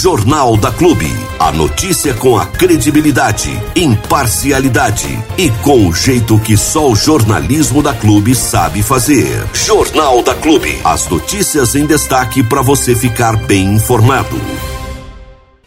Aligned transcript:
Jornal 0.00 0.56
da 0.56 0.72
Clube. 0.72 1.12
A 1.38 1.52
notícia 1.52 2.14
com 2.14 2.38
a 2.38 2.46
credibilidade, 2.46 3.50
imparcialidade 3.76 5.22
e 5.36 5.50
com 5.62 5.88
o 5.88 5.92
jeito 5.92 6.38
que 6.38 6.56
só 6.56 6.90
o 6.90 6.96
jornalismo 6.96 7.82
da 7.82 7.92
Clube 7.92 8.34
sabe 8.34 8.82
fazer. 8.82 9.46
Jornal 9.52 10.22
da 10.22 10.34
Clube. 10.34 10.80
As 10.82 11.06
notícias 11.06 11.74
em 11.74 11.84
destaque 11.84 12.42
para 12.42 12.62
você 12.62 12.96
ficar 12.96 13.36
bem 13.44 13.74
informado. 13.74 14.40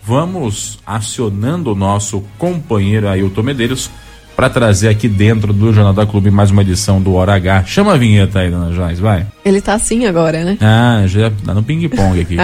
Vamos 0.01 0.79
acionando 0.83 1.71
o 1.71 1.75
nosso 1.75 2.23
companheiro 2.39 3.07
Ailton 3.07 3.43
Medeiros 3.43 3.91
para 4.35 4.49
trazer 4.49 4.89
aqui 4.89 5.07
dentro 5.07 5.53
do 5.53 5.73
Jornal 5.73 5.93
da 5.93 6.05
Clube 6.05 6.31
mais 6.31 6.51
uma 6.51 6.61
edição 6.61 7.01
do 7.01 7.13
Hora 7.13 7.35
H. 7.35 7.63
Chama 7.65 7.93
a 7.93 7.97
vinheta 7.97 8.39
aí, 8.39 8.49
dona 8.49 8.71
Joyce, 8.71 9.01
vai. 9.01 9.25
Ele 9.45 9.61
tá 9.61 9.73
assim 9.73 10.05
agora, 10.05 10.43
né? 10.43 10.57
Ah, 10.61 11.03
já 11.05 11.31
tá 11.45 11.53
no 11.53 11.63
ping-pong 11.63 12.19
aqui. 12.19 12.37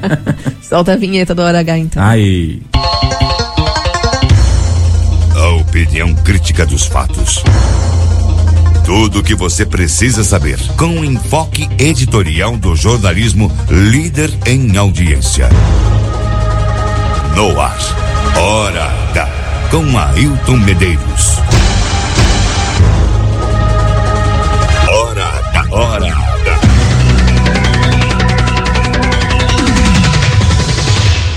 Solta 0.62 0.92
a 0.92 0.96
vinheta 0.96 1.34
do 1.34 1.42
Hora 1.42 1.60
H, 1.60 1.78
então. 1.78 2.02
Aí. 2.02 2.62
A 5.34 5.48
opinião 5.60 6.14
crítica 6.14 6.66
dos 6.66 6.86
fatos. 6.86 7.42
Tudo 8.84 9.20
o 9.20 9.22
que 9.22 9.34
você 9.34 9.64
precisa 9.64 10.24
saber, 10.24 10.58
com 10.76 11.00
o 11.00 11.04
enfoque 11.04 11.68
editorial 11.78 12.56
do 12.56 12.74
jornalismo 12.74 13.50
líder 13.70 14.30
em 14.44 14.76
audiência. 14.76 15.48
No 17.34 17.58
ar, 17.60 17.78
Hora 18.38 18.86
H 19.10 19.42
com 19.72 19.98
Ailton 19.98 20.58
Medeiros. 20.58 21.11
Hora. 25.72 26.06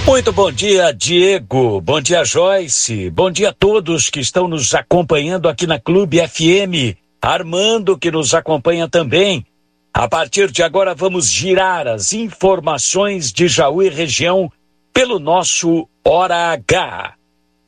Muito 0.06 0.34
bom 0.34 0.52
dia, 0.52 0.92
Diego. 0.92 1.80
Bom 1.80 2.02
dia, 2.02 2.26
Joyce. 2.26 3.10
Bom 3.12 3.32
dia 3.32 3.50
a 3.50 3.54
todos 3.54 4.10
que 4.10 4.20
estão 4.20 4.50
nos 4.50 4.76
acompanhando 4.76 5.48
aqui 5.48 5.66
na 5.66 5.80
Clube 5.80 6.20
FM. 6.28 6.98
Armando, 7.22 7.98
que 7.98 8.12
nos 8.12 8.34
acompanha 8.34 8.90
também. 8.90 9.46
A 9.94 10.06
partir 10.10 10.52
de 10.52 10.62
agora, 10.62 10.94
vamos 10.94 11.32
girar 11.32 11.88
as 11.88 12.12
informações 12.12 13.32
de 13.32 13.48
Jaú 13.48 13.82
e 13.82 13.88
região 13.88 14.52
pelo 14.94 15.18
nosso 15.18 15.88
Hora 16.04 16.52
H. 16.52 17.14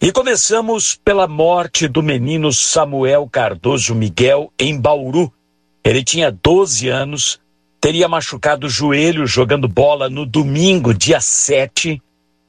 E 0.01 0.11
começamos 0.11 0.99
pela 1.03 1.29
morte 1.29 1.87
do 1.87 2.03
menino 2.03 2.51
Samuel 2.51 3.27
Cardoso 3.31 3.95
Miguel 3.95 4.51
em 4.59 4.77
Bauru. 4.77 5.31
Ele 5.87 6.03
tinha 6.03 6.29
12 6.29 6.89
anos, 6.89 7.39
teria 7.79 8.09
machucado 8.09 8.67
o 8.67 8.69
joelho 8.69 9.25
jogando 9.25 9.69
bola 9.69 10.09
no 10.09 10.25
domingo, 10.25 10.93
dia 10.93 11.21
7, 11.21 12.01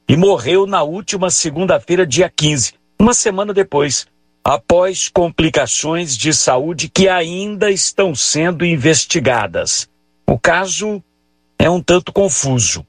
e 0.08 0.17
morreu 0.17 0.67
na 0.67 0.83
última 0.83 1.30
segunda-feira, 1.30 2.05
dia 2.05 2.28
15, 2.28 2.72
uma 2.98 3.14
semana 3.14 3.55
depois, 3.55 4.08
após 4.42 5.08
complicações 5.08 6.17
de 6.17 6.34
saúde 6.34 6.89
que 6.89 7.08
ainda 7.08 7.70
estão 7.70 8.12
sendo 8.12 8.67
investigadas. 8.67 9.89
O 10.27 10.36
caso 10.36 11.00
é 11.56 11.70
um 11.70 11.80
tanto 11.80 12.12
confuso. 12.12 12.84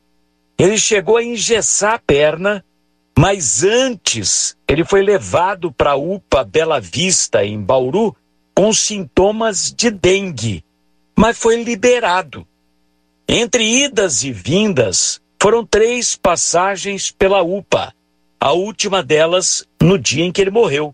Ele 0.57 0.79
chegou 0.79 1.17
a 1.17 1.23
engessar 1.23 1.93
a 1.93 1.99
perna 1.99 2.65
mas 3.21 3.65
antes, 3.65 4.55
ele 4.65 4.85
foi 4.85 5.01
levado 5.01 5.73
para 5.73 5.91
a 5.91 5.95
UPA 5.97 6.41
Bela 6.41 6.79
Vista, 6.79 7.43
em 7.43 7.61
Bauru, 7.61 8.15
com 8.59 8.73
sintomas 8.73 9.73
de 9.73 9.89
dengue, 9.89 10.65
mas 11.15 11.37
foi 11.37 11.63
liberado. 11.63 12.45
Entre 13.25 13.63
idas 13.63 14.21
e 14.25 14.33
vindas, 14.33 15.21
foram 15.41 15.65
três 15.65 16.17
passagens 16.17 17.09
pela 17.09 17.41
UPA, 17.41 17.93
a 18.37 18.51
última 18.51 19.01
delas 19.01 19.65
no 19.81 19.97
dia 19.97 20.25
em 20.25 20.31
que 20.33 20.41
ele 20.41 20.51
morreu. 20.51 20.93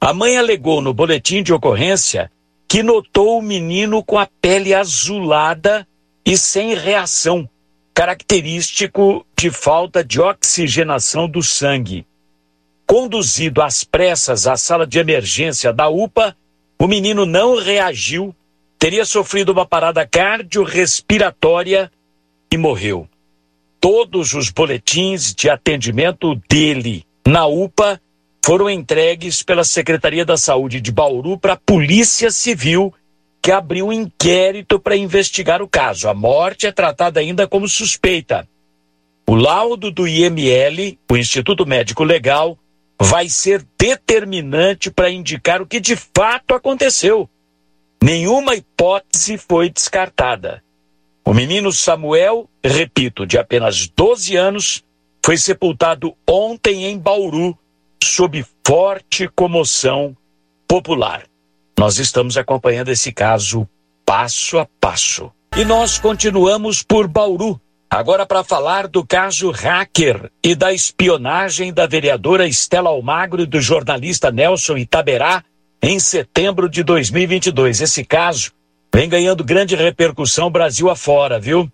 A 0.00 0.12
mãe 0.12 0.36
alegou 0.36 0.80
no 0.80 0.94
boletim 0.94 1.42
de 1.42 1.52
ocorrência 1.52 2.30
que 2.68 2.84
notou 2.84 3.40
o 3.40 3.42
menino 3.42 4.00
com 4.00 4.16
a 4.16 4.28
pele 4.40 4.72
azulada 4.72 5.84
e 6.24 6.36
sem 6.36 6.72
reação, 6.72 7.50
característico 7.92 9.26
de 9.36 9.50
falta 9.50 10.04
de 10.04 10.20
oxigenação 10.20 11.28
do 11.28 11.42
sangue. 11.42 12.06
Conduzido 12.86 13.60
às 13.60 13.82
pressas 13.82 14.46
à 14.46 14.56
sala 14.56 14.86
de 14.86 15.00
emergência 15.00 15.72
da 15.72 15.88
UPA, 15.88 16.36
o 16.78 16.86
menino 16.86 17.24
não 17.24 17.56
reagiu, 17.56 18.34
teria 18.78 19.04
sofrido 19.04 19.52
uma 19.52 19.66
parada 19.66 20.06
cardiorrespiratória 20.06 21.90
e 22.52 22.56
morreu. 22.56 23.08
Todos 23.80 24.34
os 24.34 24.50
boletins 24.50 25.34
de 25.34 25.48
atendimento 25.48 26.34
dele 26.48 27.04
na 27.26 27.46
UPA 27.46 28.00
foram 28.44 28.70
entregues 28.70 29.42
pela 29.42 29.64
Secretaria 29.64 30.24
da 30.24 30.36
Saúde 30.36 30.80
de 30.80 30.92
Bauru 30.92 31.38
para 31.38 31.54
a 31.54 31.56
Polícia 31.56 32.30
Civil 32.30 32.94
que 33.42 33.52
abriu 33.52 33.86
um 33.86 33.92
inquérito 33.92 34.78
para 34.78 34.96
investigar 34.96 35.62
o 35.62 35.68
caso. 35.68 36.08
A 36.08 36.14
morte 36.14 36.66
é 36.66 36.72
tratada 36.72 37.20
ainda 37.20 37.46
como 37.46 37.68
suspeita. 37.68 38.48
O 39.24 39.36
laudo 39.36 39.90
do 39.90 40.06
IML, 40.06 40.98
o 41.08 41.16
Instituto 41.16 41.64
Médico 41.64 42.02
Legal, 42.02 42.58
vai 43.00 43.28
ser 43.28 43.66
determinante 43.78 44.90
para 44.90 45.10
indicar 45.10 45.60
o 45.60 45.66
que 45.66 45.80
de 45.80 45.96
fato 45.96 46.54
aconteceu. 46.54 47.28
Nenhuma 48.02 48.54
hipótese 48.54 49.38
foi 49.38 49.70
descartada. 49.70 50.62
O 51.24 51.34
menino 51.34 51.72
Samuel, 51.72 52.48
repito, 52.62 53.26
de 53.26 53.36
apenas 53.36 53.88
12 53.88 54.36
anos, 54.36 54.84
foi 55.24 55.36
sepultado 55.36 56.14
ontem 56.28 56.84
em 56.84 56.98
Bauru, 56.98 57.58
sob 58.02 58.44
forte 58.64 59.28
comoção 59.34 60.16
popular. 60.68 61.24
Nós 61.78 61.98
estamos 61.98 62.36
acompanhando 62.36 62.90
esse 62.90 63.12
caso 63.12 63.68
passo 64.04 64.58
a 64.58 64.66
passo. 64.80 65.32
E 65.56 65.64
nós 65.64 65.98
continuamos 65.98 66.82
por 66.82 67.08
Bauru. 67.08 67.60
Agora 67.88 68.26
para 68.26 68.42
falar 68.42 68.88
do 68.88 69.06
caso 69.06 69.50
hacker 69.52 70.30
e 70.42 70.54
da 70.56 70.72
espionagem 70.72 71.72
da 71.72 71.86
vereadora 71.86 72.46
Estela 72.46 72.90
Almagro 72.90 73.42
e 73.42 73.46
do 73.46 73.60
jornalista 73.60 74.30
Nelson 74.30 74.76
Itaberá 74.76 75.44
em 75.80 76.00
setembro 76.00 76.68
de 76.68 76.82
2022. 76.82 77.80
Esse 77.80 78.04
caso 78.04 78.50
vem 78.92 79.08
ganhando 79.08 79.44
grande 79.44 79.76
repercussão 79.76 80.50
Brasil 80.50 80.90
afora, 80.90 81.38
viu? 81.38 81.70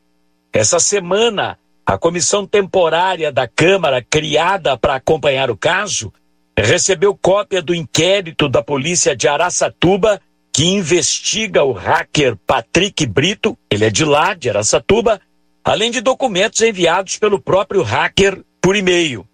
Essa 0.53 0.78
semana, 0.78 1.59
a 1.87 1.97
comissão 1.97 2.47
temporária 2.47 3.33
da 3.33 3.49
Câmara 3.49 4.03
criada 4.03 4.77
para 4.77 4.97
acompanhar 4.97 5.51
o 5.51 5.56
caso 5.56 6.12
recebeu 6.59 7.17
cópia 7.17 7.62
do 7.62 7.75
inquérito 7.75 8.51
da 8.51 8.62
polícia 8.62 9.17
de 9.17 9.27
Araçatuba 9.27 10.21
que 10.53 10.67
investiga 10.67 11.65
o 11.65 11.72
hacker 11.72 12.37
Patrick 12.47 13.06
Brito, 13.06 13.56
ele 13.71 13.87
é 13.87 13.91
de 13.91 14.05
lá, 14.05 14.34
de 14.34 14.51
Araçatuba, 14.51 15.19
além 15.65 15.91
de 15.91 16.00
documentos 16.00 16.61
enviados 16.61 17.17
pelo 17.19 17.41
próprio 17.41 17.83
hacker 17.83 18.43
por 18.61 18.77
e-mail. 18.77 19.27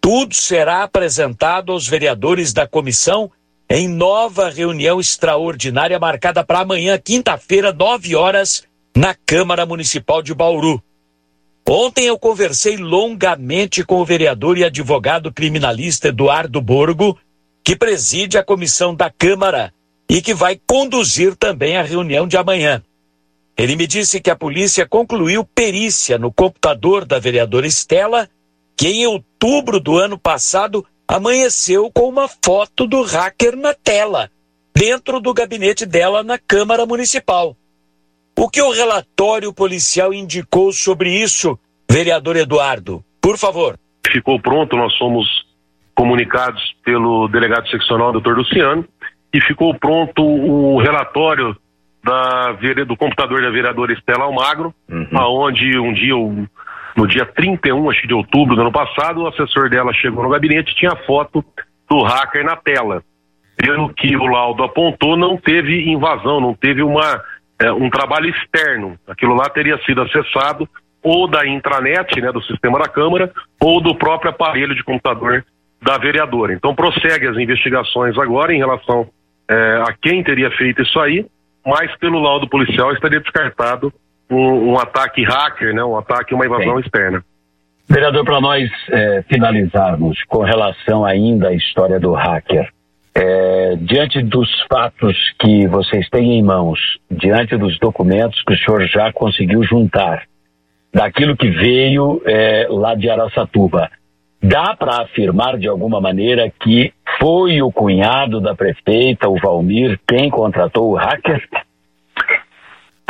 Tudo 0.00 0.34
será 0.34 0.82
apresentado 0.82 1.72
aos 1.72 1.86
vereadores 1.86 2.52
da 2.52 2.66
comissão 2.66 3.30
em 3.68 3.86
nova 3.86 4.50
reunião 4.50 4.98
extraordinária 4.98 5.98
marcada 5.98 6.42
para 6.42 6.60
amanhã, 6.60 6.98
quinta-feira, 6.98 7.72
9 7.72 8.16
horas, 8.16 8.64
na 8.96 9.14
Câmara 9.14 9.64
Municipal 9.64 10.22
de 10.22 10.34
Bauru. 10.34 10.82
Ontem 11.68 12.06
eu 12.06 12.18
conversei 12.18 12.76
longamente 12.76 13.84
com 13.84 14.00
o 14.00 14.04
vereador 14.04 14.58
e 14.58 14.64
advogado 14.64 15.32
criminalista 15.32 16.08
Eduardo 16.08 16.60
Borgo, 16.60 17.16
que 17.62 17.76
preside 17.76 18.36
a 18.36 18.42
comissão 18.42 18.92
da 18.92 19.08
Câmara 19.08 19.72
e 20.08 20.20
que 20.20 20.34
vai 20.34 20.60
conduzir 20.66 21.36
também 21.36 21.76
a 21.76 21.82
reunião 21.82 22.26
de 22.26 22.36
amanhã. 22.36 22.82
Ele 23.60 23.76
me 23.76 23.86
disse 23.86 24.22
que 24.22 24.30
a 24.30 24.36
polícia 24.36 24.88
concluiu 24.88 25.44
perícia 25.44 26.16
no 26.16 26.32
computador 26.32 27.04
da 27.04 27.18
vereadora 27.18 27.66
Estela, 27.66 28.26
que 28.74 28.88
em 28.88 29.06
outubro 29.06 29.78
do 29.78 29.98
ano 29.98 30.18
passado 30.18 30.82
amanheceu 31.06 31.90
com 31.92 32.08
uma 32.08 32.26
foto 32.26 32.86
do 32.86 33.02
hacker 33.02 33.54
na 33.58 33.74
tela, 33.74 34.30
dentro 34.74 35.20
do 35.20 35.34
gabinete 35.34 35.84
dela 35.84 36.22
na 36.22 36.38
Câmara 36.38 36.86
Municipal. 36.86 37.54
O 38.34 38.48
que 38.48 38.62
o 38.62 38.70
relatório 38.70 39.52
policial 39.52 40.14
indicou 40.14 40.72
sobre 40.72 41.12
isso, 41.12 41.58
vereador 41.86 42.36
Eduardo? 42.36 43.04
Por 43.20 43.36
favor. 43.36 43.78
Ficou 44.10 44.40
pronto, 44.40 44.74
nós 44.74 44.94
somos 44.94 45.28
comunicados 45.94 46.62
pelo 46.82 47.28
delegado 47.28 47.68
seccional, 47.68 48.10
doutor 48.10 48.38
Luciano, 48.38 48.88
e 49.34 49.38
ficou 49.42 49.78
pronto 49.78 50.24
o 50.24 50.78
relatório 50.80 51.54
da, 52.02 52.52
do 52.86 52.96
computador 52.96 53.42
da 53.42 53.50
vereadora 53.50 53.92
Estela 53.92 54.24
Almagro, 54.24 54.74
uhum. 54.88 55.08
aonde 55.14 55.78
um 55.78 55.92
dia, 55.92 56.14
no 56.96 57.06
dia 57.06 57.26
31 57.26 57.90
acho, 57.90 58.06
de 58.06 58.14
outubro 58.14 58.56
do 58.56 58.62
ano 58.62 58.72
passado, 58.72 59.22
o 59.22 59.26
assessor 59.26 59.68
dela 59.68 59.92
chegou 59.92 60.22
no 60.22 60.30
gabinete 60.30 60.72
e 60.72 60.76
tinha 60.76 60.92
a 60.92 61.04
foto 61.04 61.44
do 61.88 62.02
hacker 62.02 62.44
na 62.44 62.56
tela. 62.56 63.02
Pelo 63.56 63.92
que 63.92 64.16
o 64.16 64.26
laudo 64.26 64.62
apontou, 64.62 65.16
não 65.16 65.36
teve 65.36 65.90
invasão, 65.90 66.40
não 66.40 66.54
teve 66.54 66.82
uma 66.82 67.22
é, 67.60 67.70
um 67.70 67.90
trabalho 67.90 68.30
externo. 68.30 68.98
Aquilo 69.06 69.34
lá 69.34 69.48
teria 69.50 69.78
sido 69.84 70.00
acessado 70.00 70.68
ou 71.02 71.28
da 71.28 71.46
intranet, 71.46 72.20
né, 72.20 72.32
do 72.32 72.42
sistema 72.42 72.78
da 72.78 72.88
Câmara, 72.88 73.30
ou 73.60 73.80
do 73.80 73.94
próprio 73.94 74.30
aparelho 74.30 74.74
de 74.74 74.82
computador 74.82 75.44
da 75.80 75.96
vereadora. 75.98 76.52
Então 76.52 76.74
prossegue 76.74 77.26
as 77.26 77.36
investigações 77.36 78.16
agora 78.18 78.54
em 78.54 78.58
relação 78.58 79.08
é, 79.48 79.82
a 79.86 79.94
quem 80.00 80.22
teria 80.22 80.50
feito 80.52 80.82
isso 80.82 80.98
aí, 81.00 81.26
mas 81.64 81.94
pelo 81.96 82.20
laudo 82.20 82.48
policial 82.48 82.92
estaria 82.92 83.20
descartado 83.20 83.92
um, 84.30 84.72
um 84.72 84.78
ataque 84.78 85.22
hacker, 85.22 85.74
né, 85.74 85.82
um 85.84 85.96
ataque, 85.96 86.34
uma 86.34 86.46
invasão 86.46 86.74
Sim. 86.74 86.80
externa. 86.80 87.24
Vereador, 87.88 88.24
para 88.24 88.40
nós 88.40 88.70
é, 88.88 89.24
finalizarmos 89.28 90.22
com 90.28 90.44
relação 90.44 91.04
ainda 91.04 91.48
à 91.48 91.52
história 91.52 91.98
do 91.98 92.12
hacker, 92.12 92.70
é, 93.12 93.76
diante 93.80 94.22
dos 94.22 94.48
fatos 94.72 95.16
que 95.40 95.66
vocês 95.66 96.08
têm 96.08 96.38
em 96.38 96.42
mãos, 96.42 96.78
diante 97.10 97.56
dos 97.56 97.76
documentos 97.80 98.40
que 98.44 98.54
o 98.54 98.58
senhor 98.58 98.86
já 98.86 99.12
conseguiu 99.12 99.64
juntar, 99.64 100.22
daquilo 100.94 101.36
que 101.36 101.50
veio 101.50 102.22
é, 102.24 102.68
lá 102.70 102.94
de 102.94 103.10
Araçatuba, 103.10 103.90
dá 104.42 104.74
para 104.74 105.02
afirmar 105.02 105.58
de 105.58 105.68
alguma 105.68 106.00
maneira 106.00 106.50
que 106.60 106.92
foi 107.18 107.60
o 107.60 107.70
cunhado 107.70 108.40
da 108.40 108.54
prefeita, 108.54 109.28
o 109.28 109.38
Valmir, 109.38 109.98
quem 110.06 110.30
contratou 110.30 110.90
o 110.90 110.96
hacker? 110.96 111.46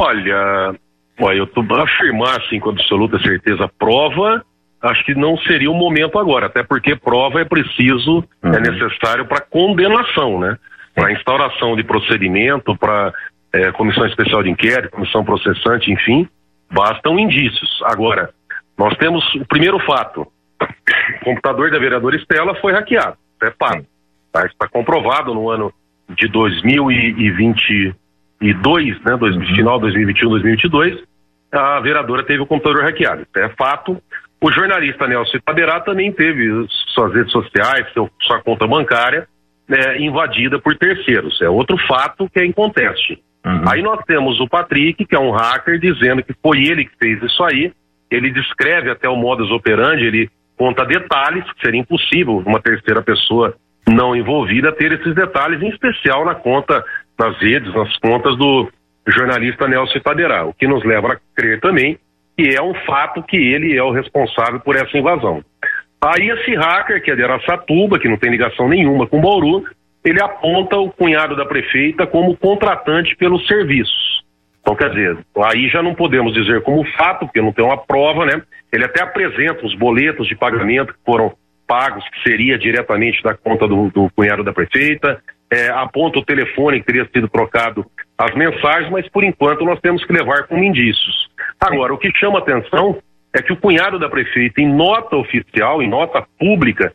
Olha, 0.00 0.74
olha 1.20 1.36
eu 1.36 1.46
tô 1.46 1.62
afirmar 1.74 2.40
assim 2.40 2.58
com 2.58 2.70
absoluta 2.70 3.20
certeza 3.20 3.70
prova 3.78 4.44
acho 4.82 5.04
que 5.04 5.14
não 5.14 5.36
seria 5.38 5.70
o 5.70 5.74
momento 5.74 6.18
agora, 6.18 6.46
até 6.46 6.62
porque 6.62 6.96
prova 6.96 7.40
é 7.40 7.44
preciso, 7.44 8.24
é 8.42 8.48
uhum. 8.48 8.54
é 8.54 8.60
necessário 8.60 9.26
para 9.26 9.40
condenação, 9.40 10.40
né? 10.40 10.56
Para 10.94 11.12
instauração 11.12 11.76
de 11.76 11.84
procedimento, 11.84 12.76
para 12.76 13.12
é, 13.52 13.70
comissão 13.72 14.06
especial 14.06 14.42
de 14.42 14.50
inquérito, 14.50 14.90
comissão 14.90 15.24
processante, 15.24 15.92
enfim, 15.92 16.28
bastam 16.70 17.18
indícios. 17.18 17.80
Agora, 17.84 18.30
nós 18.76 18.96
temos 18.96 19.22
o 19.34 19.44
primeiro 19.46 19.78
fato: 19.80 20.26
o 21.20 21.24
computador 21.24 21.70
da 21.70 21.78
vereadora 21.78 22.16
Estela 22.16 22.54
foi 22.56 22.72
hackeado, 22.72 23.16
é 23.42 23.50
fato. 23.58 23.86
Tá? 24.32 24.46
Está 24.46 24.68
comprovado 24.68 25.34
no 25.34 25.50
ano 25.50 25.72
de 26.08 26.28
2022, 26.28 27.94
né? 28.40 29.16
Dois, 29.16 29.36
uhum. 29.36 29.46
Final 29.54 29.78
2021, 29.78 30.30
2022, 30.30 31.02
a 31.52 31.80
vereadora 31.80 32.22
teve 32.22 32.42
o 32.42 32.46
computador 32.46 32.84
hackeado. 32.84 33.26
É 33.36 33.48
fato. 33.50 34.00
O 34.40 34.50
jornalista 34.50 35.06
Nelson 35.06 35.36
Itaberá 35.36 35.80
também 35.80 36.10
teve 36.10 36.66
suas 36.94 37.12
redes 37.12 37.30
sociais, 37.30 37.92
seu, 37.92 38.08
sua 38.22 38.40
conta 38.40 38.66
bancária 38.66 39.28
né, 39.68 40.00
invadida 40.00 40.58
por 40.58 40.76
terceiros. 40.76 41.40
É 41.42 41.48
outro 41.48 41.76
fato 41.86 42.28
que 42.30 42.40
é 42.40 42.44
em 42.44 42.52
conteste. 42.52 43.22
Uhum. 43.44 43.64
Aí 43.70 43.82
nós 43.82 44.02
temos 44.04 44.40
o 44.40 44.48
Patrick, 44.48 45.04
que 45.04 45.14
é 45.14 45.18
um 45.18 45.30
hacker, 45.30 45.78
dizendo 45.78 46.22
que 46.22 46.34
foi 46.42 46.64
ele 46.64 46.86
que 46.86 46.96
fez 46.98 47.22
isso 47.22 47.42
aí. 47.44 47.72
Ele 48.10 48.30
descreve 48.30 48.90
até 48.90 49.08
o 49.08 49.16
modus 49.16 49.50
operandi, 49.50 50.04
ele 50.04 50.30
conta 50.60 50.84
detalhes, 50.84 51.42
seria 51.64 51.80
impossível 51.80 52.42
uma 52.44 52.60
terceira 52.60 53.00
pessoa 53.00 53.54
não 53.88 54.14
envolvida 54.14 54.70
ter 54.70 54.92
esses 54.92 55.14
detalhes, 55.14 55.62
em 55.62 55.70
especial 55.70 56.22
na 56.22 56.34
conta, 56.34 56.84
nas 57.18 57.34
redes, 57.38 57.72
nas 57.72 57.96
contas 57.96 58.36
do 58.36 58.70
jornalista 59.08 59.66
Nelson 59.66 59.96
Itaberá. 59.96 60.44
O 60.44 60.52
que 60.52 60.68
nos 60.68 60.84
leva 60.84 61.14
a 61.14 61.18
crer 61.34 61.60
também 61.60 61.98
que 62.36 62.54
é 62.54 62.62
um 62.62 62.74
fato 62.86 63.22
que 63.22 63.36
ele 63.36 63.74
é 63.74 63.82
o 63.82 63.90
responsável 63.90 64.60
por 64.60 64.76
essa 64.76 64.96
invasão. 64.96 65.42
Aí 66.02 66.28
esse 66.28 66.54
hacker, 66.54 67.02
que 67.02 67.10
é 67.10 67.16
de 67.16 67.22
Araçatuba, 67.22 67.98
que 67.98 68.08
não 68.08 68.18
tem 68.18 68.30
ligação 68.30 68.68
nenhuma 68.68 69.06
com 69.06 69.20
Bauru, 69.20 69.64
ele 70.04 70.22
aponta 70.22 70.76
o 70.76 70.90
cunhado 70.90 71.36
da 71.36 71.46
prefeita 71.46 72.06
como 72.06 72.36
contratante 72.36 73.16
pelos 73.16 73.46
serviços. 73.46 74.19
Então, 74.60 74.74
quer 74.74 74.90
dizer, 74.90 75.18
aí 75.44 75.68
já 75.68 75.82
não 75.82 75.94
podemos 75.94 76.34
dizer 76.34 76.62
como 76.62 76.84
fato, 76.96 77.26
porque 77.26 77.40
não 77.40 77.52
tem 77.52 77.64
uma 77.64 77.78
prova, 77.78 78.26
né? 78.26 78.42
Ele 78.72 78.84
até 78.84 79.02
apresenta 79.02 79.64
os 79.64 79.74
boletos 79.74 80.28
de 80.28 80.36
pagamento 80.36 80.92
que 80.92 81.00
foram 81.04 81.32
pagos, 81.66 82.04
que 82.10 82.28
seria 82.28 82.58
diretamente 82.58 83.22
da 83.22 83.34
conta 83.34 83.66
do, 83.66 83.90
do 83.90 84.10
cunhado 84.14 84.44
da 84.44 84.52
prefeita, 84.52 85.22
é, 85.50 85.68
aponta 85.68 86.18
o 86.18 86.24
telefone 86.24 86.80
que 86.80 86.86
teria 86.86 87.08
sido 87.12 87.28
trocado 87.28 87.84
as 88.16 88.34
mensagens, 88.34 88.90
mas 88.90 89.08
por 89.08 89.24
enquanto 89.24 89.64
nós 89.64 89.80
temos 89.80 90.04
que 90.04 90.12
levar 90.12 90.46
como 90.46 90.62
indícios. 90.62 91.28
Agora, 91.60 91.94
o 91.94 91.98
que 91.98 92.10
chama 92.16 92.38
atenção 92.38 92.98
é 93.34 93.42
que 93.42 93.52
o 93.52 93.56
cunhado 93.56 93.98
da 93.98 94.08
prefeita, 94.08 94.60
em 94.60 94.68
nota 94.68 95.16
oficial, 95.16 95.82
em 95.82 95.88
nota 95.88 96.26
pública, 96.38 96.92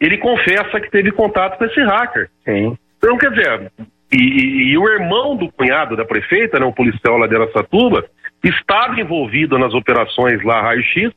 ele 0.00 0.18
confessa 0.18 0.80
que 0.80 0.90
teve 0.90 1.10
contato 1.10 1.58
com 1.58 1.64
esse 1.64 1.80
hacker. 1.80 2.30
Sim. 2.44 2.76
Então, 2.98 3.18
quer 3.18 3.30
dizer, 3.30 3.72
e, 4.12 4.16
e, 4.16 4.72
e, 4.72 4.78
o 4.78 4.88
irmão 4.88 5.36
do 5.36 5.50
cunhado 5.52 5.96
da 5.96 6.04
prefeita, 6.04 6.58
né, 6.58 6.72
policial 6.74 7.18
lá 7.18 7.26
de 7.26 7.36
Aracatuba, 7.36 8.04
estava 8.42 9.00
envolvido 9.00 9.58
nas 9.58 9.74
operações 9.74 10.42
lá 10.44 10.62
raio-x, 10.62 11.12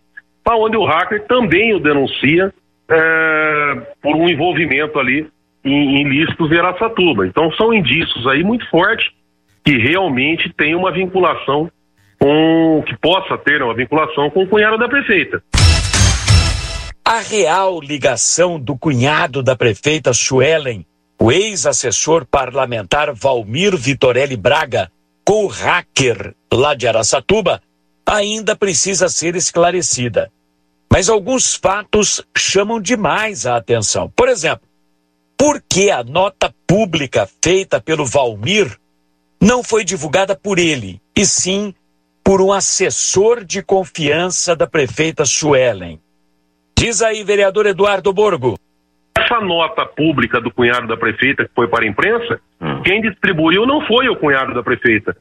onde 0.49 0.75
o 0.75 0.85
hacker 0.85 1.25
também 1.27 1.73
o 1.73 1.79
denuncia 1.79 2.53
é, 2.89 3.73
por 4.01 4.15
um 4.15 4.27
envolvimento 4.27 4.99
ali 4.99 5.27
em, 5.63 5.71
em 5.71 6.01
ilícitos 6.01 6.49
de 6.49 6.59
Aracatuba. 6.59 7.25
Então 7.25 7.51
são 7.53 7.73
indícios 7.73 8.27
aí 8.27 8.43
muito 8.43 8.69
fortes 8.69 9.09
que 9.63 9.77
realmente 9.77 10.51
tem 10.53 10.75
uma 10.75 10.91
vinculação 10.91 11.71
com 12.19 12.83
que 12.85 12.97
possa 12.97 13.37
ter 13.37 13.61
uma 13.63 13.73
vinculação 13.73 14.29
com 14.29 14.43
o 14.43 14.47
cunhado 14.47 14.77
da 14.77 14.89
prefeita. 14.89 15.41
A 17.05 17.19
real 17.19 17.79
ligação 17.81 18.59
do 18.59 18.77
cunhado 18.77 19.41
da 19.41 19.55
prefeita 19.55 20.13
Suelen, 20.13 20.85
o 21.21 21.31
ex-assessor 21.31 22.25
parlamentar 22.25 23.13
Valmir 23.13 23.77
Vitorelli 23.77 24.35
Braga, 24.35 24.91
com 25.23 25.45
o 25.45 25.47
hacker 25.47 26.33
lá 26.51 26.73
de 26.73 26.87
Araçatuba, 26.87 27.61
ainda 28.03 28.55
precisa 28.55 29.07
ser 29.07 29.35
esclarecida. 29.35 30.31
Mas 30.91 31.09
alguns 31.09 31.53
fatos 31.53 32.25
chamam 32.35 32.81
demais 32.81 33.45
a 33.45 33.55
atenção. 33.55 34.11
Por 34.15 34.29
exemplo, 34.29 34.67
por 35.37 35.61
que 35.69 35.91
a 35.91 36.03
nota 36.03 36.51
pública 36.65 37.29
feita 37.39 37.79
pelo 37.79 38.03
Valmir 38.03 38.75
não 39.39 39.61
foi 39.61 39.83
divulgada 39.83 40.35
por 40.35 40.57
ele, 40.57 40.99
e 41.15 41.23
sim 41.23 41.71
por 42.23 42.41
um 42.41 42.51
assessor 42.51 43.45
de 43.45 43.61
confiança 43.61 44.55
da 44.55 44.65
prefeita 44.65 45.23
Suelen. 45.23 46.01
Diz 46.75 47.03
aí, 47.03 47.23
vereador 47.23 47.67
Eduardo 47.67 48.11
Borgo. 48.11 48.57
Nota 49.41 49.85
pública 49.85 50.39
do 50.39 50.51
cunhado 50.51 50.87
da 50.87 50.95
prefeita 50.95 51.45
que 51.45 51.51
foi 51.53 51.67
para 51.67 51.83
a 51.83 51.87
imprensa, 51.87 52.39
hum. 52.61 52.81
quem 52.83 53.01
distribuiu 53.01 53.65
não 53.65 53.81
foi 53.85 54.07
o 54.07 54.15
cunhado 54.15 54.53
da 54.53 54.63
prefeita, 54.63 55.15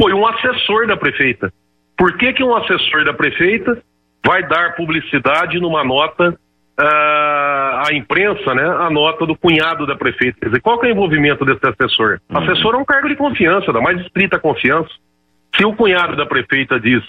foi 0.00 0.12
um 0.12 0.26
assessor 0.26 0.86
da 0.86 0.96
prefeita. 0.96 1.52
Por 1.96 2.16
que, 2.16 2.32
que 2.32 2.44
um 2.44 2.54
assessor 2.54 3.04
da 3.04 3.14
prefeita 3.14 3.82
vai 4.24 4.46
dar 4.46 4.74
publicidade 4.74 5.58
numa 5.58 5.82
nota 5.84 6.30
uh, 6.30 7.86
à 7.86 7.88
imprensa, 7.92 8.54
né, 8.54 8.64
a 8.64 8.90
nota 8.90 9.24
do 9.24 9.36
cunhado 9.36 9.86
da 9.86 9.94
prefeita? 9.94 10.38
Quer 10.40 10.46
dizer, 10.46 10.60
qual 10.60 10.78
que 10.78 10.86
é 10.86 10.90
o 10.90 10.92
envolvimento 10.92 11.44
desse 11.44 11.66
assessor? 11.66 12.20
Hum. 12.30 12.38
Assessor 12.38 12.74
é 12.74 12.78
um 12.78 12.84
cargo 12.84 13.08
de 13.08 13.16
confiança, 13.16 13.72
da 13.72 13.80
mais 13.80 14.00
estrita 14.00 14.38
confiança. 14.38 14.90
Se 15.56 15.64
o 15.64 15.74
cunhado 15.74 16.16
da 16.16 16.26
prefeita 16.26 16.78
diz 16.78 17.02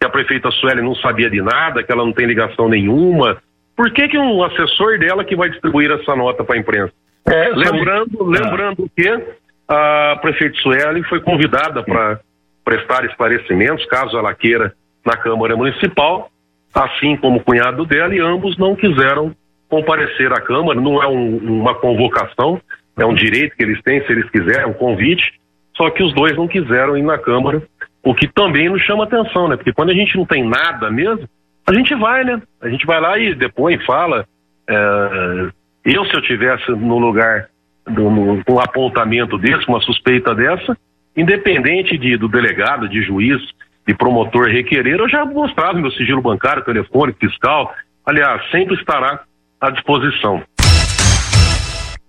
que 0.00 0.06
a 0.06 0.10
prefeita 0.10 0.50
Sueli 0.50 0.82
não 0.82 0.96
sabia 0.96 1.30
de 1.30 1.40
nada, 1.40 1.84
que 1.84 1.92
ela 1.92 2.04
não 2.04 2.12
tem 2.12 2.26
ligação 2.26 2.68
nenhuma, 2.68 3.40
por 3.76 3.90
que, 3.92 4.08
que 4.08 4.18
um 4.18 4.42
assessor 4.42 4.98
dela 4.98 5.24
que 5.24 5.36
vai 5.36 5.50
distribuir 5.50 5.90
essa 5.90 6.14
nota 6.14 6.44
para 6.44 6.56
a 6.56 6.58
imprensa? 6.58 6.92
É, 7.26 7.48
lembrando, 7.50 8.18
ah. 8.20 8.24
lembrando 8.24 8.90
que 8.96 9.22
a 9.68 10.18
prefeita 10.20 10.58
Sueli 10.60 11.02
foi 11.04 11.20
convidada 11.20 11.82
para 11.82 12.20
prestar 12.64 13.04
esclarecimentos, 13.04 13.84
caso 13.86 14.16
ela 14.16 14.34
queira, 14.34 14.74
na 15.04 15.16
Câmara 15.16 15.56
Municipal, 15.56 16.30
assim 16.72 17.16
como 17.16 17.38
o 17.38 17.42
cunhado 17.42 17.84
dela, 17.84 18.14
e 18.14 18.20
ambos 18.20 18.56
não 18.56 18.76
quiseram 18.76 19.34
comparecer 19.68 20.32
à 20.32 20.40
Câmara. 20.40 20.80
Não 20.80 21.02
é 21.02 21.08
um, 21.08 21.36
uma 21.38 21.74
convocação, 21.74 22.60
é 22.96 23.04
um 23.04 23.14
direito 23.14 23.56
que 23.56 23.62
eles 23.62 23.80
têm, 23.82 24.04
se 24.04 24.12
eles 24.12 24.28
quiserem, 24.30 24.66
um 24.66 24.74
convite. 24.74 25.32
Só 25.76 25.90
que 25.90 26.02
os 26.02 26.14
dois 26.14 26.36
não 26.36 26.46
quiseram 26.46 26.96
ir 26.96 27.02
na 27.02 27.18
Câmara 27.18 27.62
o 28.02 28.14
que 28.14 28.26
também 28.26 28.68
nos 28.68 28.82
chama 28.82 29.04
atenção, 29.04 29.48
né? 29.48 29.56
Porque 29.56 29.72
quando 29.72 29.90
a 29.90 29.94
gente 29.94 30.16
não 30.16 30.26
tem 30.26 30.46
nada 30.46 30.90
mesmo, 30.90 31.28
a 31.66 31.72
gente 31.72 31.94
vai, 31.94 32.24
né? 32.24 32.40
A 32.60 32.68
gente 32.68 32.86
vai 32.86 33.00
lá 33.00 33.18
e 33.18 33.34
depois 33.34 33.84
fala. 33.84 34.26
É, 34.68 35.50
eu, 35.84 36.04
se 36.06 36.14
eu 36.14 36.22
tivesse 36.22 36.70
no 36.70 36.98
lugar 36.98 37.48
de 37.88 38.00
um 38.00 38.60
apontamento 38.60 39.36
desse, 39.36 39.66
uma 39.68 39.80
suspeita 39.80 40.34
dessa, 40.34 40.76
independente 41.16 41.98
de, 41.98 42.16
do 42.16 42.28
delegado, 42.28 42.88
de 42.88 43.02
juiz, 43.02 43.42
de 43.86 43.94
promotor 43.94 44.46
requerer, 44.46 45.00
eu 45.00 45.08
já 45.08 45.24
mostrava 45.24 45.78
meu 45.78 45.90
sigilo 45.90 46.22
bancário, 46.22 46.64
telefônico, 46.64 47.18
fiscal. 47.18 47.74
Aliás, 48.06 48.48
sempre 48.50 48.76
estará 48.76 49.20
à 49.60 49.70
disposição. 49.70 50.42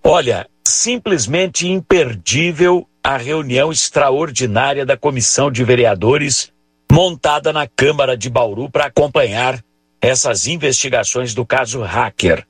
Olha, 0.04 0.46
simplesmente 0.64 1.68
imperdível 1.68 2.88
a 3.04 3.18
reunião 3.18 3.72
extraordinária 3.72 4.86
da 4.86 4.96
Comissão 4.96 5.52
de 5.52 5.64
Vereadores 5.64 6.54
montada 6.94 7.52
na 7.52 7.66
Câmara 7.66 8.16
de 8.16 8.30
Bauru 8.30 8.70
para 8.70 8.86
acompanhar 8.86 9.60
essas 10.00 10.46
investigações 10.46 11.34
do 11.34 11.44
caso 11.44 11.82
hacker. 11.82 12.46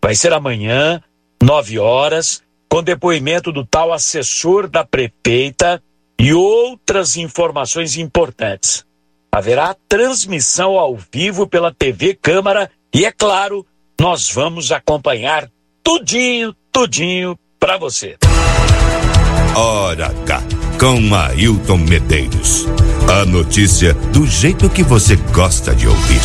Vai 0.00 0.14
ser 0.14 0.32
amanhã, 0.32 1.02
nove 1.42 1.80
horas, 1.80 2.40
com 2.68 2.80
depoimento 2.80 3.50
do 3.50 3.66
tal 3.66 3.92
assessor 3.92 4.68
da 4.68 4.84
prefeita 4.84 5.82
e 6.16 6.32
outras 6.32 7.16
informações 7.16 7.96
importantes. 7.96 8.84
haverá 9.32 9.74
transmissão 9.88 10.78
ao 10.78 10.96
vivo 11.12 11.48
pela 11.48 11.74
TV 11.74 12.14
Câmara 12.14 12.70
e, 12.94 13.04
é 13.04 13.10
claro, 13.10 13.66
nós 14.00 14.30
vamos 14.30 14.70
acompanhar 14.70 15.50
tudinho, 15.82 16.54
tudinho 16.70 17.36
para 17.58 17.76
você. 17.76 18.16
Hora 19.56 20.06
H, 20.06 20.42
com 20.78 21.14
Ailton 21.16 21.78
Medeiros. 21.78 22.64
A 23.18 23.24
notícia 23.24 23.94
do 24.12 24.24
jeito 24.28 24.70
que 24.70 24.84
você 24.84 25.16
gosta 25.16 25.74
de 25.74 25.88
ouvir. 25.88 26.20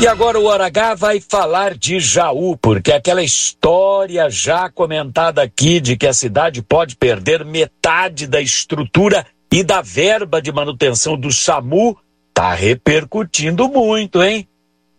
E 0.00 0.06
agora 0.06 0.38
o 0.38 0.44
Hora 0.44 0.66
H 0.66 0.94
vai 0.94 1.20
falar 1.20 1.76
de 1.76 1.98
Jaú, 1.98 2.56
porque 2.56 2.92
aquela 2.92 3.20
história 3.20 4.30
já 4.30 4.70
comentada 4.70 5.42
aqui 5.42 5.80
de 5.80 5.96
que 5.96 6.06
a 6.06 6.12
cidade 6.12 6.62
pode 6.62 6.94
perder 6.94 7.44
metade 7.44 8.28
da 8.28 8.40
estrutura 8.40 9.26
e 9.52 9.64
da 9.64 9.82
verba 9.82 10.40
de 10.40 10.52
manutenção 10.52 11.18
do 11.18 11.32
SAMU 11.32 11.98
está 12.28 12.54
repercutindo 12.54 13.68
muito, 13.68 14.22
hein? 14.22 14.46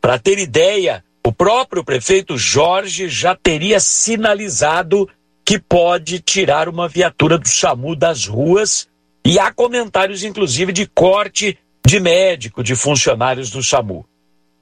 Para 0.01 0.19
ter 0.19 0.37
ideia, 0.37 1.01
o 1.25 1.31
próprio 1.31 1.81
prefeito 1.81 2.37
Jorge 2.37 3.07
já 3.07 3.37
teria 3.41 3.79
sinalizado 3.79 5.07
que 5.45 5.59
pode 5.59 6.19
tirar 6.19 6.69
uma 6.69 6.87
viatura 6.87 7.37
do 7.37 7.47
SAMU 7.47 7.95
das 7.95 8.25
ruas 8.25 8.87
e 9.25 9.39
há 9.39 9.51
comentários, 9.51 10.23
inclusive, 10.23 10.71
de 10.71 10.85
corte 10.87 11.57
de 11.85 11.99
médico, 11.99 12.63
de 12.63 12.75
funcionários 12.75 13.49
do 13.49 13.63
SAMU. 13.63 14.05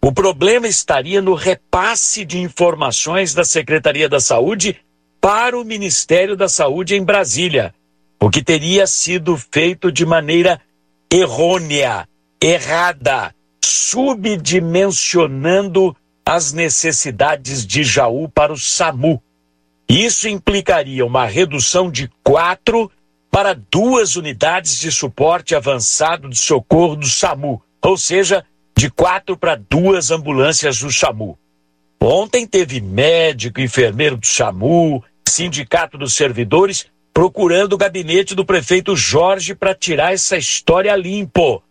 O 0.01 0.11
problema 0.11 0.67
estaria 0.67 1.21
no 1.21 1.33
repasse 1.33 2.23
de 2.23 2.39
informações 2.39 3.33
da 3.33 3.43
Secretaria 3.43 4.07
da 4.07 4.19
Saúde 4.19 4.77
para 5.19 5.59
o 5.59 5.65
Ministério 5.65 6.37
da 6.37 6.47
Saúde 6.47 6.95
em 6.95 7.03
Brasília, 7.03 7.73
o 8.19 8.29
que 8.29 8.41
teria 8.41 8.87
sido 8.87 9.37
feito 9.37 9.91
de 9.91 10.05
maneira 10.05 10.61
errônea, 11.11 12.07
errada, 12.41 13.35
subdimensionando 13.63 15.95
as 16.25 16.53
necessidades 16.53 17.65
de 17.65 17.83
Jaú 17.83 18.29
para 18.29 18.53
o 18.53 18.57
SAMU. 18.57 19.21
Isso 19.89 20.29
implicaria 20.29 21.03
uma 21.03 21.25
redução 21.25 21.89
de 21.89 22.11
quatro 22.23 22.91
para 23.31 23.55
duas 23.55 24.15
unidades 24.15 24.77
de 24.77 24.91
suporte 24.91 25.55
avançado 25.55 26.29
de 26.29 26.37
socorro 26.37 26.95
do 26.95 27.07
SAMU, 27.07 27.59
ou 27.81 27.97
seja, 27.97 28.45
de 28.77 28.91
quatro 28.91 29.35
para 29.35 29.55
duas 29.55 30.11
ambulâncias 30.11 30.79
do 30.79 30.91
SAMU. 30.91 31.37
Ontem 31.99 32.45
teve 32.45 32.79
médico, 32.79 33.59
enfermeiro 33.59 34.15
do 34.15 34.27
SAMU, 34.27 35.03
sindicato 35.27 35.97
dos 35.97 36.13
servidores, 36.13 36.85
procurando 37.11 37.73
o 37.73 37.77
gabinete 37.77 38.35
do 38.35 38.45
prefeito 38.45 38.95
Jorge 38.95 39.55
para 39.55 39.73
tirar 39.73 40.13
essa 40.13 40.37
história 40.37 40.95
limpo. 40.95 41.63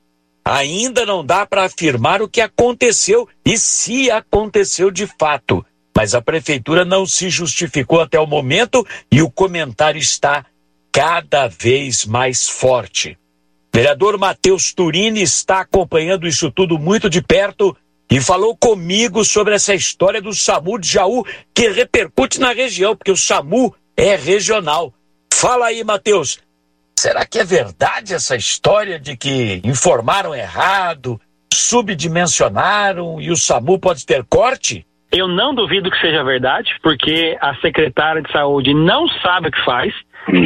Ainda 0.45 1.07
não 1.07 1.25
dá 1.25 1.47
para 1.47 1.65
afirmar 1.65 2.21
o 2.21 2.29
que 2.29 2.41
aconteceu 2.41 3.29
e 3.45 3.57
se 3.57 4.11
aconteceu 4.11 4.91
de 4.91 5.07
fato, 5.07 5.65
mas 5.97 6.15
a 6.15 6.23
prefeitura 6.23 6.85
não 6.85 7.05
se 7.05 7.29
justificou 7.29 8.01
até 8.01 8.19
o 8.21 8.27
momento 8.27 8.87
e 9.11 9.21
o 9.21 9.31
comentário 9.31 9.99
está 9.99 10.47
cada 10.93 11.49
vez 11.49 12.05
mais 12.05 12.49
forte. 12.49 13.19
Vereador 13.75 14.19
Matheus 14.19 14.73
Turini 14.73 15.23
está 15.23 15.61
acompanhando 15.61 16.27
isso 16.27 16.51
tudo 16.51 16.79
muito 16.79 17.11
de 17.11 17.23
perto 17.23 17.77
e 18.11 18.21
falou 18.21 18.57
comigo 18.57 19.25
sobre 19.25 19.55
essa 19.55 19.75
história 19.75 20.23
do 20.23 20.33
SAMU 20.33 20.79
de 20.79 20.89
Jaú, 20.89 21.25
que 21.55 21.69
repercute 21.69 22.41
na 22.41 22.53
região, 22.53 22.97
porque 22.97 23.11
o 23.11 23.17
SAMU 23.17 23.75
é 23.97 24.17
regional. 24.17 24.95
Fala 25.33 25.67
aí, 25.67 25.85
Matheus. 25.85 26.39
Será 26.99 27.25
que 27.27 27.39
é 27.39 27.45
verdade 27.45 28.15
essa 28.15 28.35
história 28.35 28.99
de 28.99 29.17
que 29.17 29.61
informaram 29.63 30.35
errado, 30.35 31.21
subdimensionaram 31.53 33.21
e 33.21 33.31
o 33.31 33.37
SAMU 33.37 33.79
pode 33.79 34.05
ter 34.05 34.25
corte? 34.25 34.85
Eu 35.11 35.27
não 35.27 35.55
duvido 35.55 35.91
que 35.91 36.01
seja 36.01 36.23
verdade, 36.23 36.75
porque 36.83 37.37
a 37.41 37.55
secretária 37.57 38.21
de 38.21 38.31
saúde 38.31 38.75
não 38.75 39.09
sabe 39.09 39.49
o 39.49 39.53
que 39.53 39.65
faz. 39.65 39.95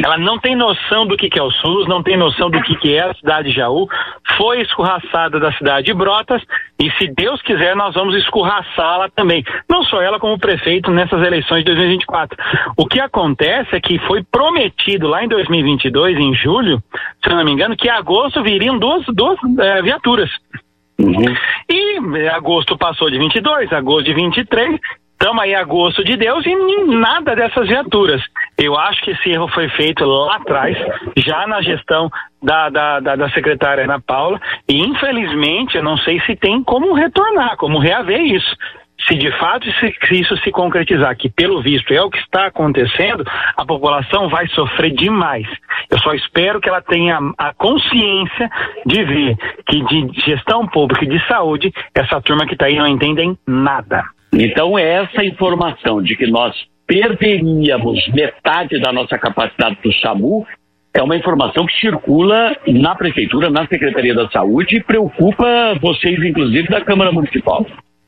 Ela 0.05 0.17
não 0.17 0.39
tem 0.39 0.55
noção 0.55 1.05
do 1.05 1.17
que, 1.17 1.29
que 1.29 1.37
é 1.37 1.43
o 1.43 1.51
SUS, 1.51 1.87
não 1.87 2.01
tem 2.01 2.15
noção 2.15 2.49
do 2.49 2.61
que, 2.61 2.75
que 2.77 2.95
é 2.95 3.01
a 3.01 3.13
cidade 3.15 3.49
de 3.49 3.55
Jaú, 3.55 3.89
foi 4.37 4.61
escorraçada 4.61 5.39
da 5.39 5.51
cidade 5.53 5.87
de 5.87 5.93
Brotas 5.93 6.41
e, 6.79 6.89
se 6.91 7.07
Deus 7.13 7.41
quiser, 7.41 7.75
nós 7.75 7.93
vamos 7.93 8.15
escorraçá-la 8.15 9.09
também. 9.09 9.43
Não 9.69 9.83
só 9.83 10.01
ela, 10.01 10.19
como 10.19 10.35
o 10.35 10.39
prefeito 10.39 10.89
nessas 10.89 11.21
eleições 11.21 11.59
de 11.59 11.65
2024. 11.65 12.37
O 12.77 12.85
que 12.85 13.01
acontece 13.01 13.75
é 13.75 13.81
que 13.81 13.99
foi 13.99 14.23
prometido 14.23 15.07
lá 15.07 15.23
em 15.23 15.27
2022, 15.27 16.17
em 16.17 16.33
julho, 16.33 16.81
se 17.21 17.29
eu 17.29 17.35
não 17.35 17.43
me 17.43 17.51
engano, 17.51 17.75
que 17.75 17.87
em 17.87 17.91
agosto 17.91 18.41
viriam 18.41 18.79
duas, 18.79 19.03
duas 19.07 19.37
é, 19.59 19.81
viaturas. 19.81 20.29
Uhum. 20.99 21.35
E 21.69 22.27
agosto 22.29 22.77
passou 22.77 23.09
de 23.09 23.17
22, 23.17 23.71
agosto 23.73 24.05
de 24.05 24.13
23, 24.13 24.79
Estamos 25.23 25.41
aí 25.41 25.55
agosto 25.55 26.03
de 26.03 26.17
Deus 26.17 26.45
e 26.45 26.53
nada 26.85 27.33
dessas 27.33 27.69
viaturas. 27.69 28.21
Eu 28.57 28.77
acho 28.77 29.01
que 29.01 29.11
esse 29.11 29.29
erro 29.29 29.47
foi 29.47 29.69
feito 29.69 30.03
lá 30.03 30.35
atrás, 30.35 30.77
já 31.15 31.47
na 31.47 31.61
gestão 31.61 32.11
da, 32.41 32.69
da, 32.69 32.99
da, 32.99 33.15
da 33.15 33.29
secretária 33.29 33.85
Ana 33.85 34.01
Paula, 34.01 34.37
e 34.67 34.77
infelizmente 34.81 35.77
eu 35.77 35.83
não 35.83 35.95
sei 35.95 36.19
se 36.25 36.35
tem 36.35 36.61
como 36.61 36.93
retornar, 36.93 37.55
como 37.55 37.79
reaver 37.79 38.19
isso 38.19 38.53
se 39.07 39.15
de 39.15 39.31
fato 39.37 39.67
isso 40.11 40.37
se 40.37 40.51
concretizar, 40.51 41.15
que 41.17 41.29
pelo 41.29 41.61
visto 41.61 41.93
é 41.93 42.01
o 42.01 42.09
que 42.09 42.19
está 42.19 42.47
acontecendo, 42.47 43.23
a 43.55 43.65
população 43.65 44.29
vai 44.29 44.47
sofrer 44.47 44.91
demais. 44.91 45.47
Eu 45.89 45.99
só 45.99 46.13
espero 46.13 46.61
que 46.61 46.69
ela 46.69 46.81
tenha 46.81 47.19
a 47.37 47.53
consciência 47.53 48.49
de 48.85 49.03
ver 49.03 49.35
que 49.67 49.83
de 49.85 50.21
gestão 50.21 50.67
pública 50.67 51.05
e 51.05 51.09
de 51.09 51.27
saúde, 51.27 51.71
essa 51.93 52.21
turma 52.21 52.45
que 52.45 52.53
está 52.53 52.65
aí 52.65 52.77
não 52.77 52.87
entendem 52.87 53.37
nada. 53.47 54.03
Então, 54.33 54.77
essa 54.77 55.23
informação 55.23 56.01
de 56.01 56.15
que 56.15 56.25
nós 56.27 56.55
perderíamos 56.87 58.07
metade 58.09 58.79
da 58.79 58.91
nossa 58.91 59.17
capacidade 59.17 59.77
do 59.83 59.93
SAMU 59.93 60.45
é 60.93 61.01
uma 61.01 61.15
informação 61.15 61.65
que 61.65 61.79
circula 61.79 62.55
na 62.67 62.95
Prefeitura, 62.95 63.49
na 63.49 63.65
Secretaria 63.67 64.13
da 64.13 64.29
Saúde 64.29 64.77
e 64.77 64.83
preocupa 64.83 65.45
vocês, 65.81 66.23
inclusive, 66.23 66.67
da 66.67 66.81
Câmara 66.81 67.11
Municipal 67.11 67.65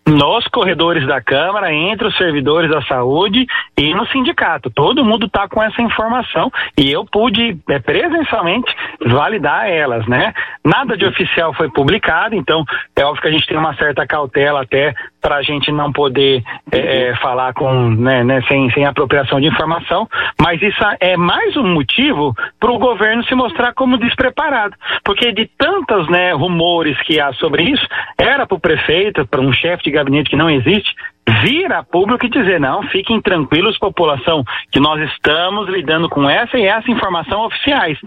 nos 0.08 0.48
corredores 0.50 1.06
da 1.08 1.20
Câmara, 1.20 1.74
entre 1.74 2.08
os 2.08 2.16
servidores 2.16 2.70
da 2.70 2.82
saúde 2.84 3.46
e 3.76 3.94
no 3.94 4.06
sindicato. 4.08 4.70
Todo 4.70 5.04
mundo 5.04 5.26
está 5.26 5.48
com 5.48 5.62
essa 5.62 5.82
informação 5.82 6.52
e 6.78 6.92
eu 6.92 7.04
pude 7.06 7.58
é, 7.70 7.80
presencialmente 7.80 8.72
validar 9.06 9.68
elas, 9.68 10.06
né? 10.08 10.34
Nada 10.64 10.96
de 10.96 11.06
oficial 11.06 11.54
foi 11.54 11.70
publicado, 11.70 12.36
então 12.36 12.64
é 12.96 13.04
óbvio 13.04 13.24
que 13.24 13.28
a 13.28 13.32
gente 13.32 13.48
tem 13.48 13.58
uma 13.58 13.76
certa 13.76 14.06
cautela 14.06 14.62
até 14.62 14.94
para 15.26 15.38
a 15.38 15.42
gente 15.42 15.72
não 15.72 15.92
poder 15.92 16.44
é, 16.72 17.08
é, 17.08 17.16
falar 17.16 17.52
com, 17.56 17.90
né, 17.90 18.24
né, 18.24 18.44
sem, 18.48 18.70
sem 18.74 18.86
apropriação 18.86 19.42
de 19.42 19.48
informação, 19.48 20.08
mas 20.40 20.62
isso 20.62 20.78
é 21.00 21.18
mais 21.18 21.58
um 21.58 21.66
motivo 21.66 22.36
para 22.60 22.72
o 22.72 22.78
governo 22.78 23.24
se 23.24 23.34
mostrar 23.34 23.74
como 23.74 23.98
despreparado, 23.98 24.76
porque 25.04 25.32
de 25.32 25.50
tantos 25.58 26.08
né, 26.10 26.32
rumores 26.34 26.96
que 27.02 27.20
há 27.20 27.34
sobre 27.34 27.64
isso, 27.64 27.88
era 28.20 28.46
para 28.46 28.56
o 28.56 28.60
prefeito, 28.60 29.26
para 29.26 29.42
um 29.42 29.52
chefe 29.52 29.86
de 29.86 29.92
gabinete 29.92 30.30
que 30.30 30.36
não 30.36 30.48
existe, 30.48 30.94
vir 31.28 31.72
a 31.72 31.84
público 31.84 32.26
e 32.26 32.30
dizer, 32.30 32.60
não, 32.60 32.84
fiquem 32.90 33.22
tranquilos, 33.22 33.78
população, 33.78 34.44
que 34.72 34.80
nós 34.80 35.02
estamos 35.12 35.68
lidando 35.68 36.08
com 36.10 36.30
essa 36.30 36.58
e 36.58 36.66
essa 36.66 36.90
informação 36.90 37.46
oficiais. 37.46 37.98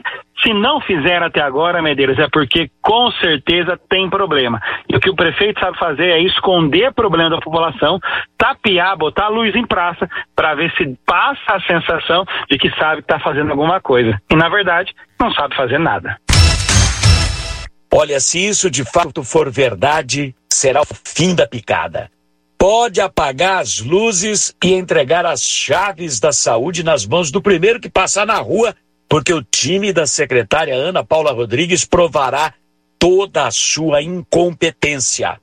Se 0.42 0.52
não 0.52 0.80
fizeram 0.80 1.26
até 1.26 1.40
agora, 1.40 1.82
Medeiros, 1.82 2.18
é 2.18 2.28
porque 2.32 2.70
com 2.80 3.10
certeza 3.12 3.78
tem 3.88 4.08
problema. 4.08 4.60
E 4.88 4.96
o 4.96 5.00
que 5.00 5.10
o 5.10 5.16
prefeito 5.16 5.58
sabe 5.58 5.76
fazer 5.78 6.10
é 6.10 6.20
esconder 6.20 6.92
problema 6.92 7.30
da 7.30 7.40
população, 7.40 7.98
tapear, 8.36 8.96
botar 8.96 9.28
luz 9.28 9.54
em 9.56 9.66
praça, 9.66 10.08
para 10.36 10.54
ver 10.54 10.72
se 10.76 10.96
passa 11.04 11.54
a 11.54 11.60
sensação 11.62 12.24
de 12.48 12.56
que 12.56 12.70
sabe 12.76 13.02
que 13.02 13.12
está 13.12 13.18
fazendo 13.18 13.50
alguma 13.50 13.80
coisa. 13.80 14.20
E, 14.30 14.36
na 14.36 14.48
verdade, 14.48 14.94
não 15.20 15.32
sabe 15.32 15.56
fazer 15.56 15.78
nada. 15.78 16.16
Olha, 17.92 18.20
se 18.20 18.46
isso 18.46 18.70
de 18.70 18.84
fato 18.84 19.24
for 19.24 19.50
verdade, 19.50 20.34
será 20.48 20.82
o 20.82 20.86
fim 21.04 21.34
da 21.34 21.46
picada. 21.48 22.10
Pode 22.58 23.00
apagar 23.00 23.62
as 23.62 23.78
luzes 23.78 24.52
e 24.64 24.72
entregar 24.72 25.24
as 25.24 25.40
chaves 25.40 26.18
da 26.18 26.32
saúde 26.32 26.82
nas 26.82 27.06
mãos 27.06 27.30
do 27.30 27.40
primeiro 27.40 27.78
que 27.78 27.88
passar 27.88 28.26
na 28.26 28.38
rua, 28.38 28.74
porque 29.08 29.32
o 29.32 29.44
time 29.44 29.92
da 29.92 30.08
secretária 30.08 30.74
Ana 30.74 31.04
Paula 31.04 31.30
Rodrigues 31.30 31.84
provará 31.84 32.52
toda 32.98 33.46
a 33.46 33.52
sua 33.52 34.02
incompetência. 34.02 35.40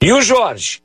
E 0.00 0.10
o 0.14 0.22
Jorge? 0.22 0.80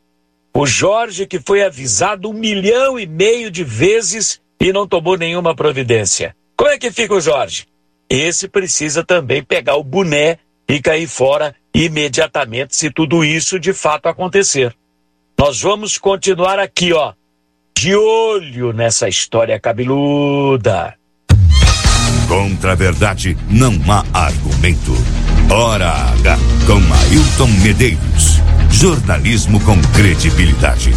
O 0.53 0.65
Jorge 0.65 1.25
que 1.25 1.39
foi 1.39 1.63
avisado 1.63 2.29
um 2.29 2.33
milhão 2.33 2.99
e 2.99 3.05
meio 3.05 3.49
de 3.49 3.63
vezes 3.63 4.41
e 4.59 4.73
não 4.73 4.85
tomou 4.85 5.17
nenhuma 5.17 5.55
providência. 5.55 6.35
Como 6.57 6.69
é 6.69 6.77
que 6.77 6.91
fica 6.91 7.13
o 7.13 7.21
Jorge? 7.21 7.65
Esse 8.09 8.49
precisa 8.49 9.05
também 9.05 9.41
pegar 9.41 9.77
o 9.77 9.83
boné 9.85 10.37
e 10.67 10.81
cair 10.81 11.07
fora 11.07 11.55
imediatamente 11.73 12.75
se 12.75 12.91
tudo 12.91 13.23
isso 13.23 13.57
de 13.57 13.71
fato 13.71 14.09
acontecer. 14.09 14.75
Nós 15.41 15.59
vamos 15.59 15.97
continuar 15.97 16.59
aqui, 16.59 16.93
ó, 16.93 17.13
de 17.75 17.95
olho 17.95 18.71
nessa 18.73 19.09
história 19.09 19.59
cabeluda. 19.59 20.93
Contra 22.27 22.73
a 22.73 22.75
verdade 22.75 23.35
não 23.49 23.73
há 23.89 24.05
argumento. 24.13 24.91
Hora 25.51 25.89
H 25.89 26.37
com 26.67 26.73
Ailton 26.93 27.47
Medeiros. 27.63 28.37
Jornalismo 28.69 29.59
com 29.65 29.81
credibilidade. 29.95 30.91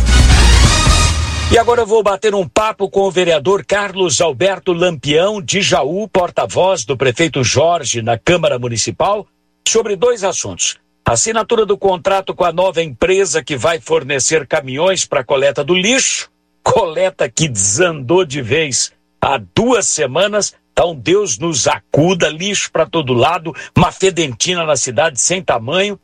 E 1.50 1.56
agora 1.56 1.80
eu 1.80 1.86
vou 1.86 2.02
bater 2.02 2.34
um 2.34 2.46
papo 2.46 2.90
com 2.90 3.00
o 3.00 3.10
vereador 3.10 3.64
Carlos 3.64 4.20
Alberto 4.20 4.74
Lampião 4.74 5.40
de 5.40 5.62
Jaú, 5.62 6.06
porta-voz 6.06 6.84
do 6.84 6.98
prefeito 6.98 7.42
Jorge 7.42 8.02
na 8.02 8.18
Câmara 8.18 8.58
Municipal, 8.58 9.26
sobre 9.66 9.96
dois 9.96 10.22
assuntos. 10.22 10.83
Assinatura 11.06 11.66
do 11.66 11.76
contrato 11.76 12.34
com 12.34 12.44
a 12.44 12.52
nova 12.52 12.82
empresa 12.82 13.44
que 13.44 13.58
vai 13.58 13.78
fornecer 13.78 14.46
caminhões 14.46 15.04
para 15.04 15.22
coleta 15.22 15.62
do 15.62 15.74
lixo, 15.74 16.30
coleta 16.62 17.28
que 17.28 17.46
desandou 17.46 18.24
de 18.24 18.40
vez 18.40 18.90
há 19.20 19.36
duas 19.54 19.86
semanas. 19.86 20.54
Então 20.72 20.96
Deus 20.96 21.38
nos 21.38 21.68
acuda, 21.68 22.30
lixo 22.30 22.72
para 22.72 22.86
todo 22.86 23.12
lado, 23.12 23.54
uma 23.76 23.92
fedentina 23.92 24.64
na 24.64 24.76
cidade 24.76 25.20
sem 25.20 25.42
tamanho 25.42 26.00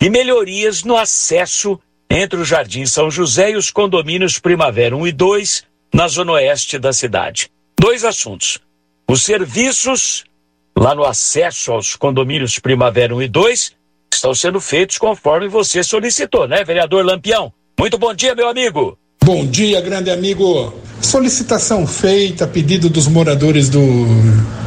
e 0.00 0.08
melhorias 0.08 0.84
no 0.84 0.96
acesso 0.96 1.80
entre 2.08 2.38
o 2.38 2.44
Jardim 2.44 2.86
São 2.86 3.10
José 3.10 3.50
e 3.50 3.56
os 3.56 3.72
condomínios 3.72 4.38
Primavera 4.38 4.96
1 4.96 5.08
e 5.08 5.12
2, 5.12 5.64
na 5.92 6.06
zona 6.06 6.32
oeste 6.32 6.78
da 6.78 6.92
cidade. 6.92 7.50
Dois 7.76 8.04
assuntos. 8.04 8.60
Os 9.08 9.24
serviços, 9.24 10.24
lá 10.78 10.94
no 10.94 11.04
acesso 11.04 11.72
aos 11.72 11.96
condomínios 11.96 12.60
Primavera 12.60 13.14
1 13.14 13.22
e 13.22 13.28
2, 13.28 13.83
estão 14.14 14.34
sendo 14.34 14.60
feitos 14.60 14.98
conforme 14.98 15.48
você 15.48 15.82
solicitou, 15.82 16.48
né, 16.48 16.64
vereador 16.64 17.04
Lampião? 17.04 17.52
Muito 17.78 17.98
bom 17.98 18.14
dia, 18.14 18.34
meu 18.34 18.48
amigo. 18.48 18.96
Bom 19.24 19.46
dia, 19.46 19.80
grande 19.80 20.10
amigo. 20.10 20.74
Solicitação 21.00 21.86
feita, 21.86 22.46
pedido 22.46 22.88
dos 22.88 23.08
moradores 23.08 23.68
do 23.68 23.80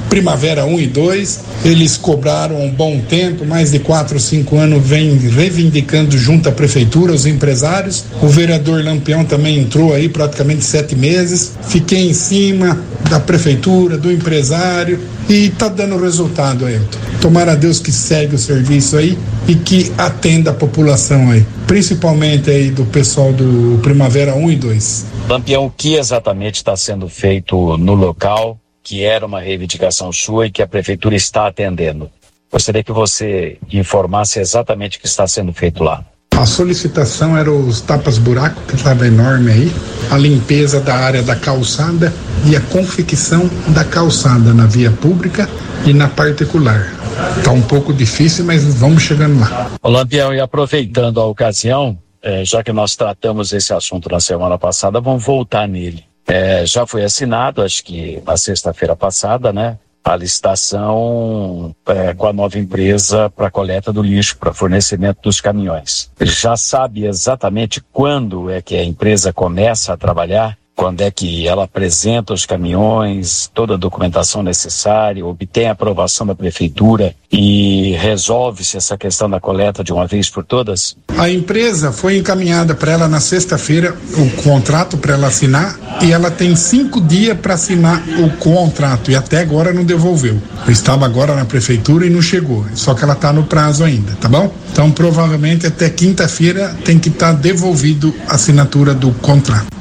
Primavera 0.09 0.65
1 0.65 0.79
e 0.79 0.87
2. 0.87 1.39
Eles 1.63 1.95
cobraram 1.95 2.59
um 2.61 2.69
bom 2.69 2.99
tempo, 2.99 3.45
mais 3.45 3.71
de 3.71 3.79
4 3.79 4.15
ou 4.15 4.19
5 4.19 4.57
anos, 4.57 4.83
vem 4.83 5.15
reivindicando 5.17 6.17
junto 6.17 6.49
à 6.49 6.51
prefeitura, 6.51 7.13
os 7.13 7.25
empresários. 7.25 8.05
O 8.21 8.27
vereador 8.27 8.83
Lampião 8.83 9.23
também 9.23 9.59
entrou 9.59 9.93
aí 9.93 10.09
praticamente 10.09 10.63
sete 10.63 10.95
meses. 10.95 11.53
Fiquei 11.67 12.09
em 12.09 12.13
cima 12.13 12.83
da 13.09 13.19
prefeitura, 13.19 13.97
do 13.97 14.11
empresário 14.11 14.99
e 15.29 15.49
tá 15.49 15.67
dando 15.67 15.97
resultado, 15.97 16.65
Ailton. 16.65 16.99
Tomara 17.21 17.53
a 17.53 17.55
Deus 17.55 17.79
que 17.79 17.91
segue 17.91 18.35
o 18.35 18.37
serviço 18.37 18.97
aí 18.97 19.17
e 19.47 19.55
que 19.55 19.91
atenda 19.97 20.51
a 20.51 20.53
população 20.53 21.31
aí, 21.31 21.45
principalmente 21.65 22.49
aí 22.49 22.71
do 22.71 22.85
pessoal 22.85 23.33
do 23.33 23.79
Primavera 23.81 24.35
1 24.35 24.51
e 24.51 24.55
2. 24.55 25.05
Lampião, 25.27 25.65
o 25.65 25.71
que 25.71 25.95
exatamente 25.95 26.55
está 26.55 26.75
sendo 26.77 27.09
feito 27.09 27.77
no 27.77 27.93
local, 27.93 28.59
que 28.81 29.03
era 29.03 29.25
uma 29.25 29.41
reivindicação 29.41 30.11
sua 30.11 30.47
e 30.47 30.51
que 30.51 30.61
a 30.61 30.67
prefeitura 30.67 31.15
está 31.15 31.47
atendendo? 31.47 32.09
Gostaria 32.51 32.83
que 32.83 32.93
você 32.93 33.57
informasse 33.71 34.39
exatamente 34.39 34.97
o 34.97 35.01
que 35.01 35.07
está 35.07 35.27
sendo 35.27 35.51
feito 35.51 35.83
lá. 35.83 36.05
A 36.37 36.45
solicitação 36.45 37.35
era 37.35 37.51
os 37.51 37.81
tapas-buraco, 37.81 38.61
que 38.67 38.75
estava 38.75 39.07
enorme 39.07 39.51
aí, 39.51 39.71
a 40.11 40.17
limpeza 40.19 40.79
da 40.79 40.93
área 40.93 41.23
da 41.23 41.35
calçada 41.35 42.13
e 42.45 42.55
a 42.55 42.61
confecção 42.61 43.49
da 43.69 43.83
calçada 43.83 44.53
na 44.53 44.67
via 44.67 44.91
pública 44.91 45.49
e 45.83 45.91
na 45.95 46.07
particular. 46.07 46.93
Está 47.39 47.51
um 47.51 47.61
pouco 47.63 47.91
difícil, 47.91 48.45
mas 48.45 48.63
vamos 48.75 49.01
chegando 49.01 49.39
lá. 49.39 49.71
Ô 49.81 49.89
Lampião, 49.89 50.31
e 50.31 50.39
aproveitando 50.39 51.19
a 51.19 51.25
ocasião, 51.25 51.97
é, 52.21 52.45
já 52.45 52.63
que 52.63 52.71
nós 52.71 52.95
tratamos 52.95 53.51
esse 53.51 53.73
assunto 53.73 54.07
na 54.07 54.19
semana 54.19 54.59
passada, 54.59 55.01
vamos 55.01 55.25
voltar 55.25 55.67
nele. 55.67 56.03
É, 56.27 56.63
já 56.67 56.85
foi 56.85 57.03
assinado, 57.03 57.63
acho 57.63 57.83
que 57.83 58.21
na 58.23 58.37
sexta-feira 58.37 58.95
passada, 58.95 59.51
né? 59.51 59.79
A 60.07 60.15
licitação 60.15 61.75
é, 61.85 62.13
com 62.13 62.27
a 62.27 62.31
nova 62.31 62.57
empresa 62.57 63.29
para 63.29 63.51
coleta 63.51 63.91
do 63.91 64.01
lixo, 64.01 64.37
para 64.37 64.53
fornecimento 64.53 65.19
dos 65.21 65.41
caminhões. 65.41 66.09
Já 66.21 66.55
sabe 66.55 67.05
exatamente 67.05 67.83
quando 67.91 68.49
é 68.49 68.61
que 68.61 68.77
a 68.77 68.85
empresa 68.85 69.33
começa 69.33 69.91
a 69.91 69.97
trabalhar? 69.97 70.57
Quando 70.77 71.01
é 71.01 71.09
que 71.09 71.47
ela 71.47 71.63
apresenta 71.63 72.35
os 72.35 72.45
caminhões, 72.45 73.49
toda 73.51 73.73
a 73.73 73.77
documentação 73.77 74.43
necessária, 74.43 75.25
obtém 75.25 75.67
a 75.67 75.71
aprovação 75.71 76.27
da 76.27 76.35
prefeitura 76.35 77.15
e 77.31 77.93
resolve-se 77.99 78.77
essa 78.77 78.95
questão 78.95 79.27
da 79.27 79.39
coleta 79.39 79.83
de 79.83 79.91
uma 79.91 80.05
vez 80.05 80.29
por 80.29 80.45
todas? 80.45 80.95
A 81.17 81.27
empresa 81.31 81.91
foi 81.91 82.19
encaminhada 82.19 82.75
para 82.75 82.91
ela 82.91 83.07
na 83.07 83.19
sexta-feira 83.19 83.97
o 84.17 84.43
contrato 84.43 84.97
para 84.97 85.15
ela 85.15 85.27
assinar 85.27 85.79
e 86.03 86.11
ela 86.11 86.29
tem 86.29 86.55
cinco 86.55 87.01
dias 87.01 87.35
para 87.35 87.55
assinar 87.55 88.03
o 88.19 88.29
contrato 88.37 89.09
e 89.09 89.15
até 89.15 89.39
agora 89.39 89.73
não 89.73 89.83
devolveu. 89.83 90.39
Eu 90.63 90.71
estava 90.71 91.05
agora 91.05 91.35
na 91.35 91.43
prefeitura 91.43 92.05
e 92.05 92.09
não 92.11 92.21
chegou, 92.21 92.63
só 92.75 92.93
que 92.93 93.03
ela 93.03 93.13
está 93.13 93.33
no 93.33 93.45
prazo 93.45 93.83
ainda, 93.83 94.15
tá 94.21 94.29
bom? 94.29 94.53
Então 94.71 94.91
provavelmente 94.91 95.65
até 95.65 95.89
quinta-feira 95.89 96.77
tem 96.85 96.99
que 96.99 97.09
estar 97.09 97.33
tá 97.33 97.39
devolvido 97.39 98.13
a 98.27 98.35
assinatura 98.35 98.93
do 98.93 99.11
contrato. 99.13 99.76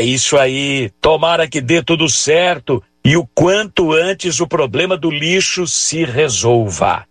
É 0.00 0.02
isso 0.02 0.38
aí. 0.38 0.90
Tomara 0.98 1.46
que 1.46 1.60
dê 1.60 1.82
tudo 1.82 2.08
certo 2.08 2.82
e 3.04 3.18
o 3.18 3.26
quanto 3.34 3.92
antes 3.92 4.40
o 4.40 4.46
problema 4.46 4.96
do 4.96 5.10
lixo 5.10 5.66
se 5.66 6.04
resolva. 6.04 7.04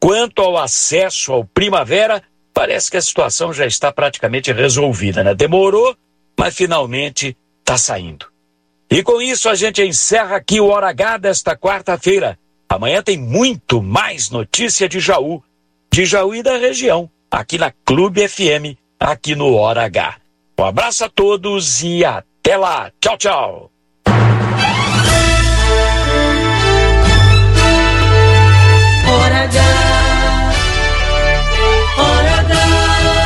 Quanto 0.00 0.42
ao 0.42 0.58
acesso 0.58 1.32
ao 1.32 1.44
Primavera, 1.44 2.20
parece 2.52 2.90
que 2.90 2.96
a 2.96 3.00
situação 3.00 3.52
já 3.52 3.64
está 3.64 3.92
praticamente 3.92 4.52
resolvida, 4.52 5.22
né? 5.22 5.36
Demorou, 5.36 5.96
mas 6.36 6.56
finalmente 6.56 7.36
está 7.60 7.78
saindo. 7.78 8.26
E 8.90 9.04
com 9.04 9.22
isso 9.22 9.48
a 9.48 9.54
gente 9.54 9.80
encerra 9.80 10.34
aqui 10.34 10.60
o 10.60 10.66
Hora 10.66 10.88
H 10.88 11.18
desta 11.18 11.56
quarta-feira. 11.56 12.36
Amanhã 12.68 13.04
tem 13.04 13.16
muito 13.16 13.80
mais 13.80 14.30
notícia 14.30 14.88
de 14.88 14.98
Jaú, 14.98 15.40
de 15.92 16.04
Jaú 16.04 16.34
e 16.34 16.42
da 16.42 16.56
região, 16.56 17.08
aqui 17.30 17.56
na 17.56 17.72
Clube 17.84 18.26
FM, 18.26 18.76
aqui 18.98 19.36
no 19.36 19.54
Hora 19.54 19.84
H. 19.84 20.16
Um 20.58 20.64
abraço 20.64 21.04
a 21.04 21.08
todos 21.08 21.84
e 21.84 22.04
até 22.04 22.31
lá. 22.56 22.90
Tchau, 23.00 23.16
tchau. 23.16 23.70
Hora 29.06 29.42
H. 29.44 29.60
Hora 31.98 32.40
H. 32.40 32.54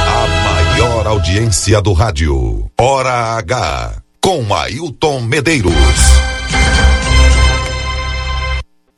A 0.09 0.29
maior 0.44 1.07
audiência 1.07 1.81
do 1.81 1.92
rádio. 1.92 2.70
Hora 2.79 3.37
H. 3.38 4.02
Com 4.20 4.55
Ailton 4.55 5.20
Medeiros. 5.22 5.72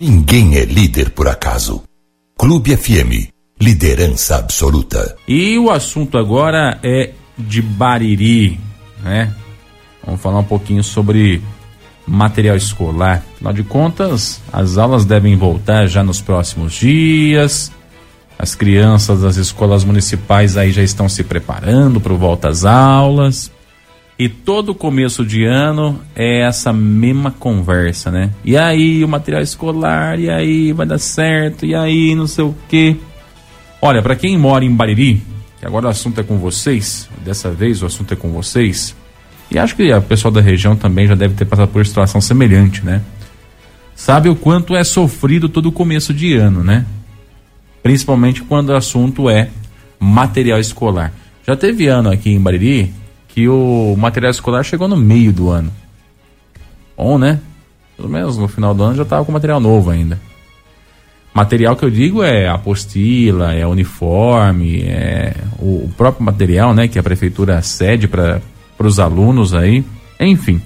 Ninguém 0.00 0.57
é 0.57 0.64
líder 0.64 1.11
por 1.11 1.28
acaso. 1.28 1.83
Clube 2.38 2.76
FM. 2.76 3.31
Liderança 3.61 4.37
absoluta. 4.37 5.16
E 5.26 5.59
o 5.59 5.70
assunto 5.70 6.16
agora 6.16 6.78
é 6.83 7.11
de 7.37 7.61
Bariri, 7.61 8.59
né? 9.02 9.35
Vamos 10.09 10.23
falar 10.23 10.38
um 10.38 10.44
pouquinho 10.44 10.83
sobre 10.83 11.42
material 12.07 12.57
escolar. 12.57 13.23
Afinal 13.35 13.53
de 13.53 13.62
contas, 13.62 14.40
as 14.51 14.79
aulas 14.79 15.05
devem 15.05 15.37
voltar 15.37 15.87
já 15.87 16.03
nos 16.03 16.18
próximos 16.18 16.73
dias. 16.73 17.71
As 18.38 18.55
crianças 18.55 19.21
das 19.21 19.37
escolas 19.37 19.85
municipais 19.85 20.57
aí 20.57 20.73
já 20.73 20.83
estão 20.83 21.11
se 21.11 21.23
preparando 21.23 22.01
para 22.01 22.14
o 22.14 22.16
volta 22.16 22.49
às 22.49 22.64
aulas. 22.64 23.53
E 24.18 24.31
todo 24.31 24.75
começo 24.75 25.27
de 25.27 25.44
ano 25.44 26.01
é 26.16 26.40
essa 26.40 26.73
mesma 26.73 27.31
conversa, 27.31 28.11
né? 28.11 28.31
E 28.42 28.57
aí, 28.57 29.05
o 29.05 29.09
material 29.09 29.42
escolar, 29.42 30.18
e 30.18 30.31
aí, 30.31 30.73
vai 30.73 30.87
dar 30.87 30.99
certo, 30.99 31.66
e 31.66 31.75
aí, 31.75 32.14
não 32.14 32.27
sei 32.27 32.44
o 32.44 32.55
quê. 32.66 32.97
Olha, 33.83 34.01
para 34.01 34.16
quem 34.16 34.38
mora 34.38 34.64
em 34.64 34.75
Bariri, 34.75 35.23
que 35.61 35.66
agora 35.66 35.87
o 35.87 35.90
assunto 35.90 36.18
é 36.21 36.25
com 36.25 36.38
vocês, 36.38 37.09
dessa 37.23 37.51
vez 37.51 37.83
o 37.83 37.87
assunto 37.87 38.14
é 38.14 38.16
com 38.16 38.33
vocês, 38.33 38.97
e 39.51 39.59
acho 39.59 39.75
que 39.75 39.93
o 39.93 40.03
pessoal 40.03 40.33
da 40.33 40.41
região 40.41 40.77
também 40.77 41.07
já 41.07 41.15
deve 41.15 41.35
ter 41.35 41.45
passado 41.45 41.69
por 41.69 41.85
situação 41.87 42.21
semelhante, 42.21 42.85
né? 42.85 43.03
Sabe 43.95 44.29
o 44.29 44.37
quanto 44.37 44.77
é 44.77 44.85
sofrido 44.85 45.49
todo 45.49 45.73
começo 45.73 46.13
de 46.13 46.35
ano, 46.35 46.63
né? 46.63 46.85
Principalmente 47.83 48.43
quando 48.43 48.71
o 48.71 48.77
assunto 48.77 49.29
é 49.29 49.49
material 49.99 50.61
escolar. 50.61 51.13
Já 51.47 51.57
teve 51.57 51.87
ano 51.87 52.11
aqui 52.11 52.31
em 52.31 52.41
Bariri 52.41 52.93
que 53.29 53.49
o 53.49 53.97
material 53.99 54.31
escolar 54.31 54.63
chegou 54.63 54.87
no 54.87 54.97
meio 54.97 55.33
do 55.33 55.49
ano. 55.49 55.73
Bom, 56.97 57.19
né? 57.19 57.41
Pelo 57.97 58.09
menos 58.09 58.37
no 58.37 58.47
final 58.49 58.75
do 58.75 58.83
ano 58.83 58.97
já 58.97 59.03
estava 59.03 59.25
com 59.25 59.33
material 59.33 59.59
novo 59.59 59.91
ainda. 59.91 60.21
Material 61.33 61.77
que 61.77 61.85
eu 61.85 61.91
digo 61.91 62.23
é 62.23 62.49
apostila, 62.49 63.55
é 63.55 63.67
uniforme, 63.67 64.83
é 64.83 65.35
o 65.59 65.89
próprio 65.97 66.25
material, 66.25 66.75
né, 66.75 66.89
que 66.89 66.99
a 66.99 67.03
prefeitura 67.03 67.63
cede 67.63 68.09
para 68.09 68.41
para 68.79 68.87
os 68.87 69.01
alunos 69.01 69.53
aí, 69.53 69.85
enfim, 70.21 70.62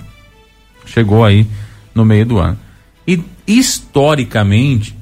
chegou 0.85 1.25
aí 1.25 1.47
no 1.95 2.05
meio 2.05 2.27
do 2.27 2.39
ano. 2.39 2.59
E 3.07 3.25
historicamente, 3.47 4.95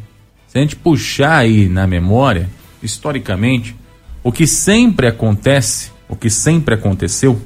se 0.46 0.58
a 0.58 0.60
gente 0.62 0.76
puxar 0.76 1.38
aí 1.38 1.68
na 1.68 1.86
memória, 1.86 2.48
historicamente, 2.80 3.76
o 4.22 4.30
que 4.30 4.46
sempre 4.46 5.08
acontece, 5.08 5.90
o 6.08 6.14
que 6.14 6.30
sempre 6.30 6.74
aconteceu, 6.74 7.42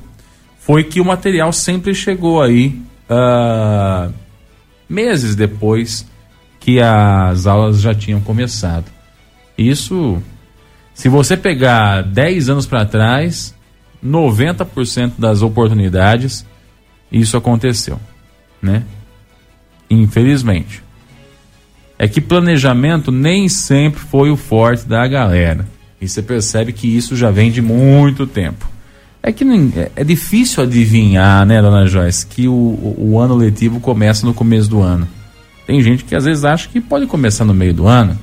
foi 0.59 0.85
que 0.85 1.01
o 1.01 1.05
material 1.05 1.53
sempre 1.53 1.95
chegou 1.95 2.43
aí 2.43 2.81
uh, 3.09 4.13
meses 4.89 5.35
depois 5.35 6.07
que 6.61 6.81
as 6.81 7.47
aulas 7.47 7.81
já 7.81 7.95
tinham 7.95 8.21
começado. 8.21 8.87
Isso, 9.57 10.23
se 10.95 11.09
você 11.09 11.37
pegar 11.37 12.03
10 12.03 12.49
anos 12.49 12.67
para 12.67 12.87
trás, 12.87 13.54
90% 14.05 15.13
das 15.19 15.43
oportunidades 15.43 16.45
isso 17.11 17.37
aconteceu, 17.37 17.99
né? 18.61 18.83
Infelizmente. 19.89 20.83
É 21.97 22.09
que 22.09 22.21
planejamento 22.21 23.13
nem 23.13 23.49
sempre 23.49 24.01
foi 24.01 24.31
o 24.31 24.37
forte 24.37 24.87
da 24.87 25.07
galera. 25.07 25.67
E 26.01 26.09
você 26.09 26.21
percebe 26.21 26.73
que 26.73 26.89
isso 26.89 27.17
já 27.17 27.31
vem 27.31 27.53
de 27.53 27.63
muito 27.63 28.27
tempo. 28.27 28.69
É 29.23 29.33
que 29.33 29.45
é, 29.77 29.91
é 29.97 30.05
difícil 30.05 30.63
adivinhar, 30.63 31.47
né, 31.47 31.63
dona 31.63 31.87
Joyce, 31.87 32.27
que 32.27 32.47
o, 32.47 32.97
o, 32.99 33.19
ano 33.19 33.35
letivo 33.35 33.81
começa 33.81 34.27
no 34.27 34.35
começo 34.35 34.69
do 34.69 34.83
ano. 34.83 35.09
Tem 35.67 35.81
gente 35.81 36.05
que 36.05 36.15
às 36.15 36.27
vezes 36.27 36.45
acha 36.45 36.69
que 36.69 36.79
pode 36.79 37.07
começar 37.07 37.45
no 37.45 37.55
meio 37.55 37.73
do 37.73 37.87
ano. 37.87 38.19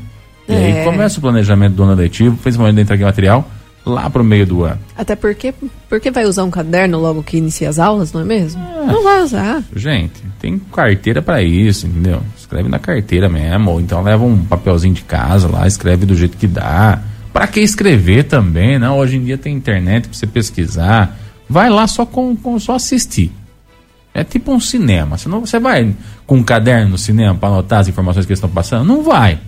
É. 0.47 0.53
E 0.53 0.55
aí 0.57 0.71
é. 0.73 0.83
começa 0.83 1.17
o 1.17 1.21
planejamento 1.21 1.73
do 1.73 1.83
ano 1.83 1.95
letivo, 1.95 2.37
principalmente 2.37 2.75
da 2.75 2.81
entrega 2.83 2.99
de 2.99 3.05
material, 3.05 3.49
lá 3.85 4.09
pro 4.09 4.23
meio 4.23 4.45
do 4.45 4.63
ano. 4.63 4.79
Até 4.95 5.15
porque, 5.15 5.53
porque 5.89 6.11
vai 6.11 6.25
usar 6.25 6.43
um 6.43 6.51
caderno 6.51 6.99
logo 6.99 7.23
que 7.23 7.37
inicia 7.37 7.69
as 7.69 7.79
aulas, 7.79 8.13
não 8.13 8.21
é 8.21 8.25
mesmo? 8.25 8.61
É. 8.61 8.85
Não 8.85 9.03
vai 9.03 9.21
usar. 9.21 9.63
Gente, 9.75 10.21
tem 10.39 10.59
carteira 10.59 11.21
para 11.21 11.41
isso, 11.41 11.87
entendeu? 11.87 12.21
Escreve 12.37 12.69
na 12.69 12.79
carteira 12.79 13.27
mesmo, 13.27 13.71
ou 13.71 13.81
então 13.81 14.01
leva 14.01 14.23
um 14.23 14.43
papelzinho 14.45 14.93
de 14.93 15.03
casa 15.03 15.47
lá, 15.47 15.65
escreve 15.65 16.05
do 16.05 16.15
jeito 16.15 16.37
que 16.37 16.47
dá. 16.47 17.01
Para 17.33 17.47
que 17.47 17.61
escrever 17.61 18.25
também, 18.25 18.77
né? 18.77 18.89
Hoje 18.89 19.15
em 19.15 19.23
dia 19.23 19.37
tem 19.37 19.55
internet 19.55 20.09
para 20.09 20.17
você 20.17 20.27
pesquisar. 20.27 21.17
Vai 21.49 21.69
lá 21.69 21.87
só 21.87 22.05
com, 22.05 22.35
com 22.35 22.59
só 22.59 22.75
assistir. 22.75 23.31
É 24.13 24.23
tipo 24.23 24.51
um 24.51 24.59
cinema. 24.59 25.17
Senão 25.17 25.39
você 25.39 25.57
vai 25.57 25.95
com 26.27 26.35
um 26.35 26.43
caderno 26.43 26.89
no 26.89 26.97
cinema 26.97 27.33
para 27.33 27.49
anotar 27.49 27.79
as 27.79 27.87
informações 27.87 28.25
que 28.25 28.33
estão 28.33 28.49
passando? 28.49 28.85
Não 28.85 29.01
vai. 29.01 29.39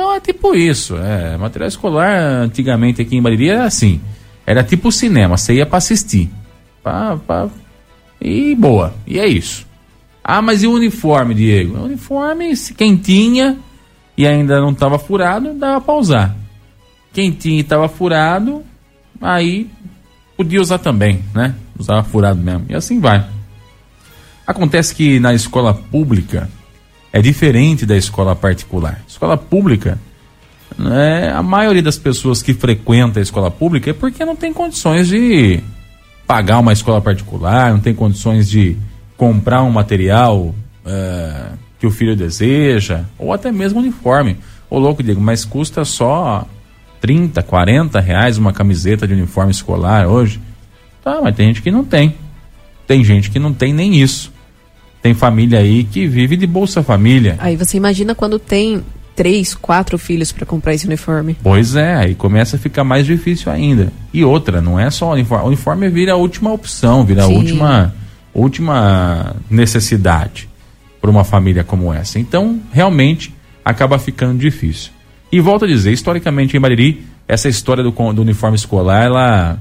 Então 0.00 0.14
é 0.14 0.20
tipo 0.20 0.54
isso. 0.54 0.96
É, 0.96 1.36
material 1.36 1.68
escolar 1.68 2.08
antigamente 2.08 3.02
aqui 3.02 3.16
em 3.16 3.20
Bariri 3.20 3.50
era 3.50 3.64
assim. 3.64 4.00
Era 4.46 4.64
tipo 4.64 4.90
cinema. 4.90 5.36
Você 5.36 5.52
ia 5.52 5.66
para 5.66 5.76
assistir. 5.76 6.30
Pra, 6.82 7.18
pra... 7.18 7.50
E 8.18 8.54
boa. 8.54 8.94
E 9.06 9.20
é 9.20 9.26
isso. 9.26 9.66
Ah, 10.24 10.40
mas 10.40 10.62
e 10.62 10.66
o 10.66 10.72
uniforme, 10.72 11.34
Diego? 11.34 11.76
O 11.76 11.84
uniforme, 11.84 12.56
quem 12.74 12.96
tinha 12.96 13.58
e 14.16 14.26
ainda 14.26 14.58
não 14.58 14.70
estava 14.70 14.98
furado, 14.98 15.52
dava 15.52 15.82
para 15.82 15.94
usar. 15.94 16.36
Quem 17.12 17.30
tinha 17.30 17.60
estava 17.60 17.86
furado, 17.86 18.64
aí 19.20 19.68
podia 20.34 20.62
usar 20.62 20.78
também, 20.78 21.22
né? 21.34 21.54
Usava 21.78 22.02
furado 22.04 22.40
mesmo. 22.40 22.64
E 22.70 22.74
assim 22.74 23.00
vai. 23.00 23.26
Acontece 24.46 24.94
que 24.94 25.20
na 25.20 25.34
escola 25.34 25.74
pública 25.74 26.48
é 27.12 27.20
diferente 27.20 27.84
da 27.84 27.96
escola 27.96 28.36
particular. 28.36 29.02
Escola 29.06 29.36
pública, 29.36 29.98
né, 30.78 31.32
a 31.32 31.42
maioria 31.42 31.82
das 31.82 31.98
pessoas 31.98 32.42
que 32.42 32.54
frequenta 32.54 33.18
a 33.18 33.22
escola 33.22 33.50
pública 33.50 33.90
é 33.90 33.92
porque 33.92 34.24
não 34.24 34.36
tem 34.36 34.52
condições 34.52 35.08
de 35.08 35.60
pagar 36.26 36.58
uma 36.60 36.72
escola 36.72 37.00
particular, 37.00 37.72
não 37.72 37.80
tem 37.80 37.94
condições 37.94 38.48
de 38.48 38.76
comprar 39.16 39.62
um 39.62 39.70
material 39.70 40.54
é, 40.86 41.52
que 41.78 41.86
o 41.86 41.90
filho 41.90 42.14
deseja, 42.14 43.04
ou 43.18 43.32
até 43.32 43.50
mesmo 43.50 43.80
uniforme. 43.80 44.36
Ô 44.68 44.78
louco, 44.78 45.02
Diego, 45.02 45.20
mas 45.20 45.44
custa 45.44 45.84
só 45.84 46.46
30, 47.00 47.42
40 47.42 47.98
reais 48.00 48.38
uma 48.38 48.52
camiseta 48.52 49.06
de 49.06 49.14
uniforme 49.14 49.50
escolar 49.50 50.06
hoje. 50.06 50.40
Tá, 51.02 51.20
mas 51.22 51.34
tem 51.34 51.48
gente 51.48 51.62
que 51.62 51.70
não 51.70 51.84
tem. 51.84 52.14
Tem 52.86 53.02
gente 53.02 53.30
que 53.30 53.38
não 53.38 53.52
tem 53.52 53.72
nem 53.72 53.96
isso. 53.96 54.32
Tem 55.02 55.14
família 55.14 55.58
aí 55.60 55.84
que 55.84 56.06
vive 56.06 56.36
de 56.36 56.46
Bolsa 56.46 56.82
Família. 56.82 57.36
Aí 57.38 57.56
você 57.56 57.76
imagina 57.76 58.14
quando 58.14 58.38
tem 58.38 58.82
três, 59.16 59.54
quatro 59.54 59.98
filhos 59.98 60.32
para 60.32 60.46
comprar 60.46 60.74
esse 60.74 60.86
uniforme. 60.86 61.36
Pois 61.42 61.74
é, 61.76 61.94
aí 61.94 62.14
começa 62.14 62.56
a 62.56 62.58
ficar 62.58 62.84
mais 62.84 63.06
difícil 63.06 63.50
ainda. 63.52 63.92
E 64.12 64.24
outra, 64.24 64.60
não 64.60 64.78
é 64.78 64.90
só 64.90 65.08
o 65.08 65.12
uniforme. 65.12 65.44
O 65.44 65.48
uniforme 65.48 65.88
vira 65.88 66.12
a 66.12 66.16
última 66.16 66.52
opção, 66.52 67.04
vira 67.04 67.24
Sim. 67.24 67.34
a 67.34 67.36
última, 67.36 67.94
última 68.34 69.36
necessidade 69.50 70.48
para 71.00 71.10
uma 71.10 71.24
família 71.24 71.64
como 71.64 71.92
essa. 71.92 72.18
Então, 72.18 72.60
realmente, 72.72 73.34
acaba 73.64 73.98
ficando 73.98 74.38
difícil. 74.38 74.90
E 75.32 75.40
volto 75.40 75.64
a 75.64 75.68
dizer, 75.68 75.92
historicamente 75.92 76.56
em 76.56 76.60
Bariri, 76.60 77.04
essa 77.26 77.48
história 77.48 77.82
do, 77.82 77.90
do 77.90 78.22
uniforme 78.22 78.56
escolar, 78.56 79.04
ela, 79.04 79.58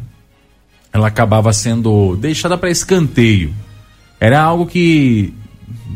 ela 0.91 1.07
acabava 1.07 1.53
sendo 1.53 2.15
deixada 2.15 2.57
para 2.57 2.69
escanteio. 2.69 3.53
Era 4.19 4.41
algo 4.41 4.65
que 4.65 5.33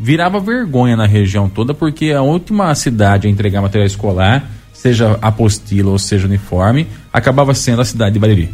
virava 0.00 0.40
vergonha 0.40 0.96
na 0.96 1.06
região 1.06 1.48
toda, 1.48 1.74
porque 1.74 2.12
a 2.12 2.22
última 2.22 2.74
cidade 2.74 3.26
a 3.26 3.30
entregar 3.30 3.62
material 3.62 3.86
escolar, 3.86 4.50
seja 4.72 5.18
apostila 5.22 5.90
ou 5.90 5.98
seja 5.98 6.26
uniforme, 6.26 6.86
acabava 7.12 7.54
sendo 7.54 7.82
a 7.82 7.84
cidade 7.84 8.14
de 8.14 8.18
Bariri. 8.18 8.50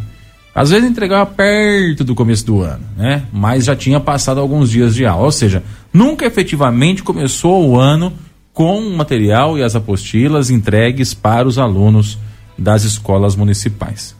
Às 0.54 0.70
vezes 0.70 0.88
entregava 0.88 1.24
perto 1.26 2.02
do 2.02 2.14
começo 2.14 2.44
do 2.44 2.60
ano, 2.60 2.84
né? 2.96 3.22
Mas 3.32 3.64
já 3.64 3.76
tinha 3.76 4.00
passado 4.00 4.40
alguns 4.40 4.70
dias 4.70 4.94
de 4.94 5.06
aula, 5.06 5.24
ou 5.24 5.32
seja, 5.32 5.62
nunca 5.92 6.26
efetivamente 6.26 7.02
começou 7.02 7.68
o 7.68 7.78
ano 7.78 8.12
com 8.52 8.78
o 8.78 8.96
material 8.96 9.56
e 9.56 9.62
as 9.62 9.76
apostilas 9.76 10.50
entregues 10.50 11.14
para 11.14 11.46
os 11.46 11.58
alunos 11.58 12.18
das 12.58 12.82
escolas 12.84 13.36
municipais. 13.36 14.14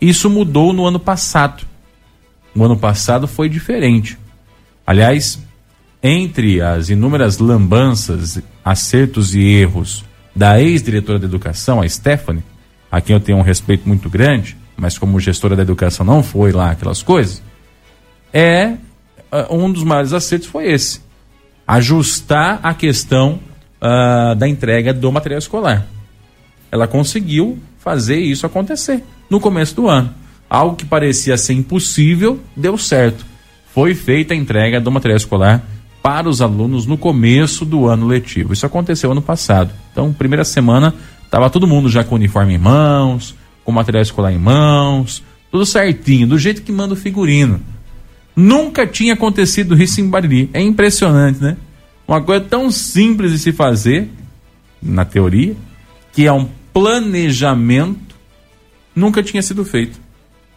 Isso 0.00 0.30
mudou 0.30 0.72
no 0.72 0.86
ano 0.86 0.98
passado. 0.98 1.64
O 2.54 2.64
ano 2.64 2.76
passado 2.76 3.26
foi 3.26 3.48
diferente. 3.48 4.18
Aliás, 4.90 5.38
entre 6.02 6.60
as 6.60 6.88
inúmeras 6.88 7.38
lambanças, 7.38 8.42
acertos 8.64 9.36
e 9.36 9.40
erros 9.40 10.04
da 10.34 10.60
ex-diretora 10.60 11.16
da 11.16 11.26
educação, 11.26 11.80
a 11.80 11.88
Stephanie, 11.88 12.42
a 12.90 13.00
quem 13.00 13.14
eu 13.14 13.20
tenho 13.20 13.38
um 13.38 13.42
respeito 13.42 13.86
muito 13.86 14.10
grande, 14.10 14.56
mas 14.76 14.98
como 14.98 15.20
gestora 15.20 15.54
da 15.54 15.62
educação 15.62 16.04
não 16.04 16.24
foi 16.24 16.50
lá 16.50 16.72
aquelas 16.72 17.04
coisas, 17.04 17.40
é 18.32 18.74
uh, 19.30 19.54
um 19.54 19.70
dos 19.70 19.84
maiores 19.84 20.12
acertos 20.12 20.48
foi 20.48 20.72
esse 20.72 21.00
ajustar 21.68 22.58
a 22.60 22.74
questão 22.74 23.38
uh, 23.80 24.34
da 24.34 24.48
entrega 24.48 24.92
do 24.92 25.12
material 25.12 25.38
escolar. 25.38 25.86
Ela 26.68 26.88
conseguiu 26.88 27.60
fazer 27.78 28.18
isso 28.18 28.44
acontecer 28.44 29.04
no 29.30 29.38
começo 29.38 29.72
do 29.76 29.88
ano. 29.88 30.12
Algo 30.48 30.74
que 30.74 30.84
parecia 30.84 31.38
ser 31.38 31.52
impossível, 31.52 32.40
deu 32.56 32.76
certo. 32.76 33.29
Foi 33.74 33.94
feita 33.94 34.34
a 34.34 34.36
entrega 34.36 34.80
do 34.80 34.90
material 34.90 35.16
escolar 35.16 35.64
para 36.02 36.28
os 36.28 36.40
alunos 36.40 36.86
no 36.86 36.96
começo 36.96 37.64
do 37.64 37.86
ano 37.86 38.06
letivo. 38.06 38.52
Isso 38.52 38.66
aconteceu 38.66 39.12
ano 39.12 39.22
passado. 39.22 39.72
Então, 39.92 40.12
primeira 40.12 40.44
semana, 40.44 40.94
estava 41.24 41.50
todo 41.50 41.66
mundo 41.66 41.88
já 41.88 42.02
com 42.02 42.14
uniforme 42.14 42.54
em 42.54 42.58
mãos, 42.58 43.34
com 43.64 43.70
material 43.70 44.02
escolar 44.02 44.32
em 44.32 44.38
mãos, 44.38 45.22
tudo 45.50 45.66
certinho, 45.66 46.26
do 46.26 46.38
jeito 46.38 46.62
que 46.62 46.72
manda 46.72 46.94
o 46.94 46.96
figurino. 46.96 47.60
Nunca 48.34 48.86
tinha 48.86 49.14
acontecido 49.14 49.80
isso 49.80 50.00
em 50.00 50.08
Bariri. 50.08 50.48
É 50.52 50.60
impressionante, 50.60 51.40
né? 51.42 51.56
Uma 52.08 52.22
coisa 52.22 52.44
tão 52.44 52.70
simples 52.70 53.32
de 53.32 53.38
se 53.38 53.52
fazer, 53.52 54.10
na 54.82 55.04
teoria, 55.04 55.54
que 56.12 56.26
é 56.26 56.32
um 56.32 56.48
planejamento, 56.72 58.16
nunca 58.94 59.22
tinha 59.22 59.42
sido 59.42 59.64
feito. 59.64 60.00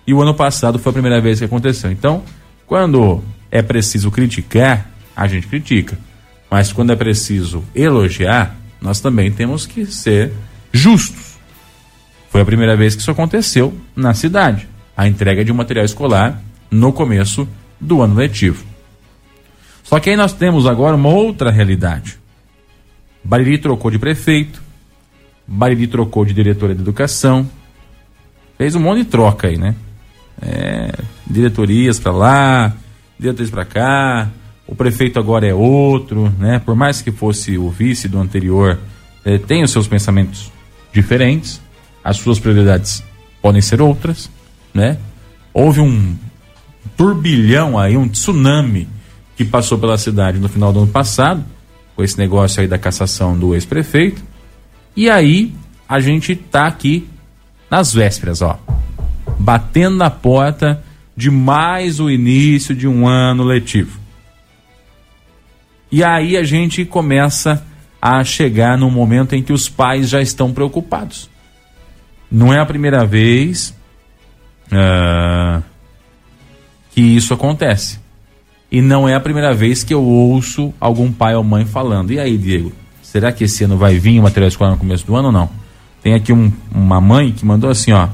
E 0.07 0.13
o 0.13 0.21
ano 0.21 0.33
passado 0.33 0.79
foi 0.79 0.89
a 0.89 0.93
primeira 0.93 1.21
vez 1.21 1.39
que 1.39 1.45
aconteceu. 1.45 1.91
Então, 1.91 2.23
quando 2.65 3.23
é 3.51 3.61
preciso 3.61 4.09
criticar, 4.09 4.89
a 5.15 5.27
gente 5.27 5.47
critica. 5.47 5.97
Mas 6.49 6.71
quando 6.71 6.91
é 6.91 6.95
preciso 6.95 7.63
elogiar, 7.73 8.55
nós 8.81 8.99
também 8.99 9.31
temos 9.31 9.65
que 9.65 9.85
ser 9.85 10.31
justos. 10.71 11.37
Foi 12.29 12.41
a 12.41 12.45
primeira 12.45 12.75
vez 12.75 12.95
que 12.95 13.01
isso 13.01 13.11
aconteceu 13.11 13.73
na 13.95 14.13
cidade. 14.13 14.67
A 14.97 15.07
entrega 15.07 15.45
de 15.45 15.51
um 15.51 15.55
material 15.55 15.85
escolar 15.85 16.41
no 16.69 16.91
começo 16.91 17.47
do 17.79 18.01
ano 18.01 18.15
letivo. 18.15 18.63
Só 19.83 19.99
que 19.99 20.09
aí 20.09 20.15
nós 20.15 20.33
temos 20.33 20.65
agora 20.65 20.95
uma 20.95 21.09
outra 21.09 21.51
realidade. 21.51 22.17
Bariri 23.23 23.57
trocou 23.57 23.91
de 23.91 23.99
prefeito, 23.99 24.61
Bariri 25.47 25.87
trocou 25.87 26.25
de 26.25 26.33
diretora 26.33 26.73
de 26.73 26.81
educação, 26.81 27.49
fez 28.57 28.75
um 28.75 28.79
monte 28.79 29.03
de 29.03 29.05
troca 29.05 29.47
aí, 29.47 29.57
né? 29.57 29.75
É, 30.41 30.91
diretorias 31.27 31.99
para 31.99 32.11
lá, 32.11 32.73
diretorias 33.19 33.49
para 33.49 33.65
cá, 33.65 34.29
o 34.67 34.75
prefeito 34.75 35.19
agora 35.19 35.47
é 35.47 35.53
outro, 35.53 36.31
né? 36.37 36.59
Por 36.59 36.75
mais 36.75 37.01
que 37.01 37.11
fosse 37.11 37.57
o 37.57 37.69
vice 37.69 38.07
do 38.07 38.19
anterior, 38.19 38.79
é, 39.25 39.37
tem 39.37 39.63
os 39.63 39.71
seus 39.71 39.87
pensamentos 39.87 40.51
diferentes, 40.91 41.61
as 42.03 42.17
suas 42.17 42.39
prioridades 42.39 43.03
podem 43.41 43.61
ser 43.61 43.81
outras, 43.81 44.29
né? 44.73 44.97
Houve 45.53 45.81
um 45.81 46.15
turbilhão 46.97 47.77
aí, 47.77 47.97
um 47.97 48.07
tsunami 48.07 48.87
que 49.35 49.43
passou 49.43 49.77
pela 49.77 49.97
cidade 49.97 50.39
no 50.39 50.49
final 50.49 50.71
do 50.71 50.79
ano 50.79 50.87
passado, 50.87 51.43
com 51.95 52.03
esse 52.03 52.17
negócio 52.17 52.61
aí 52.61 52.67
da 52.67 52.77
cassação 52.77 53.37
do 53.37 53.53
ex-prefeito. 53.53 54.21
E 54.95 55.09
aí 55.09 55.53
a 55.87 55.99
gente 55.99 56.35
tá 56.35 56.67
aqui 56.67 57.07
nas 57.69 57.93
vésperas, 57.93 58.41
ó, 58.41 58.59
batendo 59.39 59.97
na 59.97 60.09
porta 60.09 60.82
de 61.15 61.29
mais 61.29 61.99
o 61.99 62.09
início 62.09 62.75
de 62.75 62.87
um 62.87 63.07
ano 63.07 63.43
letivo. 63.43 63.99
E 65.91 66.03
aí 66.03 66.35
a 66.35 66.43
gente 66.43 66.83
começa 66.85 67.63
a 68.01 68.23
chegar 68.23 68.77
no 68.77 68.89
momento 68.89 69.33
em 69.33 69.43
que 69.43 69.53
os 69.53 69.69
pais 69.69 70.09
já 70.09 70.21
estão 70.21 70.51
preocupados. 70.51 71.29
Não 72.31 72.51
é 72.51 72.59
a 72.59 72.65
primeira 72.65 73.05
vez 73.05 73.77
uh, 74.71 75.63
que 76.91 77.01
isso 77.01 77.33
acontece. 77.33 77.99
E 78.71 78.81
não 78.81 79.07
é 79.07 79.13
a 79.13 79.19
primeira 79.19 79.53
vez 79.53 79.83
que 79.83 79.93
eu 79.93 80.03
ouço 80.03 80.73
algum 80.79 81.11
pai 81.11 81.35
ou 81.35 81.43
mãe 81.43 81.63
falando. 81.63 82.11
E 82.11 82.19
aí, 82.19 82.37
Diego, 82.39 82.73
será 83.03 83.31
que 83.31 83.43
esse 83.43 83.63
ano 83.63 83.77
vai 83.77 83.99
vir 83.99 84.19
o 84.19 84.23
material 84.23 84.47
escolar 84.47 84.71
no 84.71 84.77
começo 84.77 85.05
do 85.05 85.15
ano 85.15 85.27
ou 85.27 85.31
não? 85.31 85.49
Tem 86.01 86.15
aqui 86.15 86.33
um, 86.33 86.51
uma 86.73 86.99
mãe 86.99 87.31
que 87.31 87.45
mandou 87.45 87.69
assim, 87.69 87.91
ó. 87.91 88.09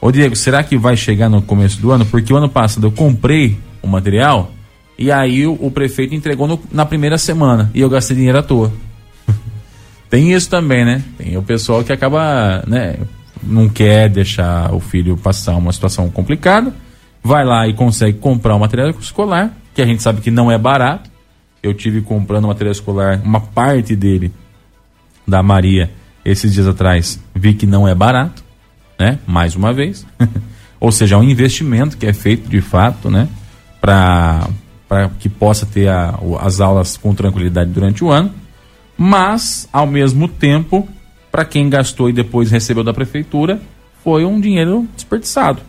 Ô 0.00 0.10
Diego, 0.10 0.34
será 0.34 0.62
que 0.64 0.78
vai 0.78 0.96
chegar 0.96 1.28
no 1.28 1.42
começo 1.42 1.80
do 1.80 1.90
ano? 1.90 2.06
Porque 2.06 2.32
o 2.32 2.36
ano 2.36 2.48
passado 2.48 2.86
eu 2.86 2.92
comprei 2.92 3.58
o 3.82 3.86
material 3.86 4.50
e 4.98 5.12
aí 5.12 5.46
o, 5.46 5.52
o 5.60 5.70
prefeito 5.70 6.14
entregou 6.14 6.46
no, 6.46 6.58
na 6.72 6.86
primeira 6.86 7.18
semana 7.18 7.70
e 7.74 7.80
eu 7.80 7.90
gastei 7.90 8.16
dinheiro 8.16 8.38
à 8.38 8.42
toa. 8.42 8.72
Tem 10.08 10.32
isso 10.32 10.48
também, 10.48 10.86
né? 10.86 11.02
Tem 11.18 11.36
o 11.36 11.42
pessoal 11.42 11.84
que 11.84 11.92
acaba, 11.92 12.64
né? 12.66 12.96
Não 13.42 13.68
quer 13.68 14.08
deixar 14.08 14.74
o 14.74 14.80
filho 14.80 15.16
passar 15.18 15.56
uma 15.56 15.72
situação 15.72 16.10
complicada, 16.10 16.74
vai 17.22 17.44
lá 17.44 17.68
e 17.68 17.74
consegue 17.74 18.18
comprar 18.18 18.54
o 18.54 18.60
material 18.60 18.90
escolar, 18.90 19.52
que 19.74 19.82
a 19.82 19.86
gente 19.86 20.02
sabe 20.02 20.20
que 20.20 20.30
não 20.30 20.50
é 20.50 20.56
barato. 20.56 21.10
Eu 21.62 21.74
tive 21.74 22.00
comprando 22.00 22.48
material 22.48 22.72
escolar, 22.72 23.20
uma 23.22 23.40
parte 23.40 23.94
dele 23.94 24.32
da 25.28 25.42
Maria 25.42 25.90
esses 26.24 26.52
dias 26.52 26.66
atrás, 26.66 27.20
vi 27.34 27.54
que 27.54 27.66
não 27.66 27.88
é 27.88 27.94
barato, 27.94 28.42
né? 29.00 29.18
Mais 29.26 29.56
uma 29.56 29.72
vez. 29.72 30.06
Ou 30.78 30.92
seja, 30.92 31.14
é 31.14 31.18
um 31.18 31.24
investimento 31.24 31.96
que 31.96 32.06
é 32.06 32.12
feito 32.12 32.48
de 32.50 32.60
fato, 32.60 33.10
né? 33.10 33.28
Para 33.80 34.48
que 35.18 35.28
possa 35.28 35.64
ter 35.64 35.88
a, 35.88 36.18
as 36.40 36.60
aulas 36.60 36.98
com 36.98 37.14
tranquilidade 37.14 37.70
durante 37.70 38.04
o 38.04 38.10
ano, 38.10 38.30
mas, 38.98 39.66
ao 39.72 39.86
mesmo 39.86 40.28
tempo, 40.28 40.86
para 41.32 41.46
quem 41.46 41.70
gastou 41.70 42.10
e 42.10 42.12
depois 42.12 42.50
recebeu 42.50 42.84
da 42.84 42.92
prefeitura, 42.92 43.60
foi 44.04 44.26
um 44.26 44.38
dinheiro 44.38 44.86
desperdiçado. 44.94 45.62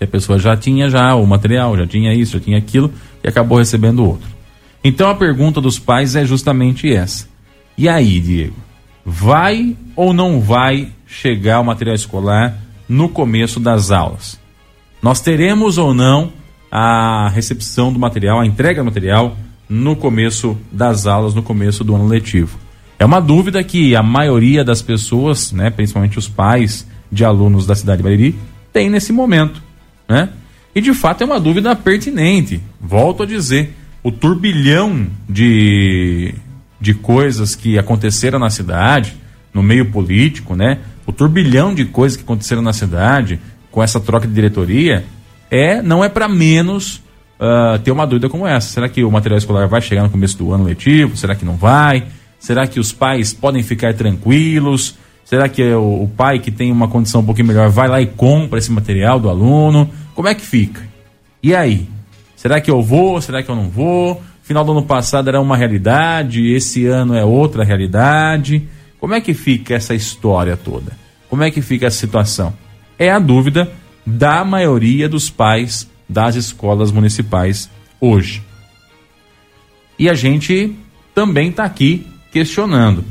a 0.00 0.06
pessoa 0.06 0.38
já 0.38 0.56
tinha 0.56 0.88
já 0.88 1.14
o 1.16 1.26
material, 1.26 1.76
já 1.76 1.86
tinha 1.86 2.14
isso, 2.14 2.38
já 2.38 2.40
tinha 2.40 2.58
aquilo 2.58 2.92
e 3.24 3.28
acabou 3.28 3.58
recebendo 3.58 4.06
outro. 4.06 4.28
Então 4.84 5.10
a 5.10 5.14
pergunta 5.14 5.60
dos 5.60 5.78
pais 5.78 6.14
é 6.14 6.24
justamente 6.24 6.92
essa. 6.92 7.28
E 7.76 7.88
aí, 7.88 8.20
Diego? 8.20 8.70
vai 9.04 9.76
ou 9.96 10.12
não 10.12 10.40
vai 10.40 10.88
chegar 11.10 11.60
o 11.60 11.64
material 11.64 11.94
escolar 11.94 12.56
no 12.88 13.08
começo 13.08 13.58
das 13.58 13.90
aulas? 13.90 14.38
Nós 15.02 15.20
teremos 15.20 15.76
ou 15.76 15.92
não 15.92 16.32
a 16.70 17.28
recepção 17.28 17.92
do 17.92 17.98
material, 17.98 18.40
a 18.40 18.46
entrega 18.46 18.80
do 18.80 18.86
material 18.86 19.36
no 19.68 19.96
começo 19.96 20.56
das 20.70 21.06
aulas, 21.06 21.34
no 21.34 21.42
começo 21.42 21.82
do 21.82 21.94
ano 21.94 22.06
letivo? 22.06 22.58
É 22.98 23.04
uma 23.04 23.20
dúvida 23.20 23.64
que 23.64 23.96
a 23.96 24.02
maioria 24.02 24.62
das 24.62 24.82
pessoas, 24.82 25.52
né, 25.52 25.70
principalmente 25.70 26.18
os 26.18 26.28
pais 26.28 26.86
de 27.10 27.24
alunos 27.24 27.66
da 27.66 27.74
cidade 27.74 27.98
de 27.98 28.02
Bariri, 28.04 28.38
tem 28.72 28.88
nesse 28.88 29.12
momento, 29.12 29.60
né? 30.08 30.28
E 30.74 30.80
de 30.80 30.94
fato 30.94 31.22
é 31.22 31.26
uma 31.26 31.40
dúvida 31.40 31.74
pertinente. 31.74 32.60
Volto 32.80 33.24
a 33.24 33.26
dizer, 33.26 33.74
o 34.02 34.12
turbilhão 34.12 35.08
de 35.28 36.34
de 36.80 36.94
coisas 36.94 37.54
que 37.54 37.78
aconteceram 37.78 38.38
na 38.38 38.48
cidade, 38.48 39.14
no 39.52 39.62
meio 39.62 39.90
político, 39.90 40.56
né? 40.56 40.78
O 41.10 41.12
turbilhão 41.12 41.74
de 41.74 41.86
coisas 41.86 42.16
que 42.16 42.22
aconteceram 42.22 42.62
na 42.62 42.72
cidade 42.72 43.40
com 43.72 43.82
essa 43.82 43.98
troca 43.98 44.28
de 44.28 44.32
diretoria 44.32 45.04
é 45.50 45.82
não 45.82 46.04
é 46.04 46.08
para 46.08 46.28
menos 46.28 47.02
uh, 47.40 47.76
ter 47.82 47.90
uma 47.90 48.06
dúvida 48.06 48.28
como 48.28 48.46
essa. 48.46 48.68
Será 48.68 48.88
que 48.88 49.02
o 49.02 49.10
material 49.10 49.36
escolar 49.38 49.66
vai 49.66 49.80
chegar 49.80 50.04
no 50.04 50.08
começo 50.08 50.38
do 50.38 50.52
ano 50.52 50.62
letivo? 50.62 51.16
Será 51.16 51.34
que 51.34 51.44
não 51.44 51.56
vai? 51.56 52.06
Será 52.38 52.64
que 52.64 52.78
os 52.78 52.92
pais 52.92 53.32
podem 53.32 53.60
ficar 53.60 53.92
tranquilos? 53.92 54.96
Será 55.24 55.48
que 55.48 55.64
o, 55.72 56.04
o 56.04 56.08
pai 56.16 56.38
que 56.38 56.52
tem 56.52 56.70
uma 56.70 56.86
condição 56.86 57.22
um 57.22 57.24
pouquinho 57.24 57.48
melhor 57.48 57.70
vai 57.70 57.88
lá 57.88 58.00
e 58.00 58.06
compra 58.06 58.60
esse 58.60 58.70
material 58.70 59.18
do 59.18 59.28
aluno? 59.28 59.90
Como 60.14 60.28
é 60.28 60.34
que 60.34 60.42
fica? 60.42 60.80
E 61.42 61.56
aí? 61.56 61.88
Será 62.36 62.60
que 62.60 62.70
eu 62.70 62.80
vou? 62.80 63.20
Será 63.20 63.42
que 63.42 63.50
eu 63.50 63.56
não 63.56 63.68
vou? 63.68 64.22
Final 64.44 64.64
do 64.64 64.70
ano 64.70 64.84
passado 64.84 65.26
era 65.26 65.40
uma 65.40 65.56
realidade, 65.56 66.54
esse 66.54 66.86
ano 66.86 67.16
é 67.16 67.24
outra 67.24 67.64
realidade. 67.64 68.68
Como 69.00 69.14
é 69.14 69.20
que 69.20 69.32
fica 69.34 69.74
essa 69.74 69.94
história 69.94 70.56
toda? 70.56 70.92
Como 71.28 71.42
é 71.42 71.50
que 71.50 71.62
fica 71.62 71.86
a 71.86 71.90
situação? 71.90 72.52
É 72.98 73.10
a 73.10 73.18
dúvida 73.18 73.72
da 74.04 74.44
maioria 74.44 75.08
dos 75.08 75.30
pais 75.30 75.88
das 76.08 76.34
escolas 76.34 76.92
municipais 76.92 77.70
hoje. 78.00 78.42
E 79.98 80.08
a 80.08 80.14
gente 80.14 80.76
também 81.14 81.48
está 81.48 81.64
aqui 81.64 82.06
questionando. 82.30 83.04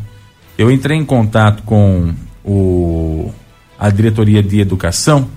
Eu 0.58 0.69
entrei 0.71 0.97
em 0.97 1.06
contato 1.06 1.63
com 1.63 2.13
o, 2.43 3.34
a 3.80 3.89
diretoria 3.89 4.43
de 4.43 4.60
educação, 4.60 5.30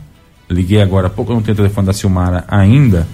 liguei 0.50 0.82
agora 0.82 1.06
há 1.06 1.10
pouco, 1.10 1.32
não 1.32 1.42
tenho 1.42 1.56
telefone 1.56 1.86
da 1.86 1.92
Silmara 1.92 2.44
ainda 2.48 3.06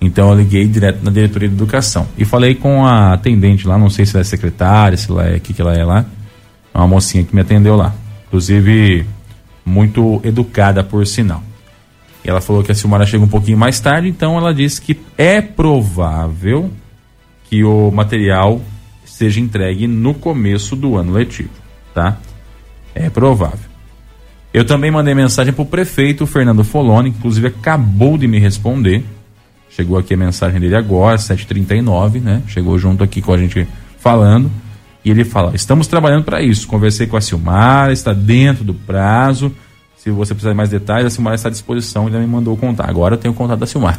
então 0.00 0.30
eu 0.30 0.36
liguei 0.36 0.66
direto 0.66 1.02
na 1.02 1.10
diretoria 1.10 1.48
de 1.48 1.54
educação 1.54 2.06
e 2.16 2.24
falei 2.24 2.54
com 2.54 2.86
a 2.86 3.12
atendente 3.12 3.66
lá, 3.66 3.76
não 3.76 3.90
sei 3.90 4.06
se 4.06 4.14
ela 4.14 4.20
é 4.20 4.24
secretária, 4.24 4.96
se 4.96 5.10
ela 5.10 5.26
é 5.26 5.36
o 5.36 5.40
que, 5.40 5.52
que 5.52 5.60
ela 5.60 5.74
é 5.74 5.84
lá, 5.84 6.04
uma 6.78 6.88
mocinha 6.88 7.24
que 7.24 7.34
me 7.34 7.40
atendeu 7.40 7.76
lá, 7.76 7.94
inclusive 8.26 9.06
muito 9.64 10.20
educada 10.24 10.82
por 10.82 11.06
sinal. 11.06 11.42
Ela 12.24 12.40
falou 12.40 12.62
que 12.62 12.72
a 12.72 12.74
Silmara 12.74 13.06
chega 13.06 13.24
um 13.24 13.28
pouquinho 13.28 13.56
mais 13.56 13.80
tarde, 13.80 14.08
então 14.08 14.36
ela 14.36 14.52
disse 14.52 14.80
que 14.80 14.98
é 15.16 15.40
provável 15.40 16.70
que 17.44 17.64
o 17.64 17.90
material 17.90 18.60
seja 19.04 19.40
entregue 19.40 19.86
no 19.86 20.14
começo 20.14 20.76
do 20.76 20.96
ano 20.96 21.12
letivo, 21.12 21.50
tá? 21.94 22.18
É 22.94 23.08
provável. 23.08 23.68
Eu 24.52 24.64
também 24.64 24.90
mandei 24.90 25.14
mensagem 25.14 25.52
para 25.52 25.62
o 25.62 25.66
prefeito 25.66 26.26
Fernando 26.26 26.64
Foloni, 26.64 27.10
inclusive 27.10 27.46
acabou 27.46 28.18
de 28.18 28.26
me 28.26 28.38
responder 28.38 29.04
Chegou 29.78 29.96
aqui 29.96 30.14
a 30.14 30.16
mensagem 30.16 30.58
dele 30.58 30.74
agora, 30.74 31.16
7h39, 31.16 32.20
né? 32.20 32.42
Chegou 32.48 32.76
junto 32.80 33.04
aqui 33.04 33.22
com 33.22 33.32
a 33.32 33.38
gente 33.38 33.64
falando. 34.00 34.50
E 35.08 35.10
ele 35.10 35.24
fala: 35.24 35.52
estamos 35.54 35.86
trabalhando 35.86 36.24
para 36.24 36.42
isso. 36.42 36.68
Conversei 36.68 37.06
com 37.06 37.16
a 37.16 37.20
Silmara, 37.22 37.94
está 37.94 38.12
dentro 38.12 38.62
do 38.62 38.74
prazo. 38.74 39.50
Se 39.96 40.10
você 40.10 40.34
precisar 40.34 40.50
de 40.50 40.56
mais 40.56 40.68
detalhes, 40.68 41.06
a 41.06 41.10
Silmara 41.10 41.34
está 41.34 41.48
à 41.48 41.50
disposição 41.50 42.08
e 42.08 42.12
me 42.12 42.26
mandou 42.26 42.54
contar. 42.58 42.90
Agora 42.90 43.14
eu 43.14 43.18
tenho 43.18 43.32
o 43.32 43.36
contato 43.36 43.58
da 43.58 43.66
Silmara. 43.66 43.98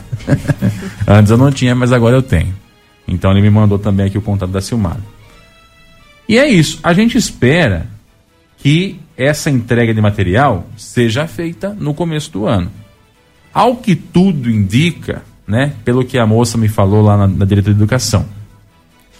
Antes 1.07 1.31
eu 1.31 1.37
não 1.37 1.51
tinha, 1.51 1.73
mas 1.73 1.91
agora 1.91 2.15
eu 2.15 2.21
tenho. 2.21 2.53
Então 3.07 3.31
ele 3.31 3.41
me 3.41 3.49
mandou 3.49 3.79
também 3.79 4.05
aqui 4.05 4.19
o 4.19 4.21
contato 4.21 4.51
da 4.51 4.61
Silmara. 4.61 4.99
E 6.27 6.37
é 6.37 6.47
isso. 6.47 6.79
A 6.83 6.93
gente 6.93 7.17
espera 7.17 7.87
que 8.59 8.99
essa 9.17 9.49
entrega 9.49 9.91
de 9.91 9.99
material 9.99 10.67
seja 10.77 11.25
feita 11.25 11.75
no 11.77 11.95
começo 11.95 12.31
do 12.31 12.45
ano. 12.45 12.71
Ao 13.51 13.77
que 13.77 13.95
tudo 13.95 14.47
indica, 14.47 15.23
né? 15.47 15.73
Pelo 15.83 16.05
que 16.05 16.19
a 16.19 16.27
moça 16.27 16.55
me 16.55 16.67
falou 16.67 17.01
lá 17.01 17.17
na, 17.17 17.27
na 17.27 17.45
diretoria 17.45 17.73
de 17.73 17.81
educação. 17.81 18.27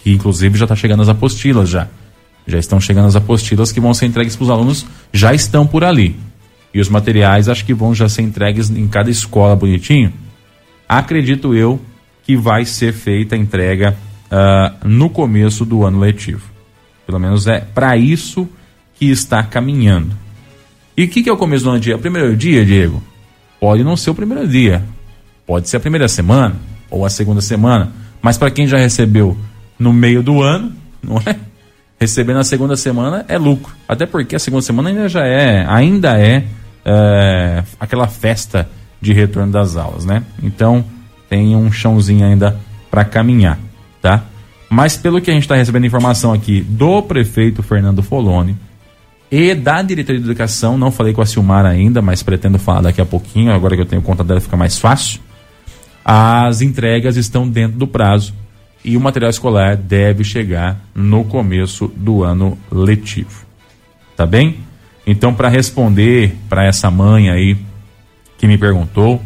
Que 0.09 0.15
inclusive 0.15 0.57
já 0.57 0.65
está 0.65 0.75
chegando 0.75 1.03
as 1.03 1.09
apostilas 1.09 1.69
já. 1.69 1.87
Já 2.47 2.57
estão 2.57 2.81
chegando 2.81 3.05
as 3.05 3.15
apostilas 3.15 3.71
que 3.71 3.79
vão 3.79 3.93
ser 3.93 4.07
entregues 4.07 4.35
para 4.35 4.43
os 4.43 4.49
alunos, 4.49 4.83
já 5.13 5.35
estão 5.35 5.67
por 5.67 5.83
ali. 5.83 6.15
E 6.73 6.81
os 6.81 6.89
materiais 6.89 7.47
acho 7.47 7.63
que 7.63 7.75
vão 7.75 7.93
já 7.93 8.09
ser 8.09 8.23
entregues 8.23 8.71
em 8.71 8.87
cada 8.87 9.11
escola 9.11 9.55
bonitinho. 9.55 10.11
Acredito 10.87 11.53
eu 11.53 11.79
que 12.23 12.35
vai 12.35 12.65
ser 12.65 12.91
feita 12.91 13.35
a 13.35 13.37
entrega 13.37 13.95
uh, 14.31 14.87
no 14.87 15.11
começo 15.11 15.63
do 15.63 15.85
ano 15.85 15.99
letivo. 15.99 16.49
Pelo 17.05 17.19
menos 17.19 17.45
é 17.45 17.59
para 17.59 17.95
isso 17.95 18.49
que 18.95 19.11
está 19.11 19.43
caminhando. 19.43 20.17
E 20.97 21.03
o 21.03 21.07
que, 21.07 21.21
que 21.21 21.29
é 21.29 21.31
o 21.31 21.37
começo 21.37 21.65
do 21.65 21.69
ano 21.69 21.79
dia? 21.79 21.95
O 21.95 21.99
primeiro 21.99 22.35
dia, 22.35 22.65
Diego? 22.65 23.03
Pode 23.59 23.83
não 23.83 23.95
ser 23.95 24.09
o 24.09 24.15
primeiro 24.15 24.47
dia. 24.47 24.83
Pode 25.45 25.69
ser 25.69 25.77
a 25.77 25.79
primeira 25.79 26.07
semana 26.07 26.55
ou 26.89 27.05
a 27.05 27.11
segunda 27.11 27.41
semana, 27.41 27.91
mas 28.23 28.39
para 28.39 28.49
quem 28.49 28.65
já 28.65 28.79
recebeu 28.79 29.37
no 29.79 29.93
meio 29.93 30.21
do 30.21 30.41
ano, 30.41 30.71
não 31.01 31.17
é? 31.25 31.35
Receber 31.99 32.33
na 32.33 32.43
segunda 32.43 32.75
semana 32.77 33.25
é 33.27 33.37
lucro. 33.37 33.73
Até 33.87 34.05
porque 34.05 34.35
a 34.35 34.39
segunda 34.39 34.61
semana 34.61 34.89
ainda 34.89 35.09
já 35.09 35.25
é, 35.25 35.65
ainda 35.67 36.19
é, 36.19 36.45
é 36.85 37.63
aquela 37.79 38.07
festa 38.07 38.69
de 39.01 39.13
retorno 39.13 39.51
das 39.51 39.75
aulas, 39.75 40.05
né? 40.05 40.23
Então 40.41 40.83
tem 41.29 41.55
um 41.55 41.71
chãozinho 41.71 42.25
ainda 42.25 42.57
para 42.89 43.03
caminhar, 43.03 43.57
tá? 44.01 44.23
Mas 44.69 44.95
pelo 44.95 45.19
que 45.19 45.29
a 45.29 45.33
gente 45.33 45.43
está 45.43 45.55
recebendo 45.55 45.85
informação 45.85 46.31
aqui 46.31 46.61
do 46.61 47.01
prefeito 47.01 47.61
Fernando 47.61 48.01
Foloni 48.01 48.55
e 49.31 49.53
da 49.53 49.81
diretoria 49.81 50.21
de 50.21 50.27
educação, 50.27 50.77
não 50.77 50.91
falei 50.91 51.13
com 51.13 51.21
a 51.21 51.25
Silmar 51.25 51.65
ainda, 51.65 52.01
mas 52.01 52.23
pretendo 52.23 52.57
falar 52.57 52.81
daqui 52.81 53.01
a 53.01 53.05
pouquinho, 53.05 53.51
agora 53.51 53.75
que 53.75 53.81
eu 53.81 53.85
tenho 53.85 54.01
conta 54.01 54.23
dela 54.23 54.39
fica 54.39 54.55
mais 54.55 54.77
fácil 54.77 55.19
as 56.11 56.61
entregas 56.61 57.17
estão 57.17 57.47
dentro 57.47 57.77
do 57.77 57.85
prazo 57.85 58.33
e 58.83 58.95
o 58.95 59.01
material 59.01 59.29
escolar 59.29 59.75
deve 59.75 60.23
chegar 60.23 60.79
no 60.95 61.23
começo 61.23 61.91
do 61.95 62.23
ano 62.23 62.57
letivo. 62.71 63.45
Tá 64.15 64.25
bem? 64.25 64.57
Então, 65.05 65.33
para 65.33 65.49
responder 65.49 66.35
para 66.47 66.65
essa 66.65 66.89
mãe 66.91 67.29
aí 67.29 67.57
que 68.37 68.47
me 68.47 68.57
perguntou 68.57 69.21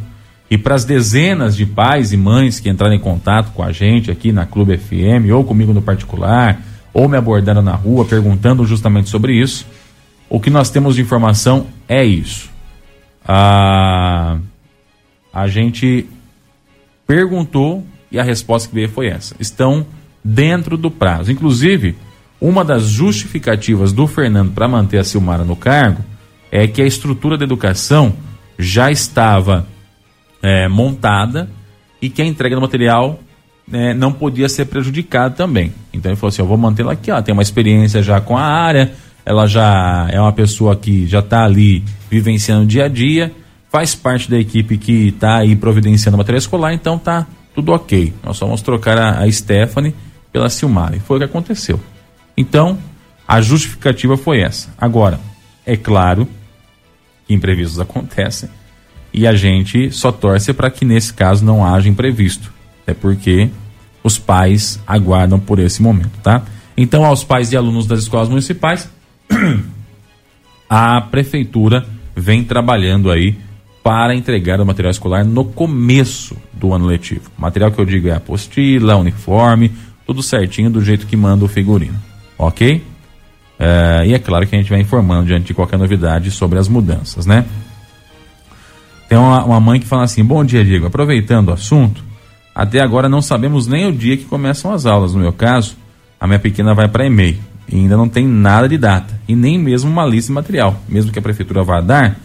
E 0.49 0.57
para 0.57 0.75
as 0.75 0.85
dezenas 0.85 1.55
de 1.55 1.65
pais 1.65 2.13
e 2.13 2.17
mães 2.17 2.59
que 2.59 2.69
entraram 2.69 2.93
em 2.93 2.99
contato 2.99 3.51
com 3.53 3.63
a 3.63 3.71
gente 3.71 4.11
aqui 4.11 4.31
na 4.31 4.45
Clube 4.45 4.77
FM, 4.77 5.31
ou 5.33 5.43
comigo 5.43 5.73
no 5.73 5.81
particular, 5.81 6.61
ou 6.93 7.09
me 7.09 7.17
abordaram 7.17 7.63
na 7.63 7.73
rua 7.73 8.05
perguntando 8.05 8.63
justamente 8.63 9.09
sobre 9.09 9.33
isso, 9.33 9.65
o 10.29 10.39
que 10.39 10.51
nós 10.51 10.69
temos 10.69 10.93
de 10.93 11.01
informação 11.01 11.65
é 11.87 12.05
isso. 12.05 12.51
A, 13.25 14.37
a 15.33 15.47
gente 15.47 16.07
perguntou 17.07 17.83
e 18.13 18.19
a 18.19 18.23
resposta 18.23 18.69
que 18.69 18.75
veio 18.75 18.87
foi 18.87 19.07
essa. 19.07 19.35
Estão 19.39 19.85
dentro 20.23 20.77
do 20.77 20.91
prazo. 20.91 21.31
Inclusive, 21.31 21.95
uma 22.39 22.63
das 22.63 22.83
justificativas 22.83 23.91
do 23.91 24.05
Fernando 24.05 24.51
para 24.51 24.67
manter 24.67 24.99
a 24.99 25.03
Silmara 25.03 25.43
no 25.43 25.55
cargo 25.55 26.03
é 26.51 26.67
que 26.67 26.81
a 26.81 26.85
estrutura 26.85 27.37
da 27.37 27.43
educação 27.43 28.13
já 28.57 28.91
estava 28.91 29.65
é, 30.41 30.67
montada 30.67 31.49
e 31.99 32.09
que 32.09 32.21
a 32.21 32.25
entrega 32.25 32.55
do 32.55 32.61
material 32.61 33.19
é, 33.71 33.93
não 33.93 34.11
podia 34.11 34.47
ser 34.47 34.65
prejudicada 34.65 35.33
também. 35.33 35.73
Então 35.91 36.11
ele 36.11 36.15
falou 36.15 36.29
assim: 36.29 36.41
eu 36.41 36.47
vou 36.47 36.57
mantê-la 36.57 36.93
aqui, 36.93 37.09
ela 37.09 37.23
tem 37.23 37.33
uma 37.33 37.41
experiência 37.41 38.03
já 38.03 38.21
com 38.21 38.37
a 38.37 38.43
área, 38.43 38.93
ela 39.25 39.47
já 39.47 40.07
é 40.11 40.19
uma 40.21 40.33
pessoa 40.33 40.75
que 40.75 41.07
já 41.07 41.19
está 41.19 41.43
ali 41.43 41.83
vivenciando 42.11 42.63
o 42.63 42.67
dia 42.67 42.85
a 42.85 42.87
dia, 42.87 43.31
faz 43.71 43.95
parte 43.95 44.29
da 44.29 44.37
equipe 44.37 44.77
que 44.77 45.07
está 45.07 45.37
aí 45.37 45.55
providenciando 45.55 46.17
material 46.17 46.39
escolar, 46.39 46.73
então 46.73 46.99
tá 46.99 47.25
tudo 47.53 47.71
ok. 47.71 48.13
Nós 48.23 48.37
só 48.37 48.45
vamos 48.45 48.61
trocar 48.61 48.97
a, 48.97 49.19
a 49.21 49.31
Stephanie 49.31 49.95
pela 50.31 50.49
Silmara. 50.49 50.95
E 50.95 50.99
foi 50.99 51.17
o 51.17 51.19
que 51.19 51.25
aconteceu. 51.25 51.79
Então, 52.35 52.77
a 53.27 53.41
justificativa 53.41 54.17
foi 54.17 54.41
essa. 54.41 54.73
Agora, 54.77 55.19
é 55.65 55.77
claro 55.77 56.27
que 57.25 57.33
imprevistos 57.33 57.79
acontecem 57.79 58.49
e 59.13 59.27
a 59.27 59.33
gente 59.35 59.91
só 59.91 60.11
torce 60.11 60.51
para 60.53 60.71
que 60.71 60.83
nesse 60.83 61.13
caso 61.13 61.45
não 61.45 61.65
haja 61.65 61.87
imprevisto. 61.87 62.51
É 62.85 62.93
porque 62.93 63.49
os 64.03 64.17
pais 64.17 64.79
aguardam 64.85 65.39
por 65.39 65.59
esse 65.59 65.81
momento, 65.81 66.19
tá? 66.21 66.43
Então, 66.75 67.05
aos 67.05 67.23
pais 67.23 67.51
e 67.51 67.57
alunos 67.57 67.85
das 67.85 67.99
escolas 67.99 68.27
municipais, 68.27 68.89
a 70.67 70.99
prefeitura 71.01 71.85
vem 72.15 72.43
trabalhando 72.43 73.11
aí 73.11 73.37
para 73.83 74.15
entregar 74.15 74.61
o 74.61 74.65
material 74.65 74.91
escolar 74.91 75.25
no 75.25 75.43
começo 75.43 76.37
do 76.53 76.73
ano 76.73 76.85
letivo. 76.85 77.29
O 77.37 77.41
material 77.41 77.69
que 77.69 77.79
eu 77.79 77.85
digo 77.85 78.07
é 78.07 78.13
apostila, 78.15 78.95
uniforme, 78.95 79.71
tudo 80.07 80.23
certinho 80.23 80.69
do 80.69 80.81
jeito 80.81 81.05
que 81.05 81.17
manda 81.17 81.43
o 81.43 81.49
figurino, 81.49 81.99
ok? 82.37 82.81
É, 83.59 84.03
e 84.07 84.13
é 84.13 84.19
claro 84.19 84.47
que 84.47 84.55
a 84.55 84.59
gente 84.59 84.69
vai 84.69 84.79
informando 84.79 85.25
diante 85.25 85.47
de 85.47 85.53
qualquer 85.53 85.77
novidade 85.77 86.31
sobre 86.31 86.57
as 86.57 86.67
mudanças, 86.67 87.25
né? 87.25 87.45
Tem 89.07 89.17
uma, 89.17 89.43
uma 89.43 89.59
mãe 89.59 89.79
que 89.79 89.85
fala 89.85 90.03
assim: 90.03 90.23
Bom 90.23 90.43
dia, 90.43 90.63
Diego. 90.65 90.87
Aproveitando 90.87 91.49
o 91.49 91.53
assunto, 91.53 92.03
até 92.55 92.81
agora 92.81 93.07
não 93.07 93.21
sabemos 93.21 93.67
nem 93.67 93.85
o 93.87 93.91
dia 93.91 94.17
que 94.17 94.25
começam 94.25 94.71
as 94.71 94.85
aulas. 94.85 95.13
No 95.13 95.19
meu 95.19 95.33
caso, 95.33 95.75
a 96.19 96.25
minha 96.25 96.39
pequena 96.39 96.73
vai 96.73 96.87
para 96.87 97.05
e-mail 97.05 97.37
e 97.69 97.75
ainda 97.75 97.95
não 97.95 98.09
tem 98.09 98.27
nada 98.27 98.67
de 98.67 98.77
data 98.77 99.19
e 99.27 99.35
nem 99.35 99.57
mesmo 99.57 99.89
uma 99.89 100.05
lista 100.05 100.29
de 100.29 100.33
material. 100.33 100.79
Mesmo 100.87 101.11
que 101.11 101.19
a 101.19 101.21
prefeitura 101.21 101.63
vá 101.63 101.79
dar 101.79 102.17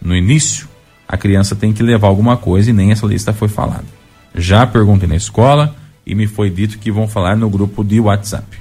no 0.00 0.14
início, 0.14 0.68
a 1.08 1.16
criança 1.16 1.54
tem 1.54 1.72
que 1.72 1.82
levar 1.82 2.08
alguma 2.08 2.36
coisa 2.36 2.70
e 2.70 2.72
nem 2.72 2.90
essa 2.90 3.06
lista 3.06 3.32
foi 3.32 3.48
falada. 3.48 3.84
Já 4.34 4.66
perguntei 4.66 5.08
na 5.08 5.16
escola 5.16 5.74
e 6.04 6.14
me 6.14 6.26
foi 6.26 6.50
dito 6.50 6.78
que 6.78 6.90
vão 6.90 7.08
falar 7.08 7.36
no 7.36 7.48
grupo 7.48 7.82
de 7.82 8.00
WhatsApp. 8.00 8.58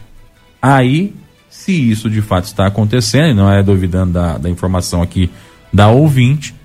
Aí, 0.62 1.14
se 1.50 1.72
isso 1.72 2.10
de 2.10 2.22
fato 2.22 2.46
está 2.46 2.66
acontecendo, 2.68 3.30
e 3.30 3.34
não 3.34 3.52
é 3.52 3.62
duvidando 3.62 4.14
da, 4.14 4.38
da 4.38 4.50
informação 4.50 5.02
aqui 5.02 5.30
da 5.72 5.90
ouvinte, 5.90 6.56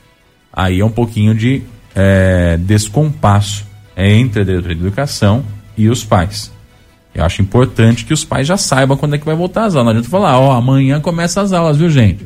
aí 0.52 0.80
é 0.80 0.84
um 0.84 0.90
pouquinho 0.90 1.34
de 1.34 1.62
é, 1.94 2.56
descompasso 2.58 3.66
entre 3.96 4.42
a 4.42 4.44
diretoria 4.44 4.76
de 4.76 4.82
educação 4.82 5.44
e 5.76 5.88
os 5.88 6.04
pais. 6.04 6.52
Eu 7.14 7.24
acho 7.24 7.42
importante 7.42 8.04
que 8.04 8.14
os 8.14 8.24
pais 8.24 8.46
já 8.46 8.56
saibam 8.56 8.96
quando 8.96 9.14
é 9.14 9.18
que 9.18 9.26
vai 9.26 9.34
voltar 9.34 9.64
às 9.64 9.74
aulas. 9.74 9.84
Não 9.84 9.90
adianta 9.90 10.08
falar, 10.08 10.38
ó, 10.38 10.52
amanhã 10.52 11.00
começa 11.00 11.40
as 11.40 11.52
aulas, 11.52 11.76
viu, 11.76 11.90
gente? 11.90 12.24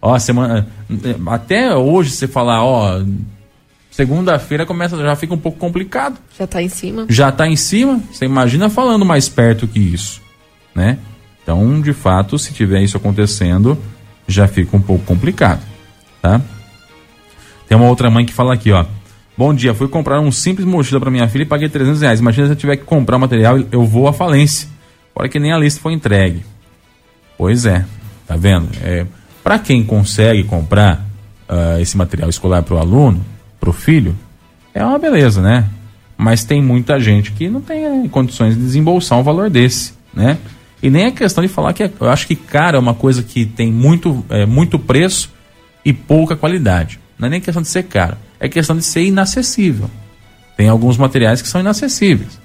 Ó, 0.00 0.18
semana. 0.18 0.66
Até 1.26 1.74
hoje 1.74 2.10
você 2.10 2.28
falar, 2.28 2.64
ó, 2.64 3.02
segunda-feira 3.90 4.66
começa, 4.66 4.96
já 4.96 5.16
fica 5.16 5.34
um 5.34 5.38
pouco 5.38 5.58
complicado. 5.58 6.18
Já 6.38 6.46
tá 6.46 6.62
em 6.62 6.68
cima. 6.68 7.06
Já 7.08 7.32
tá 7.32 7.48
em 7.48 7.56
cima. 7.56 8.00
Você 8.12 8.24
imagina 8.24 8.68
falando 8.68 9.04
mais 9.04 9.28
perto 9.28 9.66
que 9.66 9.80
isso, 9.80 10.20
né? 10.74 10.98
Então, 11.42 11.80
de 11.80 11.92
fato, 11.92 12.38
se 12.38 12.52
tiver 12.52 12.82
isso 12.82 12.96
acontecendo, 12.96 13.78
já 14.26 14.48
fica 14.48 14.76
um 14.76 14.80
pouco 14.80 15.04
complicado, 15.04 15.62
tá? 16.20 16.40
Tem 17.68 17.76
uma 17.76 17.88
outra 17.88 18.10
mãe 18.10 18.26
que 18.26 18.32
fala 18.32 18.54
aqui, 18.54 18.72
ó. 18.72 18.84
Bom 19.36 19.52
dia, 19.52 19.74
fui 19.74 19.86
comprar 19.86 20.18
um 20.20 20.32
simples 20.32 20.66
mochila 20.66 20.98
para 20.98 21.10
minha 21.10 21.28
filha 21.28 21.42
e 21.42 21.46
paguei 21.46 21.68
300 21.68 22.00
reais. 22.00 22.20
Imagina 22.20 22.46
se 22.46 22.52
eu 22.52 22.56
tiver 22.56 22.76
que 22.76 22.84
comprar 22.84 23.18
material, 23.18 23.58
eu 23.70 23.84
vou 23.84 24.08
à 24.08 24.12
falência. 24.12 24.68
Olha 25.14 25.28
que 25.28 25.38
nem 25.38 25.52
a 25.52 25.58
lista 25.58 25.80
foi 25.80 25.92
entregue. 25.92 26.44
Pois 27.36 27.66
é, 27.66 27.84
tá 28.26 28.34
vendo? 28.36 28.68
É, 28.82 29.06
para 29.46 29.60
quem 29.60 29.84
consegue 29.84 30.42
comprar 30.42 31.06
uh, 31.48 31.80
esse 31.80 31.96
material 31.96 32.28
escolar 32.28 32.64
para 32.64 32.74
o 32.74 32.78
aluno, 32.78 33.24
para 33.60 33.70
o 33.70 33.72
filho, 33.72 34.12
é 34.74 34.84
uma 34.84 34.98
beleza, 34.98 35.40
né? 35.40 35.68
Mas 36.18 36.42
tem 36.42 36.60
muita 36.60 36.98
gente 36.98 37.30
que 37.30 37.48
não 37.48 37.60
tem 37.60 37.84
eh, 37.84 38.08
condições 38.08 38.56
de 38.56 38.60
desembolsar 38.60 39.16
um 39.16 39.22
valor 39.22 39.48
desse, 39.48 39.92
né? 40.12 40.36
E 40.82 40.90
nem 40.90 41.04
é 41.04 41.10
questão 41.12 41.44
de 41.44 41.48
falar 41.48 41.72
que 41.74 41.84
é, 41.84 41.92
eu 42.00 42.10
acho 42.10 42.26
que 42.26 42.34
cara 42.34 42.76
é 42.76 42.80
uma 42.80 42.94
coisa 42.94 43.22
que 43.22 43.46
tem 43.46 43.70
muito, 43.70 44.24
é, 44.30 44.44
muito 44.44 44.80
preço 44.80 45.32
e 45.84 45.92
pouca 45.92 46.34
qualidade. 46.34 46.98
Não 47.16 47.28
é 47.28 47.30
nem 47.30 47.40
questão 47.40 47.62
de 47.62 47.68
ser 47.68 47.84
caro 47.84 48.16
é 48.40 48.48
questão 48.48 48.76
de 48.76 48.82
ser 48.82 49.04
inacessível. 49.04 49.88
Tem 50.56 50.68
alguns 50.68 50.96
materiais 50.96 51.40
que 51.40 51.46
são 51.46 51.60
inacessíveis. 51.60 52.40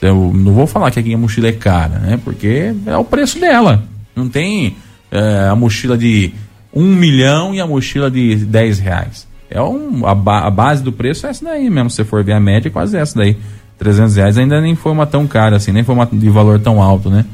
Eu 0.00 0.32
não 0.32 0.52
vou 0.52 0.68
falar 0.68 0.92
que 0.92 1.12
a 1.12 1.18
mochila 1.18 1.48
é 1.48 1.52
cara, 1.52 1.98
né? 1.98 2.20
Porque 2.22 2.72
é 2.86 2.96
o 2.96 3.04
preço 3.04 3.40
dela. 3.40 3.82
Não 4.14 4.28
tem 4.28 4.76
é, 5.10 5.48
a 5.48 5.56
mochila 5.56 5.96
de 5.96 6.32
um 6.72 6.94
milhão 6.94 7.54
e 7.54 7.60
a 7.60 7.66
mochila 7.66 8.10
de 8.10 8.36
10 8.36 8.78
reais. 8.78 9.26
É 9.50 9.60
um, 9.62 10.06
a, 10.06 10.14
ba 10.14 10.40
a, 10.40 10.50
base 10.50 10.82
do 10.82 10.92
preço 10.92 11.26
é 11.26 11.30
essa 11.30 11.44
daí 11.44 11.70
mesmo. 11.70 11.90
Se 11.90 11.96
você 11.96 12.04
for 12.04 12.22
ver 12.22 12.32
a 12.32 12.40
média, 12.40 12.68
é 12.68 12.70
quase 12.70 12.96
essa 12.96 13.18
daí. 13.18 13.36
300 13.78 14.16
reais 14.16 14.38
ainda 14.38 14.60
nem 14.60 14.74
foi 14.74 14.92
uma 14.92 15.06
tão 15.06 15.26
cara 15.26 15.56
assim, 15.56 15.72
nem 15.72 15.84
foi 15.84 15.94
uma 15.94 16.06
de 16.06 16.28
valor 16.28 16.58
tão 16.58 16.82
alto, 16.82 17.08
né? 17.08 17.24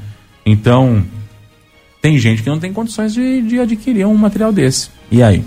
Então, 0.45 1.03
tem 2.03 2.19
gente 2.19 2.43
que 2.43 2.51
não 2.51 2.59
tem 2.59 2.73
condições 2.73 3.15
de, 3.15 3.43
de 3.43 3.59
adquirir 3.59 4.07
um 4.07 4.15
material 4.15 4.53
desse. 4.53 4.91
E 5.11 5.23
aí? 5.23 5.43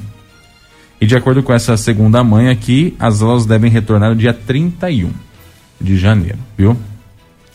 E 0.99 1.05
de 1.05 1.15
acordo 1.15 1.43
com 1.43 1.53
essa 1.53 1.77
segunda 1.77 2.23
mãe 2.23 2.49
aqui, 2.49 2.95
as 2.99 3.21
aulas 3.21 3.45
devem 3.45 3.69
retornar 3.69 4.09
no 4.09 4.15
dia 4.15 4.33
31 4.33 5.11
de 5.79 5.97
janeiro, 5.97 6.39
viu? 6.57 6.75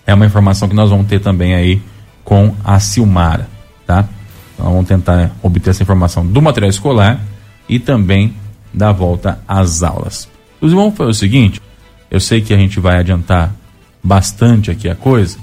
É 0.07 0.15
uma 0.15 0.25
informação 0.25 0.69
que 0.69 0.75
nós 0.75 0.91
vamos 0.91 1.09
ter 1.09 1.21
também 1.21 1.55
aí 1.55 1.83
com 2.25 2.55
a 2.65 2.79
Silmara, 2.79 3.49
tá? 3.85 4.09
Então 4.55 4.71
vamos 4.71 4.87
tentar 4.87 5.33
obter 5.43 5.71
essa 5.71 5.83
informação 5.83 6.27
do 6.27 6.41
material 6.43 6.71
escolar 6.71 7.21
e 7.69 7.79
também 7.79 8.35
da 8.73 8.93
volta 8.93 9.41
às 9.47 9.83
aulas. 9.83 10.29
Os 10.61 10.73
vamos 10.73 10.95
fazer 10.97 11.11
o 11.11 11.15
seguinte, 11.15 11.61
eu 12.11 12.21
sei 12.21 12.41
que 12.41 12.55
a 12.55 12.57
gente 12.57 12.79
vai 12.79 12.99
adiantar 12.99 13.55
bastante 14.03 14.71
aqui 14.71 14.89
a 14.89 14.95
coisa, 14.95 15.39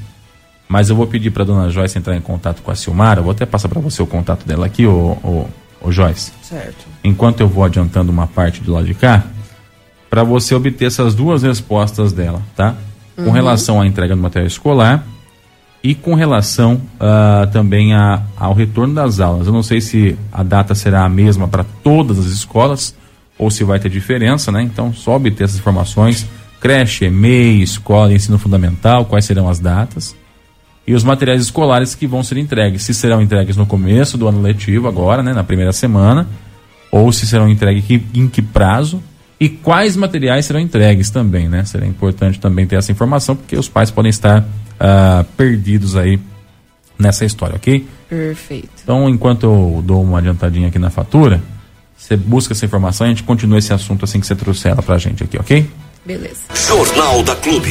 mas 0.67 0.89
eu 0.89 0.95
vou 0.95 1.07
pedir 1.07 1.31
para 1.31 1.43
dona 1.43 1.69
Joyce 1.69 1.97
entrar 1.97 2.15
em 2.15 2.21
contato 2.21 2.61
com 2.61 2.71
a 2.71 2.75
Silmara, 2.75 3.19
eu 3.19 3.23
vou 3.23 3.31
até 3.31 3.45
passar 3.45 3.69
para 3.69 3.81
você 3.81 4.01
o 4.01 4.07
contato 4.07 4.45
dela 4.47 4.65
aqui, 4.65 4.85
o, 4.85 5.17
o, 5.23 5.49
o 5.81 5.91
Joyce. 5.91 6.31
Certo 6.41 6.89
enquanto 7.03 7.41
eu 7.41 7.47
vou 7.47 7.63
adiantando 7.63 8.11
uma 8.11 8.27
parte 8.27 8.61
do 8.61 8.73
lado 8.73 8.85
de 8.85 8.93
cá, 8.93 9.23
para 10.09 10.23
você 10.23 10.55
obter 10.55 10.85
essas 10.85 11.13
duas 11.13 11.43
respostas 11.43 12.11
dela, 12.11 12.41
tá? 12.55 12.75
Com 13.15 13.23
uhum. 13.23 13.31
relação 13.31 13.81
à 13.81 13.85
entrega 13.85 14.15
do 14.15 14.21
material 14.21 14.47
escolar 14.47 15.03
e 15.83 15.95
com 15.95 16.13
relação 16.13 16.81
uh, 16.95 17.47
também 17.51 17.93
a, 17.93 18.21
ao 18.37 18.53
retorno 18.53 18.93
das 18.93 19.19
aulas. 19.19 19.47
Eu 19.47 19.53
não 19.53 19.63
sei 19.63 19.79
se 19.79 20.17
a 20.31 20.43
data 20.43 20.75
será 20.75 21.05
a 21.05 21.09
mesma 21.09 21.47
para 21.47 21.63
todas 21.83 22.19
as 22.19 22.25
escolas 22.25 22.95
ou 23.37 23.49
se 23.49 23.63
vai 23.63 23.79
ter 23.79 23.89
diferença, 23.89 24.51
né? 24.51 24.61
Então, 24.61 24.93
só 24.93 25.15
obter 25.15 25.45
essas 25.45 25.57
informações: 25.57 26.27
creche, 26.59 27.05
EMEI, 27.05 27.61
escola, 27.61 28.13
ensino 28.13 28.37
fundamental, 28.37 29.05
quais 29.05 29.25
serão 29.25 29.47
as 29.47 29.59
datas 29.59 30.15
e 30.89 30.93
os 30.95 31.03
materiais 31.03 31.41
escolares 31.41 31.93
que 31.93 32.07
vão 32.07 32.23
ser 32.23 32.37
entregues. 32.37 32.81
Se 32.81 32.95
serão 32.95 33.21
entregues 33.21 33.55
no 33.55 33.63
começo 33.63 34.17
do 34.17 34.27
ano 34.27 34.41
letivo, 34.41 34.87
agora, 34.87 35.21
né, 35.21 35.33
na 35.33 35.43
primeira 35.43 35.71
semana, 35.71 36.27
ou 36.91 37.11
se 37.11 37.27
serão 37.27 37.47
entregues 37.47 38.01
em 38.11 38.27
que 38.27 38.41
prazo 38.41 38.99
e 39.39 39.47
quais 39.47 39.95
materiais 39.95 40.47
serão 40.47 40.59
entregues 40.59 41.11
também, 41.11 41.47
né? 41.47 41.63
Seria 41.63 41.87
importante 41.87 42.39
também 42.39 42.65
ter 42.65 42.75
essa 42.75 42.91
informação, 42.91 43.35
porque 43.35 43.55
os 43.55 43.69
pais 43.69 43.91
podem 43.91 44.09
estar 44.09 44.43
uh, 44.79 45.23
perdidos 45.35 45.95
aí 45.95 46.19
nessa 46.97 47.25
história, 47.25 47.55
ok? 47.55 47.85
Perfeito. 48.09 48.69
Então, 48.83 49.07
enquanto 49.07 49.43
eu 49.43 49.83
dou 49.85 50.01
uma 50.01 50.17
adiantadinha 50.19 50.67
aqui 50.67 50.79
na 50.79 50.89
fatura, 50.89 51.41
você 51.95 52.17
busca 52.17 52.53
essa 52.53 52.65
informação 52.65 53.05
e 53.05 53.09
a 53.09 53.13
gente 53.13 53.23
continua 53.23 53.59
esse 53.59 53.73
assunto 53.73 54.05
assim 54.05 54.19
que 54.19 54.27
você 54.27 54.35
trouxer 54.35 54.71
ela 54.71 54.81
pra 54.81 54.97
gente 54.97 55.23
aqui, 55.23 55.37
ok? 55.37 55.69
Beleza. 56.05 56.41
Jornal 56.53 57.23
da 57.23 57.35
Clube. 57.35 57.69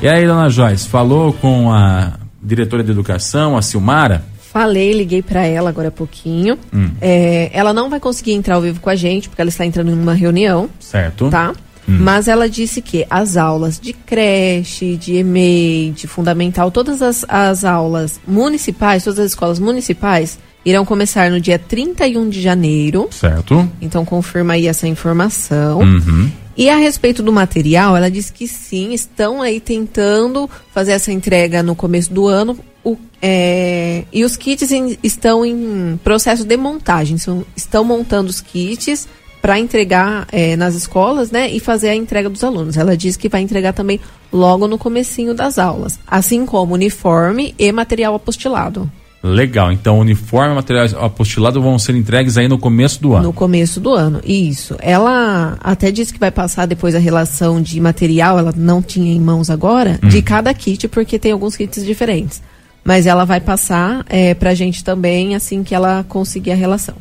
E 0.00 0.08
aí, 0.08 0.26
dona 0.26 0.48
Joyce, 0.48 0.88
falou 0.88 1.32
com 1.32 1.70
a 1.72 2.14
diretora 2.42 2.82
de 2.82 2.90
educação, 2.90 3.56
a 3.56 3.62
Silmara? 3.62 4.24
Falei, 4.52 4.92
liguei 4.92 5.22
para 5.22 5.46
ela 5.46 5.70
agora 5.70 5.88
há 5.88 5.92
pouquinho. 5.92 6.58
Hum. 6.74 6.90
É, 7.00 7.50
ela 7.54 7.72
não 7.72 7.88
vai 7.88 7.98
conseguir 7.98 8.32
entrar 8.32 8.56
ao 8.56 8.60
vivo 8.60 8.80
com 8.80 8.90
a 8.90 8.94
gente, 8.94 9.28
porque 9.28 9.40
ela 9.40 9.48
está 9.48 9.64
entrando 9.64 9.90
em 9.90 9.94
uma 9.94 10.12
reunião. 10.12 10.68
Certo. 10.78 11.30
Tá? 11.30 11.54
Mas 11.86 12.28
ela 12.28 12.48
disse 12.48 12.80
que 12.80 13.04
as 13.10 13.36
aulas 13.36 13.78
de 13.80 13.92
creche, 13.92 14.96
de 14.96 15.14
EMEI, 15.16 15.92
de 15.96 16.06
fundamental, 16.06 16.70
todas 16.70 17.02
as, 17.02 17.24
as 17.28 17.64
aulas 17.64 18.20
municipais, 18.26 19.04
todas 19.04 19.18
as 19.18 19.26
escolas 19.32 19.58
municipais, 19.58 20.38
irão 20.64 20.84
começar 20.84 21.30
no 21.30 21.40
dia 21.40 21.58
31 21.58 22.28
de 22.28 22.40
janeiro. 22.40 23.08
Certo. 23.10 23.68
Então 23.80 24.04
confirma 24.04 24.54
aí 24.54 24.66
essa 24.68 24.86
informação. 24.86 25.80
Uhum. 25.80 26.30
E 26.56 26.68
a 26.68 26.76
respeito 26.76 27.22
do 27.22 27.32
material, 27.32 27.96
ela 27.96 28.10
disse 28.10 28.32
que 28.32 28.46
sim, 28.46 28.92
estão 28.92 29.40
aí 29.42 29.58
tentando 29.58 30.48
fazer 30.72 30.92
essa 30.92 31.10
entrega 31.10 31.62
no 31.62 31.74
começo 31.74 32.12
do 32.12 32.26
ano. 32.28 32.58
O, 32.84 32.96
é, 33.22 34.04
e 34.12 34.24
os 34.24 34.36
kits 34.36 34.70
em- 34.70 34.98
estão 35.02 35.46
em 35.46 35.98
processo 36.04 36.44
de 36.44 36.56
montagem. 36.56 37.16
São- 37.16 37.44
estão 37.56 37.84
montando 37.84 38.28
os 38.28 38.40
kits 38.40 39.08
para 39.42 39.58
entregar 39.58 40.26
é, 40.30 40.54
nas 40.56 40.74
escolas, 40.76 41.32
né? 41.32 41.50
E 41.50 41.58
fazer 41.58 41.88
a 41.88 41.94
entrega 41.96 42.30
dos 42.30 42.44
alunos. 42.44 42.76
Ela 42.76 42.96
disse 42.96 43.18
que 43.18 43.28
vai 43.28 43.40
entregar 43.42 43.72
também 43.72 43.98
logo 44.32 44.68
no 44.68 44.78
comecinho 44.78 45.34
das 45.34 45.58
aulas. 45.58 45.98
Assim 46.06 46.46
como 46.46 46.74
uniforme 46.74 47.52
e 47.58 47.72
material 47.72 48.14
apostilado. 48.14 48.88
Legal. 49.22 49.70
Então, 49.70 49.98
uniforme 49.98 50.52
e 50.52 50.54
materiais 50.54 50.94
apostilados 50.94 51.62
vão 51.62 51.78
ser 51.78 51.94
entregues 51.94 52.36
aí 52.36 52.48
no 52.48 52.58
começo 52.58 53.00
do 53.00 53.14
ano. 53.14 53.24
No 53.24 53.32
começo 53.32 53.78
do 53.80 53.92
ano, 53.92 54.20
isso. 54.24 54.76
Ela 54.80 55.56
até 55.60 55.90
disse 55.92 56.12
que 56.12 56.18
vai 56.18 56.30
passar 56.30 56.66
depois 56.66 56.94
a 56.94 56.98
relação 56.98 57.60
de 57.62 57.80
material, 57.80 58.38
ela 58.38 58.52
não 58.56 58.80
tinha 58.80 59.12
em 59.12 59.20
mãos 59.20 59.50
agora, 59.50 59.98
Hum. 60.02 60.08
de 60.08 60.22
cada 60.22 60.52
kit, 60.54 60.88
porque 60.88 61.18
tem 61.20 61.32
alguns 61.32 61.56
kits 61.56 61.84
diferentes. 61.84 62.42
Mas 62.84 63.06
ela 63.06 63.24
vai 63.24 63.40
passar 63.40 64.04
é, 64.08 64.34
pra 64.34 64.54
gente 64.54 64.82
também 64.82 65.36
assim 65.36 65.62
que 65.62 65.72
ela 65.74 66.04
conseguir 66.08 66.50
a 66.50 66.56
relação. 66.56 66.94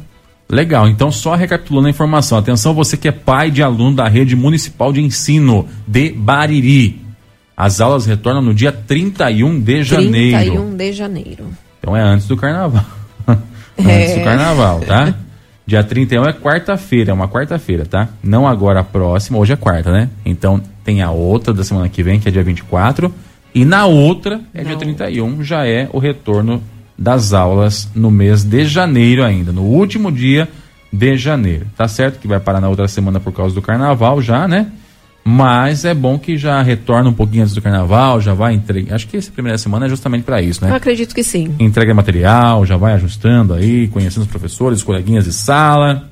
Legal, 0.52 0.88
então 0.90 1.10
só 1.12 1.34
recapitulando 1.34 1.88
a 1.88 1.90
informação. 1.90 2.38
Atenção, 2.38 2.74
você 2.74 2.98
que 2.98 3.08
é 3.08 3.12
pai 3.12 3.50
de 3.50 3.64
aluno 3.64 3.96
da 3.96 4.08
rede 4.08 4.36
municipal 4.36 4.92
de 4.92 5.02
ensino 5.02 5.66
de 5.88 6.12
Bariri. 6.12 7.02
As 7.56 7.80
aulas 7.80 8.06
retornam 8.06 8.42
no 8.42 8.54
dia 8.54 8.72
31 8.72 9.60
de 9.62 9.84
janeiro. 9.84 10.38
31 10.38 10.76
de 10.76 10.92
janeiro. 10.94 11.46
Então 11.80 11.96
é 11.96 12.02
antes 12.02 12.28
do 12.28 12.36
carnaval. 12.36 12.84
antes 13.80 14.12
É. 14.12 14.18
do 14.18 14.24
carnaval, 14.26 14.80
tá? 14.82 15.14
Dia 15.66 15.84
31 15.84 16.24
é 16.26 16.34
quarta-feira, 16.34 17.12
é 17.12 17.14
uma 17.14 17.30
quarta-feira, 17.30 17.86
tá? 17.86 18.10
Não 18.22 18.46
agora 18.46 18.82
a 18.82 18.84
próxima, 18.84 19.38
hoje 19.38 19.54
é 19.54 19.56
quarta, 19.56 19.90
né? 19.92 20.10
Então 20.26 20.62
tem 20.84 21.02
a 21.02 21.12
outra 21.12 21.54
da 21.54 21.64
semana 21.64 21.88
que 21.88 22.04
vem, 22.04 22.20
que 22.20 22.28
é 22.28 22.32
dia 22.32 22.44
24. 22.44 23.14
E 23.54 23.64
na 23.64 23.86
outra, 23.86 24.42
é 24.54 24.64
dia 24.64 24.76
31, 24.76 25.44
já 25.44 25.66
é 25.66 25.88
o 25.94 26.00
retorno 26.00 26.62
das 27.02 27.34
aulas 27.34 27.90
no 27.96 28.12
mês 28.12 28.44
de 28.44 28.64
janeiro 28.66 29.24
ainda, 29.24 29.52
no 29.52 29.64
último 29.64 30.12
dia 30.12 30.48
de 30.94 31.18
janeiro. 31.18 31.66
Tá 31.76 31.88
certo 31.88 32.20
que 32.20 32.28
vai 32.28 32.40
parar 32.40 32.62
na 32.62 32.70
outra 32.70 32.88
semana 32.88 33.20
por 33.20 33.34
causa 33.34 33.56
do 33.56 33.62
carnaval 33.62 34.22
já, 34.22 34.48
né? 34.48 34.68
Mas 35.24 35.84
é 35.84 35.96
bom 35.96 36.20
que 36.20 36.38
já 36.38 36.62
retorna 36.62 37.10
um 37.10 37.14
pouquinho 37.14 37.42
antes 37.42 37.56
do 37.56 37.62
carnaval, 37.62 38.22
já 38.22 38.36
vai 38.36 38.54
entregar. 38.54 38.96
Acho 38.96 39.08
que 39.08 39.18
essa 39.18 39.32
primeira 39.32 39.58
semana 39.58 39.88
é 39.88 39.90
justamente 39.90 40.24
para 40.24 40.44
isso, 40.44 40.64
né? 40.64 40.70
Eu 40.70 40.76
acredito 40.76 41.16
que 41.16 41.24
sim. 41.24 41.56
entrega 41.60 41.92
material, 41.92 42.66
já 42.68 42.78
vai 42.78 42.94
ajustando 42.94 43.56
aí, 43.56 43.88
conhecendo 43.88 44.24
os 44.24 44.30
professores, 44.30 44.80
os 44.80 44.84
coleguinhas 44.84 45.26
de 45.26 45.34
sala 45.34 46.08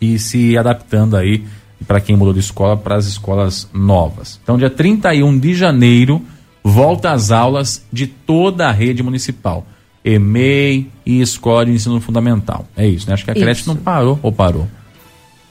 e 0.00 0.20
se 0.20 0.56
adaptando 0.56 1.16
aí 1.16 1.44
para 1.84 2.00
quem 2.00 2.16
mudou 2.16 2.32
de 2.32 2.40
escola 2.40 2.76
para 2.76 2.94
as 2.94 3.06
escolas 3.06 3.68
novas. 3.74 4.38
Então, 4.40 4.56
dia 4.56 4.70
31 4.70 5.36
de 5.36 5.52
janeiro, 5.52 6.22
volta 6.62 7.10
às 7.10 7.32
aulas 7.32 7.84
de 7.92 8.06
toda 8.06 8.68
a 8.68 8.72
rede 8.72 9.02
municipal. 9.02 9.66
EMEI 10.04 10.88
e 11.06 11.20
Escola 11.20 11.66
de 11.66 11.72
Ensino 11.72 12.00
Fundamental. 12.00 12.66
É 12.76 12.86
isso, 12.86 13.06
né? 13.06 13.14
Acho 13.14 13.24
que 13.24 13.30
a 13.30 13.34
creche 13.34 13.60
Isso. 13.60 13.68
não 13.68 13.76
parou 13.76 14.18
ou 14.22 14.32
parou. 14.32 14.66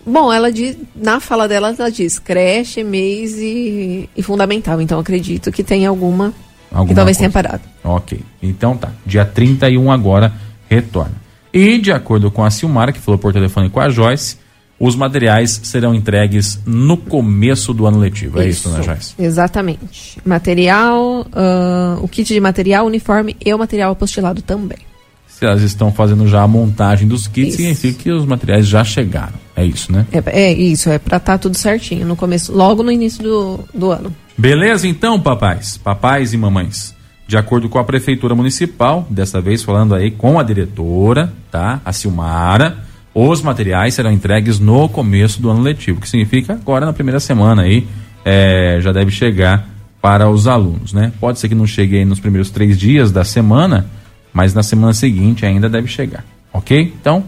Bom, 0.06 0.34
ela 0.34 0.52
diz, 0.52 0.78
na 0.96 1.20
fala 1.20 1.48
dela, 1.48 1.76
ela 1.78 1.92
diz 1.92 2.18
creche, 2.18 2.84
mês 2.84 3.38
e, 3.38 4.10
e 4.16 4.24
fundamental. 4.24 4.82
Então 4.82 5.00
acredito 5.00 5.52
que 5.52 5.64
tem 5.64 5.86
alguma, 5.86 6.32
que 6.32 6.76
Alguma 6.76 6.96
talvez 6.96 7.18
coisa. 7.18 7.32
tenha 7.32 7.44
parado. 7.44 7.64
Ok. 7.84 8.20
Então 8.42 8.76
tá. 8.76 8.92
Dia 9.06 9.26
31 9.26 9.92
agora 9.92 10.34
retorna. 10.70 11.14
E 11.54 11.78
de 11.78 11.92
acordo 11.92 12.32
com 12.32 12.44
a 12.44 12.50
Silmara, 12.50 12.92
que 12.92 13.00
falou 13.00 13.20
por 13.20 13.32
telefone 13.34 13.70
com 13.70 13.80
a 13.80 13.90
Joyce, 13.90 14.38
os 14.82 14.96
materiais 14.96 15.62
serão 15.64 15.94
entregues 15.94 16.60
no 16.66 16.98
começo 16.98 17.72
do 17.72 17.86
ano 17.86 18.00
letivo. 18.00 18.42
É 18.42 18.48
isso, 18.48 18.68
né, 18.70 18.82
Joyce? 18.82 19.14
Exatamente. 19.20 20.18
Material, 20.26 21.28
ah, 21.32 22.00
o 22.02 22.08
kit 22.08 22.34
de 22.34 22.40
material, 22.40 22.88
uniforme 22.88 23.38
e 23.46 23.54
o 23.54 23.60
material 23.60 23.92
apostilado 23.92 24.42
também. 24.42 24.80
Se 25.28 25.46
elas 25.46 25.62
estão 25.62 25.92
fazendo 25.92 26.28
já 26.28 26.42
a 26.42 26.48
montagem 26.48 27.08
dos 27.08 27.28
kits, 27.28 27.50
Isso. 27.50 27.58
significa 27.58 28.04
que 28.04 28.12
os 28.12 28.26
materiais 28.26 28.68
já 28.68 28.84
chegaram. 28.84 29.34
É 29.56 29.64
isso, 29.64 29.92
né? 29.92 30.06
É, 30.12 30.50
é 30.50 30.54
isso, 30.54 30.90
é 30.90 30.98
pra 30.98 31.18
estar 31.18 31.38
tudo 31.38 31.56
certinho 31.56 32.08
no 32.08 32.16
começo, 32.16 32.52
logo 32.52 32.82
no 32.82 32.92
início 32.92 33.24
do, 33.24 33.60
do 33.74 33.92
ano. 33.92 34.16
Beleza, 34.38 34.88
então, 34.88 35.20
papais, 35.20 35.78
papais 35.78 36.34
e 36.34 36.38
mamães. 36.38 36.96
De 37.28 37.38
acordo 37.38 37.70
com 37.70 37.78
a 37.78 37.84
prefeitura 37.84 38.34
municipal, 38.34 39.06
dessa 39.10 39.40
vez 39.40 39.62
falando 39.62 39.94
aí 39.94 40.12
com 40.12 40.40
a 40.40 40.44
diretora, 40.44 41.32
tá? 41.52 41.80
A 41.86 41.94
Silmara, 41.94 42.91
os 43.14 43.42
materiais 43.42 43.94
serão 43.94 44.12
entregues 44.12 44.60
no 44.60 44.88
começo 44.88 45.42
do 45.42 45.50
ano 45.50 45.62
letivo, 45.62 46.00
que 46.00 46.08
significa 46.08 46.54
agora 46.54 46.86
na 46.86 46.94
primeira 46.94 47.20
semana 47.20 47.64
aí 47.64 47.88
é, 48.24 48.80
já 48.82 48.92
deve 48.92 49.12
chegar 49.12 49.68
para 50.02 50.30
os 50.30 50.48
alunos, 50.48 50.94
né? 50.94 51.12
Pode 51.20 51.40
ser 51.40 51.50
que 51.50 51.56
não 51.56 51.68
chegue 51.68 51.98
aí 51.98 52.06
nos 52.06 52.20
primeiros 52.20 52.50
três 52.50 52.78
dias 52.78 53.12
da 53.12 53.24
semana, 53.24 53.86
mas 54.34 54.54
na 54.54 54.64
semana 54.64 54.94
seguinte 54.94 55.46
ainda 55.46 55.70
deve 55.70 55.88
chegar, 55.88 56.24
ok? 56.52 56.94
Então, 57.00 57.24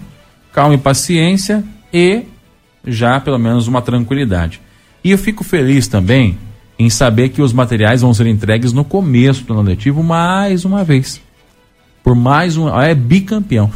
calma 0.51 0.75
e 0.75 0.77
paciência 0.77 1.63
e 1.93 2.23
já 2.85 3.19
pelo 3.19 3.37
menos 3.37 3.67
uma 3.67 3.81
tranquilidade. 3.81 4.61
E 5.03 5.11
eu 5.11 5.17
fico 5.17 5.43
feliz 5.43 5.87
também 5.87 6.37
em 6.79 6.89
saber 6.89 7.29
que 7.29 7.41
os 7.41 7.53
materiais 7.53 8.01
vão 8.01 8.13
ser 8.13 8.25
entregues 8.27 8.73
no 8.73 8.83
começo 8.83 9.43
do 9.43 9.53
ano 9.53 9.61
letivo 9.61 10.01
mais 10.01 10.65
uma 10.65 10.83
vez. 10.83 11.21
Por 12.03 12.15
mais 12.15 12.57
um. 12.57 12.67
É 12.81 12.93
bicampeão. 12.93 13.71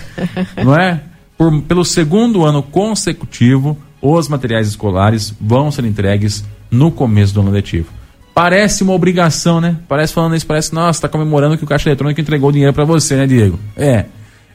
Não 0.62 0.74
é? 0.74 1.00
Por, 1.36 1.62
pelo 1.62 1.84
segundo 1.84 2.44
ano 2.44 2.62
consecutivo, 2.62 3.76
os 4.00 4.28
materiais 4.28 4.68
escolares 4.68 5.34
vão 5.40 5.70
ser 5.70 5.84
entregues 5.84 6.44
no 6.70 6.90
começo 6.90 7.34
do 7.34 7.40
ano 7.40 7.50
letivo. 7.50 7.88
Parece 8.34 8.82
uma 8.82 8.92
obrigação, 8.94 9.60
né? 9.60 9.76
Parece 9.88 10.14
falando 10.14 10.34
isso, 10.34 10.46
parece, 10.46 10.74
nossa, 10.74 11.02
tá 11.02 11.08
comemorando 11.08 11.58
que 11.58 11.64
o 11.64 11.66
caixa 11.66 11.88
eletrônico 11.88 12.20
entregou 12.20 12.48
o 12.48 12.52
dinheiro 12.52 12.72
para 12.72 12.84
você, 12.84 13.14
né, 13.16 13.26
Diego? 13.26 13.58
É. 13.76 14.06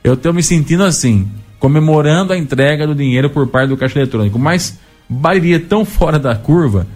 Eu 0.04 0.18
tô 0.18 0.34
me 0.34 0.42
sentindo 0.42 0.84
assim, 0.84 1.28
comemorando 1.60 2.34
a 2.34 2.38
entrega 2.38 2.88
do 2.88 2.96
dinheiro 2.96 3.30
por 3.30 3.48
parte 3.48 3.70
do 3.70 3.78
caixa 3.78 4.00
eletrônico, 4.00 4.40
mas 4.40 4.80
Bariri 5.08 5.54
é 5.54 5.60
tão 5.60 5.86
fora 5.86 6.18
da 6.18 6.36
curva 6.36 6.88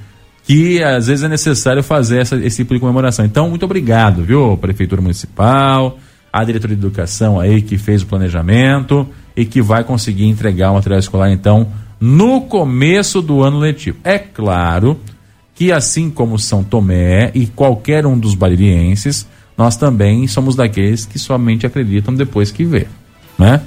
que 0.44 0.82
às 0.84 1.06
vezes 1.08 1.24
é 1.24 1.28
necessário 1.28 1.84
fazer 1.84 2.20
essa- 2.22 2.36
esse 2.38 2.58
tipo 2.58 2.74
de 2.74 2.80
comemoração. 2.80 3.24
Então, 3.24 3.48
muito 3.50 3.64
obrigado, 3.64 4.24
viu, 4.24 4.58
Prefeitura 4.60 5.02
Municipal, 5.02 6.00
a 6.32 6.44
Diretoria 6.44 6.76
de 6.76 6.82
Educação 6.86 7.40
aí 7.40 7.62
que 7.62 7.78
fez 7.78 8.02
o 8.02 8.06
planejamento 8.06 9.08
e 9.36 9.46
que 9.46 9.62
vai 9.62 9.84
conseguir 9.84 10.26
entregar 10.26 10.72
o 10.72 10.76
material 10.76 11.00
escolar, 11.00 11.32
então, 11.32 11.68
no 12.00 12.42
começo 12.42 13.22
do 13.22 13.42
ano 13.44 13.60
letivo. 13.60 13.98
É 14.04 14.18
claro 14.18 15.00
que 15.54 15.72
assim 15.72 16.10
como 16.10 16.40
São 16.40 16.64
Tomé 16.64 17.32
e 17.36 17.46
qualquer 17.46 18.06
um 18.06 18.18
dos 18.18 18.34
baririenses, 18.34 19.28
nós 19.58 19.76
também 19.78 20.28
somos 20.28 20.56
daqueles 20.56 21.06
que 21.06 21.20
somente 21.20 21.66
acreditam 21.66 22.16
depois 22.16 22.52
que 22.52 22.64
vê, 22.64 22.88
né? 23.38 23.62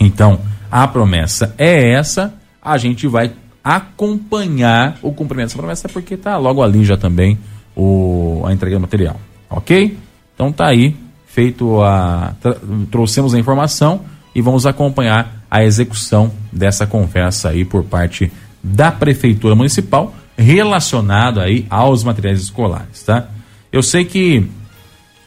Então, 0.00 0.40
a 0.70 0.88
promessa 0.88 1.54
é 1.56 1.92
essa, 1.92 2.34
a 2.60 2.76
gente 2.76 3.06
vai 3.06 3.30
acompanhar 3.62 4.98
o 5.00 5.12
cumprimento 5.12 5.46
dessa 5.46 5.58
promessa 5.58 5.88
porque 5.88 6.16
tá 6.16 6.36
logo 6.36 6.62
ali 6.62 6.84
já 6.84 6.96
também 6.96 7.38
o, 7.76 8.42
a 8.44 8.52
entrega 8.52 8.76
do 8.76 8.82
material, 8.82 9.20
ok? 9.48 9.96
Então 10.34 10.50
tá 10.50 10.66
aí, 10.66 10.96
feito 11.34 11.82
a... 11.82 12.32
trouxemos 12.90 13.34
a 13.34 13.38
informação 13.38 14.02
e 14.34 14.40
vamos 14.40 14.66
acompanhar 14.66 15.44
a 15.50 15.64
execução 15.64 16.30
dessa 16.52 16.86
conversa 16.86 17.48
aí 17.48 17.64
por 17.64 17.82
parte 17.82 18.30
da 18.62 18.92
Prefeitura 18.92 19.54
Municipal 19.54 20.14
relacionado 20.38 21.40
aí 21.40 21.66
aos 21.68 22.04
materiais 22.04 22.40
escolares, 22.40 23.02
tá? 23.02 23.28
Eu 23.72 23.82
sei 23.82 24.04
que 24.04 24.48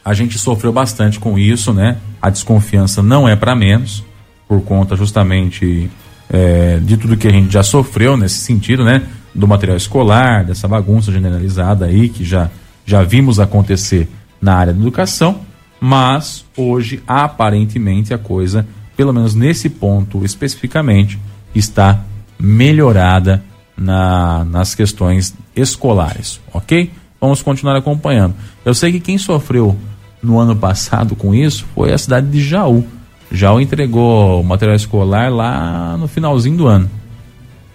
a 0.04 0.14
gente 0.14 0.38
sofreu 0.38 0.72
bastante 0.72 1.20
com 1.20 1.38
isso, 1.38 1.72
né? 1.72 1.98
A 2.20 2.30
desconfiança 2.30 3.02
não 3.02 3.28
é 3.28 3.36
para 3.36 3.54
menos, 3.54 4.02
por 4.46 4.62
conta 4.62 4.96
justamente 4.96 5.90
é, 6.30 6.78
de 6.78 6.96
tudo 6.96 7.16
que 7.16 7.28
a 7.28 7.30
gente 7.30 7.52
já 7.52 7.62
sofreu 7.62 8.16
nesse 8.16 8.38
sentido, 8.38 8.84
né? 8.84 9.02
Do 9.34 9.46
material 9.46 9.76
escolar, 9.76 10.44
dessa 10.44 10.66
bagunça 10.66 11.12
generalizada 11.12 11.84
aí 11.84 12.08
que 12.08 12.24
já, 12.24 12.50
já 12.86 13.02
vimos 13.02 13.38
acontecer 13.38 14.08
na 14.40 14.54
área 14.54 14.72
da 14.72 14.80
educação, 14.80 15.40
mas 15.80 16.44
hoje 16.56 17.02
aparentemente 17.06 18.12
a 18.12 18.18
coisa, 18.18 18.66
pelo 18.96 19.12
menos 19.12 19.34
nesse 19.34 19.68
ponto 19.68 20.24
especificamente, 20.24 21.18
está 21.54 22.00
melhorada 22.38 23.42
na, 23.76 24.44
nas 24.44 24.74
questões 24.74 25.34
escolares, 25.54 26.40
ok? 26.52 26.90
Vamos 27.20 27.42
continuar 27.42 27.76
acompanhando. 27.76 28.34
Eu 28.64 28.74
sei 28.74 28.92
que 28.92 29.00
quem 29.00 29.18
sofreu 29.18 29.76
no 30.22 30.38
ano 30.38 30.54
passado 30.54 31.16
com 31.16 31.34
isso 31.34 31.64
foi 31.74 31.92
a 31.92 31.98
cidade 31.98 32.28
de 32.28 32.40
Jaú. 32.40 32.84
Jaú 33.30 33.60
entregou 33.60 34.42
material 34.42 34.76
escolar 34.76 35.30
lá 35.30 35.96
no 35.96 36.08
finalzinho 36.08 36.56
do 36.56 36.66
ano. 36.66 36.90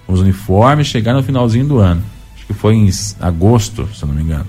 os 0.07 0.19
uniformes, 0.19 0.87
chegar 0.87 1.13
no 1.13 1.23
finalzinho 1.23 1.65
do 1.65 1.79
ano. 1.79 2.03
Acho 2.35 2.45
que 2.45 2.53
foi 2.53 2.75
em 2.75 2.89
agosto, 3.19 3.87
se 3.93 4.03
eu 4.03 4.07
não 4.07 4.15
me 4.15 4.23
engano. 4.23 4.45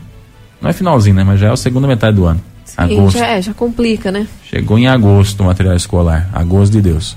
Não 0.60 0.70
é 0.70 0.72
finalzinho, 0.72 1.14
né? 1.14 1.24
Mas 1.24 1.40
já 1.40 1.48
é 1.48 1.52
a 1.52 1.56
segunda 1.56 1.86
metade 1.86 2.16
do 2.16 2.24
ano. 2.24 2.40
Sim, 2.64 2.74
agosto. 2.78 3.18
já, 3.18 3.26
é, 3.26 3.42
já 3.42 3.54
complica, 3.54 4.10
né? 4.10 4.26
Chegou 4.42 4.78
em 4.78 4.86
agosto 4.86 5.40
o 5.40 5.44
material 5.44 5.76
escolar. 5.76 6.28
Agosto 6.32 6.72
de 6.72 6.80
Deus. 6.82 7.16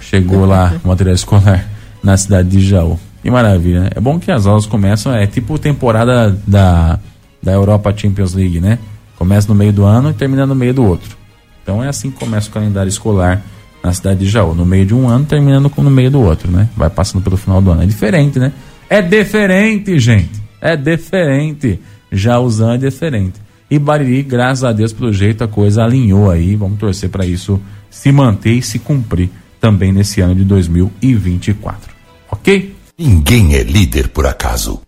Chegou 0.00 0.46
lá 0.46 0.74
o 0.84 0.88
material 0.88 1.14
escolar 1.14 1.68
na 2.02 2.16
cidade 2.16 2.48
de 2.48 2.60
Jaú. 2.60 2.98
Que 3.22 3.30
maravilha, 3.30 3.80
né? 3.80 3.90
É 3.94 4.00
bom 4.00 4.18
que 4.18 4.30
as 4.30 4.46
aulas 4.46 4.66
começam, 4.66 5.14
é 5.14 5.26
tipo 5.26 5.58
temporada 5.58 6.38
da, 6.46 6.98
da 7.42 7.52
Europa 7.52 7.92
Champions 7.96 8.34
League, 8.34 8.60
né? 8.60 8.78
Começa 9.16 9.48
no 9.48 9.54
meio 9.54 9.72
do 9.72 9.84
ano 9.84 10.10
e 10.10 10.12
termina 10.12 10.46
no 10.46 10.54
meio 10.54 10.74
do 10.74 10.84
outro. 10.84 11.16
Então 11.62 11.82
é 11.82 11.88
assim 11.88 12.10
que 12.10 12.18
começa 12.18 12.50
o 12.50 12.52
calendário 12.52 12.88
escolar 12.88 13.42
na 13.82 13.92
cidade 13.92 14.20
de 14.20 14.26
Jaú. 14.28 14.54
No 14.54 14.66
meio 14.66 14.84
de 14.84 14.94
um 14.94 15.08
ano, 15.08 15.24
terminando 15.24 15.70
no 15.74 15.90
meio 15.90 16.10
do 16.10 16.20
outro, 16.20 16.50
né? 16.50 16.68
Vai 16.76 16.90
passando 16.90 17.22
pelo 17.22 17.36
final 17.36 17.60
do 17.60 17.70
ano. 17.70 17.82
É 17.82 17.86
diferente, 17.86 18.38
né? 18.38 18.52
É 18.88 19.00
diferente, 19.00 19.98
gente. 19.98 20.42
É 20.60 20.76
diferente. 20.76 21.80
Jauzão 22.12 22.72
é 22.72 22.78
diferente. 22.78 23.43
E 23.74 23.78
Bariri, 23.80 24.22
graças 24.22 24.62
a 24.62 24.72
Deus, 24.72 24.92
pelo 24.92 25.12
jeito 25.12 25.42
a 25.42 25.48
coisa 25.48 25.82
alinhou 25.82 26.30
aí. 26.30 26.54
Vamos 26.54 26.78
torcer 26.78 27.10
para 27.10 27.26
isso 27.26 27.60
se 27.90 28.12
manter 28.12 28.52
e 28.52 28.62
se 28.62 28.78
cumprir 28.78 29.28
também 29.60 29.92
nesse 29.92 30.20
ano 30.20 30.36
de 30.36 30.44
2024. 30.44 31.92
Ok? 32.30 32.72
Ninguém 32.96 33.56
é 33.56 33.64
líder 33.64 34.10
por 34.10 34.26
acaso. 34.26 34.80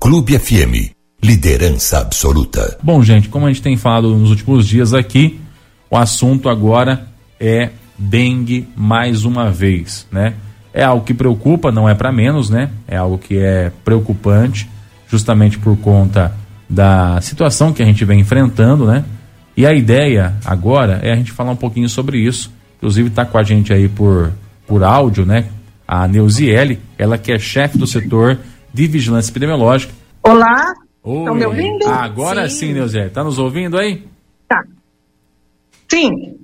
Clube 0.00 0.38
FM, 0.38 0.94
liderança 1.20 1.98
absoluta. 1.98 2.78
Bom, 2.80 3.02
gente, 3.02 3.28
como 3.28 3.46
a 3.46 3.48
gente 3.48 3.60
tem 3.60 3.76
falado 3.76 4.16
nos 4.16 4.30
últimos 4.30 4.68
dias 4.68 4.94
aqui, 4.94 5.40
o 5.90 5.96
assunto 5.96 6.48
agora 6.48 7.08
é 7.40 7.70
dengue 7.98 8.68
mais 8.76 9.24
uma 9.24 9.50
vez, 9.50 10.06
né? 10.12 10.34
É 10.72 10.84
algo 10.84 11.04
que 11.04 11.12
preocupa, 11.12 11.72
não 11.72 11.88
é 11.88 11.94
para 11.96 12.12
menos, 12.12 12.50
né? 12.50 12.70
É 12.86 12.96
algo 12.96 13.18
que 13.18 13.36
é 13.36 13.72
preocupante, 13.84 14.70
justamente 15.08 15.58
por 15.58 15.76
conta 15.78 16.36
da 16.68 17.20
situação 17.20 17.72
que 17.72 17.82
a 17.82 17.86
gente 17.86 18.04
vem 18.04 18.20
enfrentando, 18.20 18.86
né? 18.86 19.04
E 19.56 19.66
a 19.66 19.72
ideia 19.72 20.34
agora 20.44 21.00
é 21.02 21.12
a 21.12 21.16
gente 21.16 21.32
falar 21.32 21.50
um 21.50 21.56
pouquinho 21.56 21.88
sobre 21.88 22.18
isso. 22.18 22.52
Inclusive 22.76 23.08
está 23.08 23.24
com 23.24 23.38
a 23.38 23.42
gente 23.42 23.72
aí 23.72 23.88
por, 23.88 24.32
por 24.66 24.84
áudio, 24.84 25.24
né? 25.24 25.46
A 25.86 26.06
Neuziele, 26.06 26.78
ela 26.98 27.16
que 27.16 27.32
é 27.32 27.38
chefe 27.38 27.78
do 27.78 27.86
setor 27.86 28.38
de 28.72 28.86
vigilância 28.86 29.30
epidemiológica. 29.30 29.92
Olá, 30.22 30.74
estão 31.04 31.34
me 31.34 31.44
ouvindo? 31.44 31.86
Agora 31.86 32.48
sim, 32.48 32.68
sim 32.68 32.72
Neuziele. 32.74 33.10
Tá 33.10 33.24
nos 33.24 33.38
ouvindo 33.38 33.78
aí? 33.78 34.06
Tá. 34.46 34.62
Sim. 35.90 36.36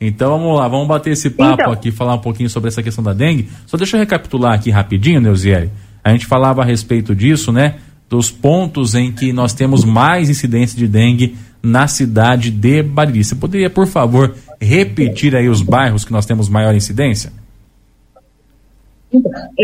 Então 0.00 0.30
vamos 0.30 0.58
lá, 0.58 0.68
vamos 0.68 0.86
bater 0.86 1.12
esse 1.12 1.30
papo 1.30 1.62
então. 1.62 1.72
aqui, 1.72 1.90
falar 1.90 2.14
um 2.14 2.20
pouquinho 2.20 2.48
sobre 2.48 2.68
essa 2.68 2.82
questão 2.82 3.02
da 3.02 3.12
dengue. 3.12 3.48
Só 3.66 3.76
deixa 3.76 3.96
eu 3.96 4.00
recapitular 4.00 4.54
aqui 4.54 4.70
rapidinho, 4.70 5.20
Neuziele. 5.20 5.70
A 6.02 6.10
gente 6.10 6.26
falava 6.26 6.62
a 6.62 6.64
respeito 6.64 7.14
disso, 7.14 7.50
né? 7.50 7.76
Dos 8.08 8.30
pontos 8.30 8.94
em 8.94 9.12
que 9.12 9.32
nós 9.32 9.52
temos 9.52 9.84
mais 9.84 10.28
incidência 10.28 10.78
de 10.78 10.86
dengue 10.86 11.36
na 11.62 11.88
cidade 11.88 12.50
de 12.50 12.82
Bariri. 12.82 13.24
Você 13.24 13.34
poderia, 13.34 13.70
por 13.70 13.86
favor, 13.86 14.36
repetir 14.60 15.34
aí 15.34 15.48
os 15.48 15.62
bairros 15.62 16.04
que 16.04 16.12
nós 16.12 16.26
temos 16.26 16.48
maior 16.48 16.74
incidência? 16.74 17.32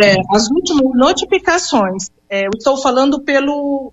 É, 0.02 0.16
as 0.30 0.48
últimas 0.50 0.94
notificações, 0.94 2.08
é, 2.28 2.46
eu 2.46 2.50
estou 2.56 2.80
falando 2.80 3.20
pelo, 3.20 3.92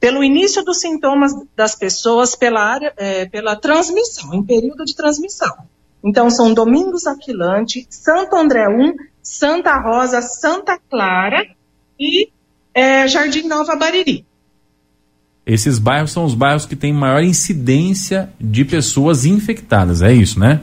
pelo 0.00 0.22
início 0.22 0.64
dos 0.64 0.80
sintomas 0.80 1.32
das 1.56 1.74
pessoas 1.74 2.34
pela, 2.34 2.60
área, 2.60 2.92
é, 2.96 3.26
pela 3.26 3.56
transmissão, 3.56 4.32
em 4.32 4.42
período 4.42 4.84
de 4.84 4.94
transmissão. 4.94 5.52
Então, 6.02 6.30
são 6.30 6.54
Domingos 6.54 7.06
Aquilante, 7.06 7.86
Santo 7.90 8.34
André 8.36 8.68
1, 8.68 8.94
Santa 9.22 9.76
Rosa, 9.80 10.20
Santa 10.22 10.78
Clara 10.90 11.46
e 11.98 12.30
é 12.74 13.06
Jardim 13.06 13.46
Nova 13.46 13.76
Bariri. 13.76 14.24
Esses 15.44 15.78
bairros 15.78 16.12
são 16.12 16.24
os 16.24 16.34
bairros 16.34 16.66
que 16.66 16.76
têm 16.76 16.92
maior 16.92 17.22
incidência 17.22 18.32
de 18.40 18.64
pessoas 18.64 19.24
infectadas, 19.24 20.00
é 20.00 20.12
isso, 20.12 20.38
né? 20.38 20.60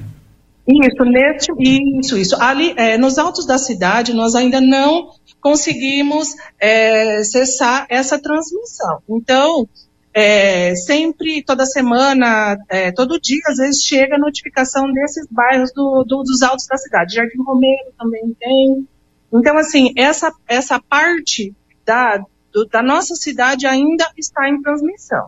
Isso, 0.68 1.04
neste, 1.04 1.52
isso, 1.60 2.18
isso. 2.18 2.36
Ali, 2.40 2.74
é, 2.78 2.98
nos 2.98 3.18
altos 3.18 3.46
da 3.46 3.58
cidade, 3.58 4.14
nós 4.14 4.36
ainda 4.36 4.62
não 4.62 5.10
conseguimos 5.42 6.36
é, 6.60 7.24
cessar 7.24 7.88
essa 7.90 8.20
transmissão. 8.20 9.00
Então, 9.10 9.68
é, 10.14 10.76
sempre, 10.76 11.44
toda 11.44 11.66
semana, 11.66 12.58
é, 12.70 12.92
todo 12.92 13.20
dia, 13.20 13.42
às 13.48 13.58
vezes 13.58 13.84
chega 13.84 14.16
a 14.16 14.20
notificação 14.20 14.92
desses 14.94 15.28
bairros 15.30 15.72
do, 15.74 16.04
do, 16.04 16.24
dos 16.24 16.42
altos 16.42 16.68
da 16.68 16.78
cidade. 16.78 17.16
Jardim 17.16 17.42
Romero 17.44 17.92
também 17.98 18.36
tem. 18.40 18.88
Então, 19.34 19.58
assim, 19.58 19.92
essa, 19.98 20.32
essa 20.48 20.80
parte 20.80 21.54
da, 21.90 22.24
do, 22.54 22.66
da 22.72 22.84
nossa 22.84 23.16
cidade 23.16 23.66
ainda 23.66 24.06
está 24.16 24.48
em 24.48 24.62
transmissão. 24.62 25.28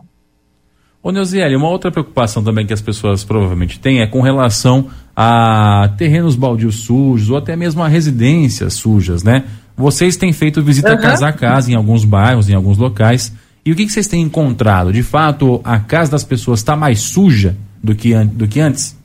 Ô 1.02 1.10
Neuziele, 1.10 1.56
uma 1.56 1.68
outra 1.68 1.90
preocupação 1.90 2.44
também 2.44 2.64
que 2.64 2.72
as 2.72 2.80
pessoas 2.80 3.24
provavelmente 3.24 3.80
têm 3.80 4.00
é 4.00 4.06
com 4.06 4.20
relação 4.20 4.88
a 5.16 5.92
terrenos 5.98 6.36
baldios 6.36 6.84
sujos 6.84 7.28
ou 7.28 7.36
até 7.36 7.56
mesmo 7.56 7.82
a 7.82 7.88
residências 7.88 8.74
sujas, 8.74 9.24
né? 9.24 9.44
Vocês 9.76 10.16
têm 10.16 10.32
feito 10.32 10.62
visita 10.62 10.94
uhum. 10.94 11.00
casa 11.00 11.26
a 11.26 11.32
casa 11.32 11.72
em 11.72 11.74
alguns 11.74 12.04
bairros, 12.04 12.48
em 12.48 12.54
alguns 12.54 12.78
locais. 12.78 13.32
E 13.64 13.72
o 13.72 13.76
que, 13.76 13.84
que 13.84 13.90
vocês 13.92 14.06
têm 14.06 14.22
encontrado? 14.22 14.92
De 14.92 15.02
fato, 15.02 15.60
a 15.64 15.80
casa 15.80 16.12
das 16.12 16.22
pessoas 16.22 16.60
está 16.60 16.76
mais 16.76 17.00
suja 17.00 17.56
do 17.82 17.96
que, 17.96 18.14
do 18.24 18.46
que 18.46 18.60
antes? 18.60 18.96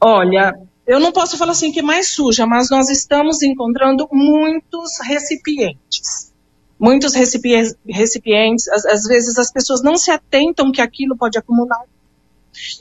Olha, 0.00 0.52
eu 0.86 1.00
não 1.00 1.12
posso 1.12 1.38
falar 1.38 1.52
assim 1.52 1.72
que 1.72 1.80
é 1.80 1.82
mais 1.82 2.14
suja, 2.14 2.46
mas 2.46 2.68
nós 2.70 2.90
estamos 2.90 3.42
encontrando 3.42 4.06
muitos 4.12 4.98
recipientes. 5.02 6.32
Muitos 6.78 7.14
recipientes, 7.14 7.74
recipientes 7.88 8.68
às, 8.68 8.84
às, 8.84 9.04
vezes 9.04 9.38
as 9.38 9.50
pessoas 9.50 9.82
não 9.82 9.96
se 9.96 10.10
atentam 10.10 10.70
que 10.70 10.82
aquilo 10.82 11.16
pode 11.16 11.38
acumular. 11.38 11.84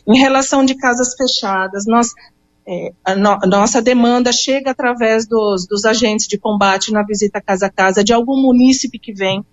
Em 0.06 0.18
relação 0.18 0.66
de 0.66 0.76
casas 0.76 1.16
fechadas, 1.16 1.86
nós, 1.86 2.10
é, 2.68 2.94
a, 3.06 3.16
no, 3.16 3.38
nossa 3.48 3.82
demanda 3.82 4.32
chega 4.32 4.72
através 4.72 5.26
dos, 5.26 5.66
dos 5.66 5.86
agentes 5.86 6.28
de 6.28 6.38
combate 6.38 6.92
na 6.92 7.04
visita 7.04 7.40
casa 7.40 7.68
a 7.68 7.72
casa, 7.72 8.04
de 8.04 8.12
algum 8.12 8.42
munícipe 8.42 9.00
que 9.00 9.14
vem. 9.14 9.46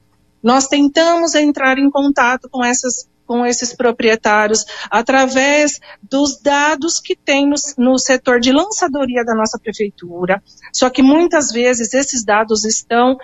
Nós 0.43 0.67
tentamos 0.67 1.35
entrar 1.35 1.79
em 1.79 1.91
contato 1.91 2.49
com 2.51 2.65
essas 2.65 3.09
com 3.31 3.47
esses 3.47 3.73
proprietários 3.73 4.65
através 4.91 5.79
dos 6.03 6.43
dados 6.43 6.99
que 6.99 7.15
tem 7.15 7.47
no, 7.47 7.55
no, 7.79 7.97
setor 7.97 8.41
de 8.41 8.51
lançadoria 8.51 9.25
da 9.25 9.37
nossa 9.37 9.57
prefeitura. 9.57 10.43
Só 10.73 10.91
que 10.91 11.01
muitas 11.01 11.53
vezes 11.53 11.95
esses 11.95 12.25
dados 12.25 12.65
estão 12.65 13.17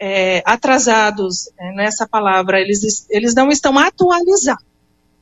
é, 0.00 0.42
atrasados 0.44 1.48
é, 1.56 1.76
nessa 1.76 2.08
palavra, 2.08 2.60
eles, 2.60 3.06
eles 3.08 3.36
não 3.36 3.50
estão 3.50 3.78
atualizados. 3.78 4.64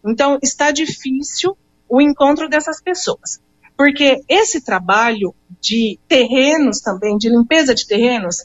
Então 0.03 0.39
está 0.43 0.71
difícil 0.71 1.55
o 1.87 2.01
encontro 2.01 2.49
dessas 2.49 2.81
pessoas. 2.81 3.43
Porque 3.77 4.23
esse 4.27 4.63
trabalho 4.65 5.35
de 5.61 5.99
terrenos 6.09 6.81
também, 6.81 7.19
de 7.19 7.29
limpeza 7.29 7.75
de 7.75 7.87
terrenos, 7.87 8.37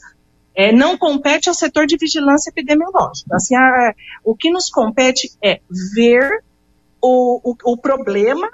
é, 0.56 0.72
não 0.72 0.96
compete 0.96 1.50
ao 1.50 1.54
setor 1.54 1.86
de 1.86 1.98
vigilância 1.98 2.48
epidemiológica. 2.48 3.36
Assim, 3.36 3.54
a, 3.54 3.94
o 4.24 4.34
que 4.34 4.50
nos 4.50 4.70
compete 4.70 5.30
é 5.44 5.60
ver 5.94 6.42
o, 7.00 7.52
o, 7.52 7.72
o 7.72 7.76
problema 7.76 8.48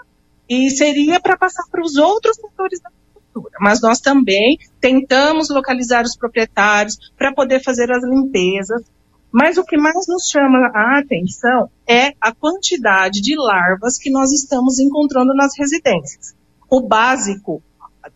e 0.48 0.68
seria 0.70 1.20
para 1.20 1.36
passar 1.36 1.62
para 1.70 1.80
os 1.80 1.96
outros 1.96 2.36
setores 2.36 2.80
da 2.80 2.90
agricultura. 2.90 3.56
Mas 3.60 3.80
nós 3.80 4.00
também 4.00 4.58
tentamos 4.80 5.48
localizar 5.48 6.04
os 6.04 6.16
proprietários 6.16 6.96
para 7.16 7.32
poder 7.32 7.62
fazer 7.62 7.90
as 7.92 8.02
limpezas. 8.02 8.82
Mas 9.30 9.56
o 9.56 9.64
que 9.64 9.78
mais 9.78 10.06
nos 10.08 10.28
chama 10.28 10.58
a 10.74 10.98
atenção 10.98 11.70
é 11.88 12.12
a 12.20 12.34
quantidade 12.34 13.22
de 13.22 13.34
larvas 13.36 13.96
que 13.96 14.10
nós 14.10 14.30
estamos 14.32 14.78
encontrando 14.78 15.32
nas 15.34 15.56
residências. 15.56 16.34
O 16.68 16.82
básico 16.82 17.62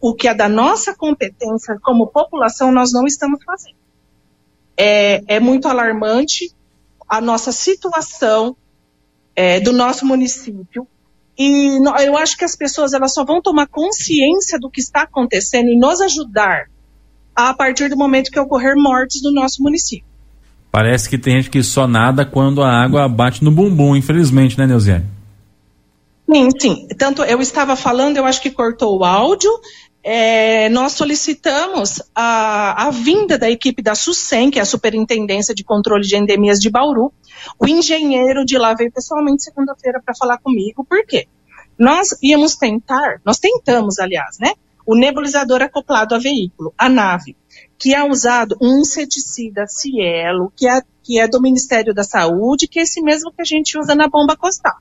o 0.01 0.14
que 0.14 0.28
é 0.28 0.34
da 0.34 0.49
nossa 0.49 0.95
competência 0.95 1.78
como 1.82 2.07
população, 2.07 2.72
nós 2.72 2.93
não 2.93 3.07
estamos 3.07 3.43
fazendo. 3.45 3.76
É, 4.76 5.37
é 5.37 5.41
muito 5.41 5.68
alarmante 5.68 6.53
a 7.09 7.20
nossa 7.20 7.53
situação 7.53 8.57
é, 9.34 9.61
do 9.61 9.72
nosso 9.72 10.05
município. 10.05 10.87
E 11.39 11.78
eu 12.05 12.16
acho 12.16 12.37
que 12.37 12.45
as 12.45 12.57
pessoas 12.57 12.93
elas 12.95 13.12
só 13.12 13.24
vão 13.24 13.43
tomar 13.43 13.66
consciência 13.66 14.59
do 14.59 14.70
que 14.70 14.80
está 14.80 15.03
acontecendo 15.03 15.68
e 15.68 15.78
nos 15.78 16.01
ajudar 16.01 16.68
a 17.34 17.53
partir 17.53 17.91
do 17.91 17.97
momento 17.97 18.30
que 18.30 18.41
ocorrer 18.41 18.74
mortes 18.76 19.22
no 19.22 19.30
nosso 19.30 19.62
município. 19.62 20.07
Parece 20.72 21.09
que 21.09 21.18
tem 21.18 21.37
gente 21.37 21.51
que 21.51 21.62
só 21.62 21.87
nada 21.87 22.24
quando 22.24 22.62
a 22.62 22.70
água 22.70 23.07
bate 23.09 23.45
no 23.45 23.51
bumbum, 23.51 23.95
infelizmente, 23.95 24.59
né, 24.59 24.66
Neuziane? 24.66 25.15
Sim, 26.31 26.49
sim. 26.59 26.89
Tanto 26.99 27.22
eu 27.22 27.41
estava 27.41 27.77
falando, 27.77 28.16
eu 28.16 28.24
acho 28.24 28.41
que 28.41 28.51
cortou 28.51 28.99
o 28.99 29.05
áudio. 29.05 29.51
É, 30.03 30.68
nós 30.68 30.93
solicitamos 30.93 32.01
a, 32.14 32.87
a, 32.87 32.91
vinda 32.91 33.37
da 33.37 33.51
equipe 33.51 33.83
da 33.83 33.95
SUSEM, 33.95 34.51
que 34.51 34.59
é 34.59 34.62
a 34.62 34.66
Superintendência 34.66 35.55
de 35.55 35.64
Controle 35.64 36.07
de 36.07 36.16
Endemias 36.16 36.59
de 36.59 36.70
Bauru. 36.70 37.12
O 37.59 37.66
engenheiro 37.66 38.45
de 38.45 38.57
lá 38.57 38.74
veio 38.74 38.93
pessoalmente 38.93 39.43
segunda-feira 39.43 40.01
para 40.05 40.14
falar 40.14 40.39
comigo. 40.39 40.85
Por 40.85 41.05
quê? 41.07 41.27
Nós 41.79 42.09
íamos 42.22 42.57
tentar, 42.57 43.20
nós 43.24 43.39
tentamos, 43.39 43.99
aliás, 43.99 44.39
né? 44.39 44.53
o 44.87 44.95
nebulizador 44.95 45.61
acoplado 45.62 46.14
a 46.14 46.18
veículo, 46.18 46.72
a 46.79 46.89
nave, 46.89 47.37
que 47.77 47.93
é 47.93 48.09
usado 48.09 48.57
um 48.62 48.81
inseticida 48.81 49.66
Cielo, 49.66 50.53
que 50.55 50.68
é, 50.68 50.81
que 51.03 51.18
é 51.18 51.27
do 51.27 51.43
Ministério 51.43 51.93
da 51.93 52.05
Saúde, 52.05 52.68
que 52.68 52.79
é 52.79 52.83
esse 52.83 53.03
mesmo 53.03 53.33
que 53.33 53.43
a 53.43 53.45
gente 53.45 53.77
usa 53.77 53.97
na 53.97 54.09
bomba 54.09 54.37
costal. 54.37 54.77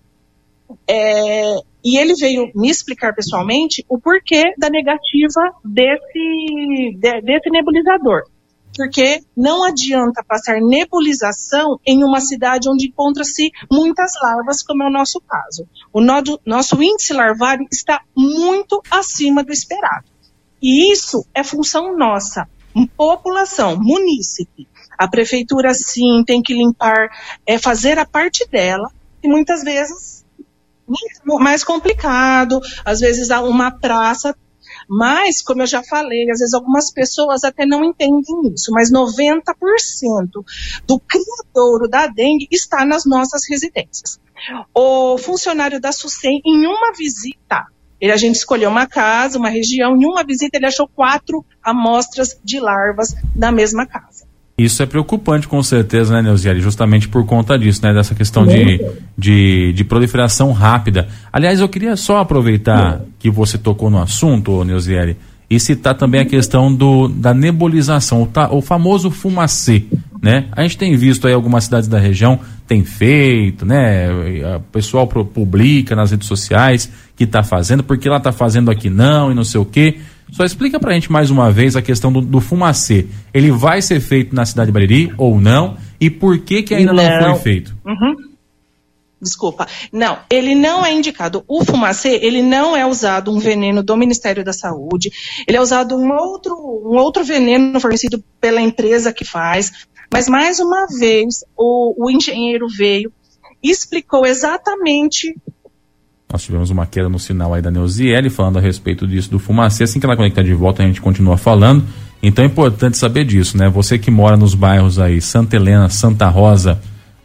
É, 0.88 1.60
e 1.84 1.98
ele 1.98 2.16
veio 2.16 2.52
me 2.56 2.70
explicar 2.70 3.14
pessoalmente 3.14 3.86
o 3.88 4.00
porquê 4.00 4.54
da 4.58 4.70
negativa 4.70 5.54
desse, 5.64 6.98
de, 6.98 7.22
desse 7.22 7.50
nebulizador. 7.50 8.24
Porque 8.76 9.22
não 9.38 9.64
adianta 9.64 10.24
passar 10.28 10.60
nebulização 10.60 11.80
em 11.86 12.04
uma 12.04 12.20
cidade 12.20 12.68
onde 12.70 12.88
encontra-se 12.88 13.50
muitas 13.72 14.12
larvas, 14.22 14.62
como 14.64 14.84
é 14.84 14.88
o 14.88 14.92
nosso 14.92 15.22
caso. 15.22 15.68
O 15.94 16.02
nodo, 16.02 16.42
nosso 16.46 16.82
índice 16.82 17.14
larvário 17.14 17.66
está 17.72 18.02
muito 18.16 18.82
acima 18.92 19.44
do 19.44 19.54
esperado. 19.54 20.06
E 20.62 20.92
isso 20.92 21.26
é 21.34 21.44
função 21.44 21.96
nossa, 21.96 22.50
população, 22.98 23.78
munícipe. 23.78 24.68
A 24.98 25.08
prefeitura, 25.08 25.74
sim, 25.74 26.24
tem 26.26 26.42
que 26.42 26.54
limpar, 26.54 27.10
é, 27.46 27.58
fazer 27.58 27.98
a 28.00 28.06
parte 28.06 28.46
dela, 28.50 28.90
e 29.24 29.28
muitas 29.28 29.64
vezes 29.64 30.25
mais 31.40 31.64
complicado, 31.64 32.60
às 32.84 33.00
vezes 33.00 33.32
há 33.32 33.42
uma 33.42 33.72
praça, 33.72 34.36
mas, 34.88 35.42
como 35.42 35.62
eu 35.62 35.68
já 35.68 35.84
falei, 35.84 36.30
às 36.30 36.40
vezes 36.40 36.54
algumas 36.54 36.92
pessoas 36.92 37.44
até 37.44 37.66
não 37.66 37.84
entendem 37.84 38.54
isso, 38.54 38.72
mas 38.72 38.92
90% 38.92 39.42
do 40.86 41.00
criadouro 41.00 41.88
da 41.88 42.08
dengue 42.08 42.48
está 42.52 42.86
nas 42.86 43.06
nossas 43.06 43.48
residências. 43.50 44.20
O 44.74 45.18
funcionário 45.18 45.80
da 45.80 45.92
SUSEM, 45.92 46.42
em 46.46 46.68
uma 46.68 46.92
visita, 46.94 47.66
ele, 48.00 48.12
a 48.12 48.18
gente 48.18 48.36
escolheu 48.36 48.70
uma 48.70 48.86
casa, 48.86 49.40
uma 49.40 49.50
região, 49.50 49.96
em 49.96 50.06
uma 50.06 50.24
visita 50.24 50.58
ele 50.58 50.66
achou 50.68 50.88
quatro 50.88 51.44
amostras 51.64 52.40
de 52.44 52.60
larvas 52.60 53.16
na 53.36 53.52
mesma 53.52 53.86
casa. 53.86 54.28
Isso 54.58 54.82
é 54.82 54.86
preocupante, 54.86 55.50
com 55.50 55.62
certeza, 55.62 56.14
né, 56.14 56.22
Neuzieri? 56.22 56.62
Justamente 56.62 57.10
por 57.10 57.26
conta 57.26 57.60
disso, 57.60 57.82
né? 57.84 57.94
Dessa 57.94 58.16
questão 58.16 58.48
de, 58.48 58.80
de, 59.18 59.74
de, 59.74 59.84
proliferação 59.84 60.54
rápida. 60.54 61.10
Aliás, 61.32 61.60
eu 61.60 61.68
queria 61.68 61.98
só 61.98 62.20
aproveitar 62.20 63.02
que 63.20 63.30
você 63.30 63.58
tocou 63.58 63.90
no 63.90 64.02
assunto, 64.02 64.64
Neuzieri, 64.64 65.18
e 65.50 65.60
citar 65.60 65.96
também 65.96 66.22
a 66.22 66.26
questão 66.26 66.74
do, 66.74 67.10
da 67.10 67.34
nebulização, 67.34 68.24
o, 68.24 68.58
o 68.58 68.62
famoso 68.62 69.12
fumacê, 69.12 69.84
né? 70.22 70.46
A 70.54 70.62
gente 70.62 70.78
tem 70.78 70.96
visto 70.96 71.28
aí 71.28 71.34
algumas 71.34 71.66
cidades 71.66 71.90
da 71.90 72.00
região 72.00 72.40
tem 72.66 72.84
feito, 72.84 73.66
né? 73.66 74.08
O 74.56 74.62
pessoal 74.72 75.06
publica 75.06 75.98
nas 75.98 76.12
redes 76.12 76.28
sociais 76.28 76.90
que 77.16 77.26
está 77.26 77.44
fazendo, 77.44 77.84
porque 77.84 78.08
lá 78.08 78.18
está 78.18 78.32
fazendo 78.32 78.72
aqui 78.72 78.90
não 78.90 79.32
e 79.32 79.36
não 79.36 79.44
sei 79.44 79.60
o 79.60 79.66
quê. 79.66 80.00
Só 80.32 80.44
explica 80.44 80.80
pra 80.80 80.94
gente 80.94 81.12
mais 81.12 81.30
uma 81.30 81.52
vez 81.52 81.76
a 81.76 81.82
questão 81.82 82.12
do, 82.12 82.22
do 82.22 82.42
fumacê. 82.42 83.08
Ele 83.34 83.52
vai 83.52 83.82
ser 83.82 84.00
feito 84.00 84.36
na 84.36 84.46
cidade 84.46 84.68
de 84.68 84.74
Bariri 84.74 85.14
ou 85.18 85.40
não? 85.40 85.78
E 86.00 86.10
por 86.10 86.40
que 86.40 86.64
que 86.64 86.76
ainda 86.76 86.94
não, 86.94 87.04
não 87.04 87.36
foi 87.36 87.44
feito? 87.44 87.76
Uhum. 87.86 88.16
Desculpa. 89.22 89.68
Não, 89.92 90.20
ele 90.30 90.54
não 90.54 90.86
é 90.86 90.92
indicado. 90.92 91.44
O 91.48 91.64
fumacê, 91.64 92.20
ele 92.22 92.42
não 92.42 92.76
é 92.76 92.86
usado 92.86 93.32
um 93.32 93.40
veneno 93.40 93.82
do 93.82 93.96
Ministério 93.96 94.44
da 94.44 94.54
Saúde. 94.54 95.12
Ele 95.48 95.58
é 95.58 95.62
usado 95.62 95.96
um 95.96 96.12
outro, 96.14 96.54
um 96.56 96.98
outro 96.98 97.24
veneno 97.24 97.80
fornecido 97.80 98.24
pela 98.40 98.62
empresa 98.62 99.14
que 99.14 99.26
faz. 99.26 99.72
Mas, 100.12 100.28
mais 100.28 100.60
uma 100.60 100.86
vez, 101.00 101.44
o, 101.58 102.06
o 102.06 102.12
engenheiro 102.12 102.68
veio 102.68 103.12
e 103.64 103.72
explicou 103.72 104.26
exatamente 104.26 105.36
nós 106.36 106.44
tivemos 106.44 106.70
uma 106.70 106.86
queda 106.86 107.08
no 107.08 107.18
sinal 107.18 107.54
aí 107.54 107.62
da 107.62 107.72
Neuziele 107.72 108.30
falando 108.30 108.58
a 108.58 108.62
respeito 108.62 109.08
disso 109.08 109.32
do 109.32 109.40
fumacê. 109.40 109.86
Assim 109.86 110.02
que 110.02 110.06
ela 110.06 110.18
conectar 110.18 110.44
de 110.44 110.54
volta, 110.54 110.84
a 110.84 110.86
gente 110.86 111.00
continua 111.00 111.38
falando. 111.38 111.86
Então 112.22 112.44
é 112.44 112.48
importante 112.48 112.98
saber 112.98 113.24
disso, 113.24 113.58
né? 113.58 113.70
Você 113.70 113.98
que 113.98 114.12
mora 114.12 114.36
nos 114.36 114.54
bairros 114.54 115.00
aí, 115.00 115.22
Santa 115.22 115.56
Helena, 115.56 115.88
Santa 115.88 116.28
Rosa, 116.28 116.74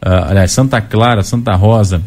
uh, 0.00 0.28
aliás, 0.28 0.52
Santa 0.52 0.80
Clara, 0.80 1.24
Santa 1.24 1.56
Rosa, 1.56 2.00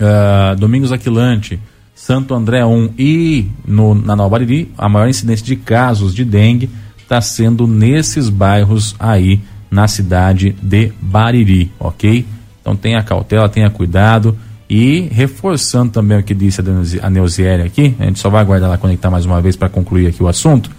uh, 0.00 0.56
Domingos 0.56 0.90
Aquilante, 0.90 1.60
Santo 1.94 2.34
André 2.34 2.64
1 2.64 2.94
e 2.98 3.46
no, 3.64 3.94
na 3.94 4.16
Nova 4.16 4.30
Bariri, 4.30 4.72
a 4.76 4.88
maior 4.88 5.08
incidência 5.08 5.46
de 5.46 5.54
casos 5.54 6.12
de 6.12 6.24
dengue 6.24 6.68
está 6.98 7.20
sendo 7.20 7.68
nesses 7.68 8.28
bairros 8.28 8.96
aí 8.98 9.40
na 9.70 9.86
cidade 9.86 10.56
de 10.60 10.92
Bariri, 11.00 11.70
ok? 11.78 12.26
Então 12.60 12.74
tenha 12.74 13.00
cautela, 13.04 13.48
tenha 13.48 13.70
cuidado. 13.70 14.36
E 14.68 15.08
reforçando 15.12 15.92
também 15.92 16.18
o 16.18 16.22
que 16.22 16.34
disse 16.34 16.60
a 17.00 17.10
Neuziere 17.10 17.62
aqui, 17.62 17.94
a 18.00 18.04
gente 18.04 18.18
só 18.18 18.28
vai 18.28 18.40
aguardar 18.40 18.68
ela 18.68 18.78
conectar 18.78 19.10
mais 19.10 19.24
uma 19.24 19.40
vez 19.40 19.56
para 19.56 19.68
concluir 19.68 20.08
aqui 20.08 20.22
o 20.22 20.28
assunto, 20.28 20.70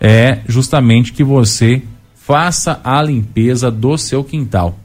é 0.00 0.38
justamente 0.48 1.12
que 1.12 1.22
você 1.22 1.82
faça 2.14 2.80
a 2.82 3.00
limpeza 3.02 3.70
do 3.70 3.96
seu 3.96 4.24
quintal. 4.24 4.78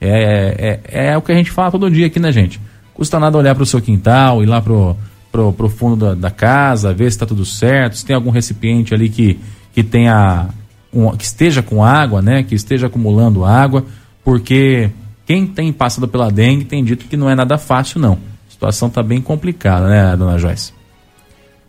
É, 0.00 0.80
é, 0.84 1.10
é 1.12 1.16
o 1.16 1.22
que 1.22 1.30
a 1.30 1.34
gente 1.34 1.50
fala 1.50 1.70
todo 1.70 1.90
dia 1.90 2.06
aqui, 2.06 2.18
né, 2.18 2.32
gente? 2.32 2.60
Custa 2.94 3.18
nada 3.20 3.38
olhar 3.38 3.54
para 3.54 3.62
o 3.62 3.66
seu 3.66 3.80
quintal, 3.80 4.42
ir 4.42 4.46
lá 4.46 4.60
pro, 4.60 4.96
pro, 5.30 5.52
pro 5.52 5.68
fundo 5.68 6.06
da, 6.06 6.14
da 6.14 6.30
casa, 6.30 6.92
ver 6.92 7.04
se 7.04 7.16
está 7.16 7.26
tudo 7.26 7.44
certo, 7.44 7.96
se 7.96 8.04
tem 8.04 8.16
algum 8.16 8.30
recipiente 8.30 8.92
ali 8.92 9.08
que, 9.08 9.38
que 9.72 9.82
tenha 9.82 10.48
um, 10.92 11.10
que 11.16 11.24
esteja 11.24 11.62
com 11.62 11.84
água, 11.84 12.20
né? 12.20 12.42
Que 12.42 12.54
esteja 12.54 12.88
acumulando 12.88 13.44
água, 13.44 13.84
porque 14.24 14.90
quem 15.30 15.46
tem 15.46 15.72
passado 15.72 16.08
pela 16.08 16.28
dengue 16.28 16.64
tem 16.64 16.82
dito 16.82 17.06
que 17.06 17.16
não 17.16 17.30
é 17.30 17.36
nada 17.36 17.56
fácil, 17.56 18.00
não. 18.00 18.14
A 18.48 18.50
situação 18.50 18.88
está 18.88 19.00
bem 19.00 19.20
complicada, 19.20 19.88
né, 19.88 20.16
dona 20.16 20.36
Joyce? 20.36 20.72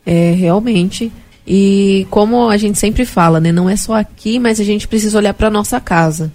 É, 0.03 0.32
realmente. 0.32 1.12
E 1.45 2.07
como 2.09 2.49
a 2.49 2.57
gente 2.57 2.80
sempre 2.80 3.05
fala, 3.05 3.39
né, 3.39 3.51
não 3.51 3.70
é 3.70 3.76
só 3.76 3.93
aqui, 3.93 4.39
mas 4.39 4.59
a 4.59 4.64
gente 4.64 4.88
precisa 4.88 5.16
olhar 5.16 5.36
para 5.36 5.51
nossa 5.51 5.80
casa, 5.80 6.34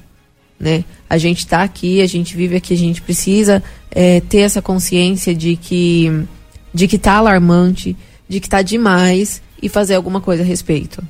né? 0.56 0.84
A 1.10 1.18
gente 1.18 1.38
está 1.38 1.64
aqui, 1.64 2.00
a 2.00 2.06
gente 2.06 2.36
vive 2.36 2.54
aqui, 2.54 2.74
a 2.74 2.78
gente 2.78 3.02
precisa 3.02 3.60
é, 3.90 4.20
ter 4.20 4.42
essa 4.42 4.62
consciência 4.62 5.34
de 5.34 5.56
que 5.56 6.28
de 6.72 6.86
que 6.86 6.94
está 6.94 7.14
alarmante, 7.14 7.96
de 8.28 8.38
que 8.38 8.46
está 8.46 8.62
demais 8.62 9.42
e 9.60 9.68
fazer 9.68 9.96
alguma 9.96 10.20
coisa 10.20 10.44
a 10.44 10.46
respeito. 10.46 11.02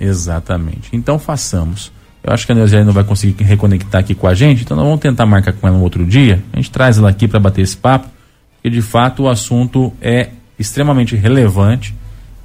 Exatamente. 0.00 0.88
Então 0.92 1.16
façamos. 1.16 1.92
Eu 2.24 2.32
acho 2.32 2.46
que 2.46 2.52
a 2.52 2.54
Neuziane 2.54 2.86
não 2.86 2.92
vai 2.92 3.04
conseguir 3.04 3.44
reconectar 3.44 4.00
aqui 4.00 4.14
com 4.14 4.26
a 4.26 4.32
gente, 4.32 4.62
então 4.62 4.74
nós 4.74 4.86
vamos 4.86 5.00
tentar 5.00 5.26
marcar 5.26 5.52
com 5.52 5.68
ela 5.68 5.76
um 5.76 5.82
outro 5.82 6.06
dia. 6.06 6.42
A 6.54 6.56
gente 6.56 6.70
traz 6.70 6.96
ela 6.96 7.10
aqui 7.10 7.28
para 7.28 7.38
bater 7.38 7.60
esse 7.60 7.76
papo, 7.76 8.08
porque 8.54 8.70
de 8.70 8.80
fato 8.80 9.24
o 9.24 9.28
assunto 9.28 9.92
é 10.00 10.30
extremamente 10.58 11.14
relevante 11.14 11.94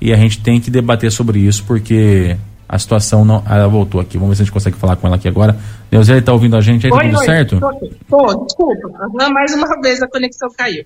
e 0.02 0.12
a 0.12 0.18
gente 0.18 0.42
tem 0.42 0.60
que 0.60 0.70
debater 0.70 1.10
sobre 1.10 1.40
isso 1.40 1.64
porque 1.66 2.36
a 2.68 2.78
situação 2.78 3.24
não. 3.24 3.42
Ela 3.50 3.70
voltou 3.70 4.02
aqui, 4.02 4.18
vamos 4.18 4.32
ver 4.32 4.36
se 4.36 4.42
a 4.42 4.46
gente 4.46 4.54
consegue 4.54 4.76
falar 4.76 4.98
com 4.98 5.08
ela 5.08 5.16
aqui 5.16 5.30
agora. 5.30 5.58
Neuziane 5.90 6.20
está 6.20 6.34
ouvindo 6.34 6.58
a 6.58 6.62
gente 6.62 6.86
aí, 6.86 6.92
tá 6.92 7.00
tudo 7.00 7.18
oi, 7.18 7.26
certo? 7.26 7.60
Tô, 8.10 8.44
desculpa, 8.44 9.08
mais 9.34 9.54
uma 9.54 9.82
vez 9.82 10.02
a 10.02 10.10
conexão 10.10 10.50
caiu. 10.58 10.84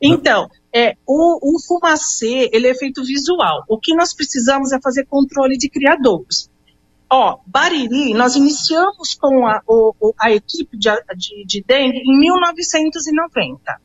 Então, 0.00 0.48
é, 0.72 0.94
o, 1.04 1.56
o 1.56 1.60
fumacê, 1.66 2.48
ele 2.52 2.68
é 2.68 2.70
efeito 2.70 3.02
visual. 3.04 3.64
O 3.68 3.80
que 3.80 3.96
nós 3.96 4.14
precisamos 4.14 4.70
é 4.70 4.78
fazer 4.80 5.06
controle 5.06 5.58
de 5.58 5.68
criadouros. 5.68 6.48
Ó, 7.10 7.38
Bariri, 7.46 8.12
nós 8.12 8.36
iniciamos 8.36 9.14
com 9.14 9.46
a, 9.46 9.62
o, 9.66 10.14
a 10.20 10.30
equipe 10.30 10.76
de, 10.76 10.90
de, 11.16 11.44
de 11.46 11.64
dengue 11.66 11.98
em 11.98 12.18
1990. 12.18 13.80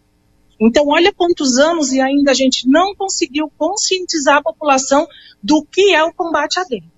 Então, 0.60 0.88
olha 0.88 1.14
quantos 1.14 1.58
anos 1.58 1.92
e 1.92 2.02
ainda 2.02 2.32
a 2.32 2.34
gente 2.34 2.68
não 2.68 2.94
conseguiu 2.96 3.52
conscientizar 3.58 4.38
a 4.38 4.44
população 4.44 5.08
do 5.42 5.66
que 5.66 5.94
é 5.94 6.04
o 6.04 6.14
combate 6.14 6.60
à 6.60 6.64
dengue. 6.64 6.92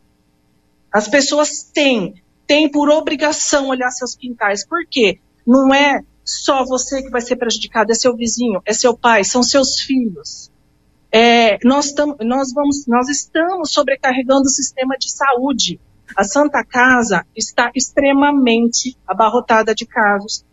As 0.91 1.07
pessoas 1.07 1.63
têm, 1.73 2.15
têm 2.47 2.69
por 2.69 2.89
obrigação 2.89 3.67
olhar 3.67 3.89
seus 3.91 4.15
quintais. 4.15 4.65
Por 4.65 4.85
quê? 4.89 5.19
Não 5.45 5.73
é 5.73 6.01
só 6.23 6.65
você 6.65 7.03
que 7.03 7.09
vai 7.09 7.21
ser 7.21 7.35
prejudicado, 7.35 7.91
é 7.91 7.95
seu 7.95 8.15
vizinho, 8.15 8.61
é 8.65 8.73
seu 8.73 8.97
pai, 8.97 9.23
são 9.23 9.43
seus 9.43 9.79
filhos. 9.81 10.49
É, 11.11 11.59
nós, 11.63 11.93
tam, 11.93 12.15
nós, 12.21 12.51
vamos, 12.53 12.85
nós 12.87 13.09
estamos 13.09 13.71
sobrecarregando 13.71 14.43
o 14.43 14.49
sistema 14.49 14.95
de 14.97 15.11
saúde. 15.11 15.79
A 16.15 16.23
Santa 16.23 16.63
Casa 16.63 17.25
está 17.35 17.71
extremamente 17.73 18.97
abarrotada 19.07 19.73
de 19.73 19.85
casos. 19.85 20.43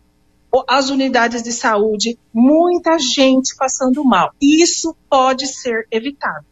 As 0.68 0.90
unidades 0.90 1.42
de 1.42 1.53
saúde, 1.53 2.18
muita 2.32 2.98
gente 2.98 3.57
passando 3.57 4.05
mal. 4.05 4.32
Isso 4.40 4.94
pode 5.09 5.46
ser 5.46 5.86
evitado. 5.90 6.44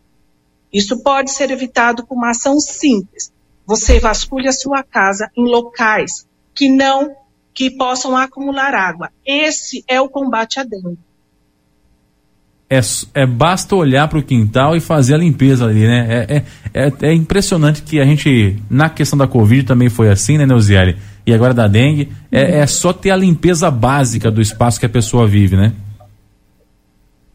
Isso 0.73 1.03
pode 1.03 1.31
ser 1.31 1.51
evitado 1.51 2.07
com 2.07 2.15
uma 2.15 2.31
ação 2.31 2.59
simples. 2.59 3.33
Você 3.67 4.01
vasculha 4.01 4.53
sua 4.53 4.83
casa 4.83 5.31
em 5.37 5.45
locais 5.45 6.27
que 6.55 6.69
não 6.69 7.15
que 7.53 7.71
possam 7.77 8.17
acumular 8.17 8.75
água. 8.75 9.11
Esse 9.25 9.85
é 9.87 10.01
o 10.01 10.09
combate 10.09 10.59
à 10.59 10.65
dengue 10.65 10.99
é, 12.71 12.81
é 13.15 13.27
basta 13.27 13.75
olhar 13.75 14.07
para 14.07 14.21
o 14.21 14.23
quintal 14.23 14.77
e 14.77 14.81
fazer 14.81 15.15
a 15.15 15.19
limpeza 15.19 15.65
ali, 15.67 15.87
né? 15.87 16.07
É, 16.09 16.37
é, 16.37 16.87
é, 16.87 16.93
é, 17.09 17.13
impressionante 17.13 17.83
que 17.83 18.01
a 18.01 18.05
gente, 18.05 18.57
na 18.71 18.89
questão 18.89 19.19
da 19.19 19.27
Covid 19.27 19.65
também 19.65 19.89
foi 19.89 20.09
assim, 20.09 20.39
né, 20.39 20.47
Neuziele? 20.47 20.97
E 21.27 21.35
agora 21.35 21.53
da 21.53 21.67
dengue, 21.67 22.09
é, 22.31 22.61
é 22.61 22.67
só 22.67 22.93
ter 22.93 23.11
a 23.11 23.17
limpeza 23.17 23.69
básica 23.71 24.31
do 24.31 24.41
espaço 24.41 24.79
que 24.79 24.87
a 24.87 24.89
pessoa 24.89 25.27
vive, 25.27 25.57
né? 25.57 25.73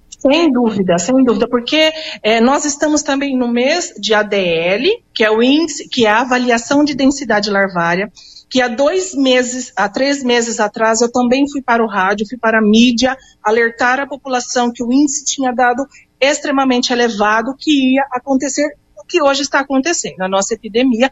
Sem 0.10 0.52
dúvida, 0.52 0.98
sem 0.98 1.24
dúvida, 1.24 1.48
porque 1.48 1.92
é, 2.24 2.42
nós 2.42 2.66
estamos 2.66 3.04
também 3.04 3.38
no 3.38 3.48
mês 3.48 3.94
de 4.00 4.14
ADL, 4.14 5.04
que 5.14 5.24
é 5.24 5.30
o 5.30 5.44
índice, 5.44 5.88
que 5.88 6.06
é 6.06 6.10
a 6.10 6.22
avaliação 6.22 6.84
de 6.84 6.96
densidade 6.96 7.50
larvária, 7.50 8.12
que 8.50 8.62
há 8.62 8.68
dois 8.68 9.14
meses, 9.14 9.74
há 9.76 9.90
três 9.90 10.24
meses 10.24 10.60
atrás, 10.60 11.02
eu 11.02 11.12
também 11.12 11.50
fui 11.50 11.62
para 11.62 11.84
o 11.84 11.88
rádio, 11.88 12.28
fui 12.28 12.38
para 12.38 12.60
a 12.60 12.62
mídia, 12.62 13.18
alertar 13.44 14.00
a 14.00 14.08
população 14.08 14.72
que 14.72 14.84
o 14.84 14.92
índice 14.92 15.26
tinha 15.26 15.52
dado 15.52 15.86
extremamente 16.20 16.94
elevado, 16.94 17.56
que 17.58 17.96
ia 17.96 18.06
acontecer 18.12 18.76
o 18.98 19.06
que 19.06 19.22
hoje 19.22 19.42
está 19.42 19.60
acontecendo, 19.60 20.22
a 20.22 20.30
nossa 20.30 20.54
epidemia, 20.54 21.10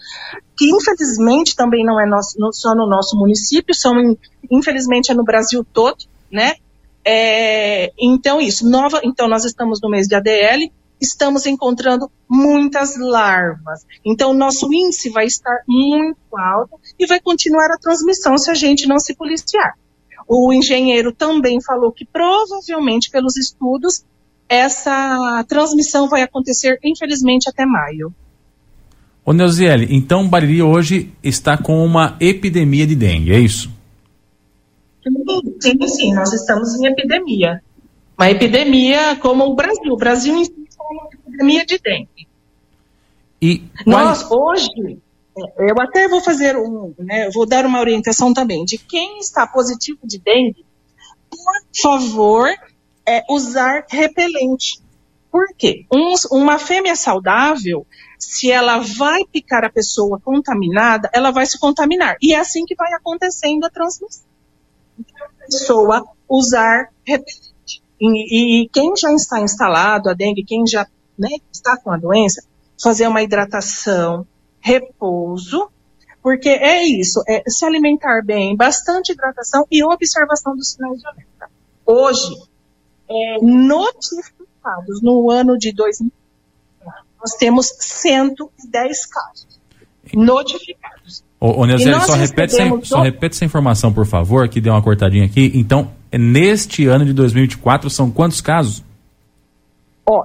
que 0.58 0.70
infelizmente 0.70 1.56
também 1.56 1.86
não 1.86 2.00
é 2.00 2.06
nosso, 2.06 2.38
só 2.54 2.74
no 2.74 2.88
nosso 2.88 3.18
município, 3.18 3.76
são, 3.76 3.94
infelizmente 4.50 5.12
é 5.12 5.16
no 5.16 5.24
Brasil 5.24 5.66
todo, 5.74 5.98
né? 6.32 6.54
É, 7.06 7.92
então, 8.00 8.40
isso. 8.40 8.68
Nova, 8.70 9.02
então, 9.04 9.28
nós 9.28 9.44
estamos 9.44 9.82
no 9.82 9.90
mês 9.90 10.08
de 10.08 10.16
ADL, 10.16 10.72
estamos 11.04 11.45
encontrando 11.45 12.10
muitas 12.30 12.97
larvas. 12.97 13.86
Então, 14.04 14.32
o 14.32 14.34
nosso 14.34 14.74
índice 14.74 15.10
vai 15.10 15.26
estar 15.26 15.64
muito 15.68 16.18
alto 16.38 16.80
e 16.97 17.06
vai 17.06 17.20
continuar 17.20 17.68
a 17.72 17.78
transmissão 17.78 18.38
se 18.38 18.49
a 18.49 18.54
gente 18.54 18.88
não 18.88 18.99
se 18.99 19.16
policiar. 19.16 19.74
O 20.28 20.54
engenheiro 20.54 21.12
também 21.12 21.62
falou 21.62 21.91
que 21.91 22.06
provavelmente, 22.06 23.12
pelos 23.12 23.38
estudos, 23.38 24.04
essa 24.47 25.43
transmissão 25.47 26.08
vai 26.08 26.22
acontecer, 26.22 26.80
infelizmente, 26.84 27.49
até 27.49 27.66
maio. 27.66 28.14
Ô 29.26 29.32
Neuziele, 29.32 29.88
então 29.89 30.28
Bariri 30.28 30.62
hoje 30.62 31.14
está 31.24 31.58
com 31.58 31.84
uma 31.86 32.18
epidemia 32.20 32.86
de 32.86 32.95
dengue, 32.95 33.32
é 33.32 33.39
isso? 33.39 33.72
Sim, 35.60 35.88
sim, 35.88 36.14
nós 36.14 36.32
estamos 36.34 36.74
em 36.76 36.88
epidemia. 36.88 37.62
Uma 38.18 38.30
epidemia 38.30 39.16
como 39.18 39.45
o 39.45 39.56
Brasil. 39.56 39.93
O 39.93 39.97
Brasil 39.97 40.36
uma 40.92 41.10
epidemia 41.12 41.66
de 41.66 41.80
dengue. 41.80 42.28
E 43.42 43.64
nós 43.86 44.30
hoje, 44.32 45.00
é, 45.38 45.72
eu 45.72 45.76
até 45.80 46.08
vou 46.08 46.22
fazer 46.22 46.56
um, 46.56 46.94
né, 46.98 47.30
vou 47.32 47.46
dar 47.46 47.66
uma 47.66 47.80
orientação 47.80 48.34
também 48.34 48.64
de 48.64 48.78
quem 48.78 49.20
está 49.20 49.46
positivo 49.46 50.00
de 50.04 50.20
dengue, 50.20 50.66
por 51.30 51.82
favor, 51.82 52.50
é 53.06 53.24
usar 53.30 53.86
repelente. 53.90 54.82
Por 55.32 55.48
quê? 55.58 55.86
Um, 55.92 56.14
uma 56.32 56.60
fêmea 56.60 56.96
saudável, 56.96 57.88
se 58.20 58.52
ela 58.52 58.78
vai 58.78 59.26
picar 59.26 59.66
a 59.66 59.70
pessoa 59.70 60.20
contaminada, 60.20 61.10
ela 61.12 61.32
vai 61.32 61.46
se 61.46 61.60
contaminar. 61.60 62.16
E 62.22 62.34
é 62.34 62.40
assim 62.40 62.66
que 62.66 62.76
vai 62.76 62.94
acontecendo 62.94 63.66
a 63.66 63.70
transmissão 63.70 64.34
a 65.22 65.46
pessoa 65.46 66.04
usar 66.30 66.90
repelente. 67.06 67.43
E, 68.00 68.64
e, 68.64 68.70
quem 68.70 68.96
já 68.96 69.14
está 69.14 69.39
instalado 69.39 70.10
a 70.10 70.14
dengue, 70.14 70.44
quem 70.44 70.66
já 70.68 70.88
né, 71.18 71.30
está 71.52 71.78
com 71.78 71.91
a 71.91 71.98
doença, 71.98 72.44
fazer 72.82 73.08
uma 73.08 73.22
hidratação, 73.22 74.26
repouso, 74.60 75.70
porque 76.22 76.50
é 76.50 76.84
isso, 76.84 77.24
é 77.28 77.44
se 77.48 77.66
alimentar 77.66 78.22
bem, 78.24 78.56
bastante 78.56 79.12
hidratação 79.12 79.66
e 79.72 79.84
observação 79.84 80.56
dos 80.56 80.72
sinais 80.72 81.00
de 81.00 81.08
alerta. 81.08 81.50
Hoje, 81.86 82.36
é, 83.10 83.38
notificados 83.41 85.02
no 85.02 85.30
ano 85.30 85.58
de 85.58 85.72
2000, 85.72 86.12
nós 87.20 87.34
temos 87.36 87.68
110 87.80 89.06
casos 89.06 89.54
notificados. 90.14 91.24
Ô, 91.39 91.62
ô 91.62 92.00
só, 92.06 92.14
repete 92.14 92.60
essa, 92.60 92.82
só 92.84 93.02
repete 93.02 93.36
essa 93.36 93.46
informação, 93.46 93.94
por 93.94 94.06
favor, 94.06 94.48
que 94.48 94.62
deu 94.62 94.74
uma 94.74 94.82
cortadinha 94.82 95.26
aqui. 95.26 95.52
Então, 95.56 95.91
neste 96.18 96.88
ano 96.88 97.05
de 97.05 97.14
2024, 97.14 97.89
são 97.89 98.11
quantos 98.11 98.41
casos? 98.41 98.84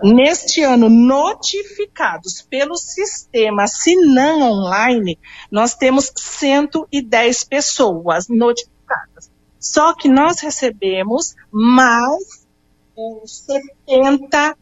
Neste 0.02 0.60
ano, 0.62 0.88
notificados 0.88 2.42
pelo 2.42 2.76
sistema 2.76 3.66
Sinan 3.68 4.36
Online, 4.38 5.18
nós 5.50 5.74
temos 5.74 6.12
110 6.16 7.44
pessoas 7.44 8.26
notificadas. 8.28 9.30
Só 9.58 9.94
que 9.94 10.08
nós 10.08 10.40
recebemos 10.40 11.34
mais 11.50 12.46
é, 12.96 13.26
70 13.26 14.56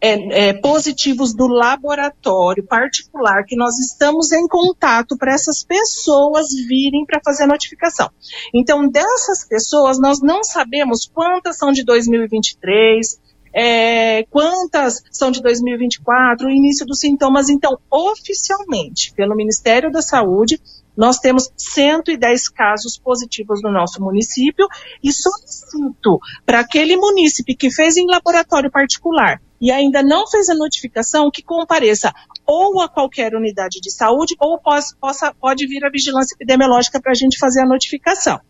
é, 0.00 0.48
é, 0.48 0.52
positivos 0.54 1.34
do 1.34 1.46
laboratório 1.46 2.64
particular 2.64 3.44
que 3.44 3.54
nós 3.54 3.78
estamos 3.78 4.32
em 4.32 4.48
contato 4.48 5.16
para 5.16 5.34
essas 5.34 5.62
pessoas 5.62 6.48
virem 6.66 7.04
para 7.04 7.20
fazer 7.22 7.44
a 7.44 7.46
notificação. 7.46 8.08
Então, 8.54 8.88
dessas 8.88 9.46
pessoas, 9.46 10.00
nós 10.00 10.20
não 10.20 10.42
sabemos 10.42 11.06
quantas 11.12 11.58
são 11.58 11.70
de 11.70 11.84
2023, 11.84 13.20
é, 13.52 14.22
quantas 14.30 15.02
são 15.10 15.30
de 15.30 15.42
2024, 15.42 16.46
o 16.46 16.50
início 16.50 16.86
dos 16.86 17.00
sintomas. 17.00 17.50
Então, 17.50 17.78
oficialmente, 17.90 19.12
pelo 19.12 19.36
Ministério 19.36 19.90
da 19.90 20.00
Saúde, 20.00 20.58
nós 20.96 21.18
temos 21.18 21.50
110 21.56 22.48
casos 22.48 22.98
positivos 22.98 23.62
no 23.62 23.70
nosso 23.70 24.02
município 24.02 24.66
e 25.02 25.12
solicito 25.12 26.20
para 26.46 26.60
aquele 26.60 26.96
munícipe 26.96 27.54
que 27.54 27.70
fez 27.70 27.96
em 27.96 28.06
laboratório 28.06 28.70
particular 28.70 29.40
e 29.60 29.70
ainda 29.70 30.02
não 30.02 30.26
fez 30.26 30.48
a 30.48 30.54
notificação 30.54 31.30
que 31.30 31.42
compareça 31.42 32.12
ou 32.46 32.80
a 32.80 32.88
qualquer 32.88 33.34
unidade 33.34 33.80
de 33.80 33.90
saúde 33.90 34.34
ou 34.40 34.58
possa, 34.58 34.96
possa, 34.98 35.34
pode 35.34 35.66
vir 35.66 35.84
a 35.84 35.90
vigilância 35.90 36.34
epidemiológica 36.34 37.00
para 37.00 37.12
a 37.12 37.14
gente 37.14 37.38
fazer 37.38 37.60
a 37.60 37.66
notificação. 37.66 38.40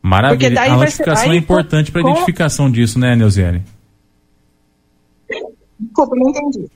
Maravilha. 0.00 0.62
a 0.62 0.76
notificação 0.76 1.24
ser, 1.24 1.32
é 1.32 1.36
importante 1.36 1.90
para 1.90 2.00
a 2.00 2.10
identificação 2.10 2.70
disso, 2.70 2.98
né, 2.98 3.16
Neuziane? 3.16 3.64
Desculpa, 5.78 6.14
não 6.16 6.30
entendi. 6.30 6.70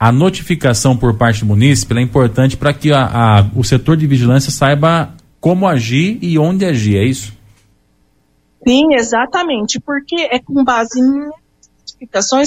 A 0.00 0.10
notificação 0.10 0.96
por 0.96 1.16
parte 1.16 1.40
do 1.40 1.46
município 1.46 1.98
é 1.98 2.02
importante 2.02 2.56
para 2.56 2.72
que 2.72 2.92
a, 2.92 3.04
a, 3.04 3.50
o 3.54 3.62
setor 3.62 3.96
de 3.96 4.06
vigilância 4.06 4.50
saiba 4.50 5.14
como 5.40 5.66
agir 5.66 6.18
e 6.22 6.38
onde 6.38 6.64
agir, 6.64 6.96
é 6.96 7.04
isso? 7.04 7.36
Sim, 8.66 8.94
exatamente, 8.94 9.80
porque 9.80 10.16
é 10.30 10.38
com 10.38 10.64
base 10.64 11.00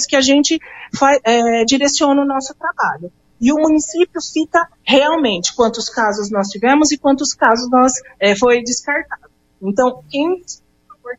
que 0.06 0.16
a 0.16 0.22
gente 0.22 0.60
faz, 0.96 1.20
é, 1.24 1.66
direciona 1.66 2.22
o 2.22 2.26
nosso 2.26 2.54
trabalho. 2.56 3.12
E 3.40 3.52
o 3.52 3.56
município 3.56 4.22
cita 4.22 4.68
realmente 4.84 5.56
quantos 5.56 5.90
casos 5.90 6.30
nós 6.30 6.48
tivemos 6.48 6.92
e 6.92 6.98
quantos 6.98 7.34
casos 7.34 7.70
nós 7.72 7.94
é, 8.20 8.36
foi 8.36 8.62
descartado. 8.62 9.32
Então, 9.62 10.04
quem, 10.10 10.44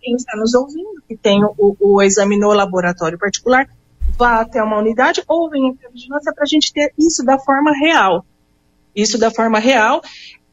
quem 0.01 0.15
está 0.15 0.37
nos 0.37 0.55
ouvindo, 0.55 1.03
que 1.09 1.17
tem 1.17 1.43
o, 1.45 1.77
o 1.81 2.01
exame 2.01 2.39
no 2.39 2.53
laboratório 2.53 3.19
particular, 3.19 3.69
vá 4.17 4.41
até 4.41 4.63
uma 4.63 4.79
unidade 4.79 5.23
ou 5.27 5.51
venha 5.51 5.73
até 5.73 5.89
a 5.89 5.91
vigilância 5.91 6.33
para 6.33 6.45
a 6.45 6.47
gente 6.47 6.73
ter 6.73 6.93
isso 6.97 7.25
da 7.25 7.39
forma 7.39 7.73
real. 7.77 8.25
Isso 8.95 9.19
da 9.19 9.31
forma 9.31 9.59
real. 9.59 10.01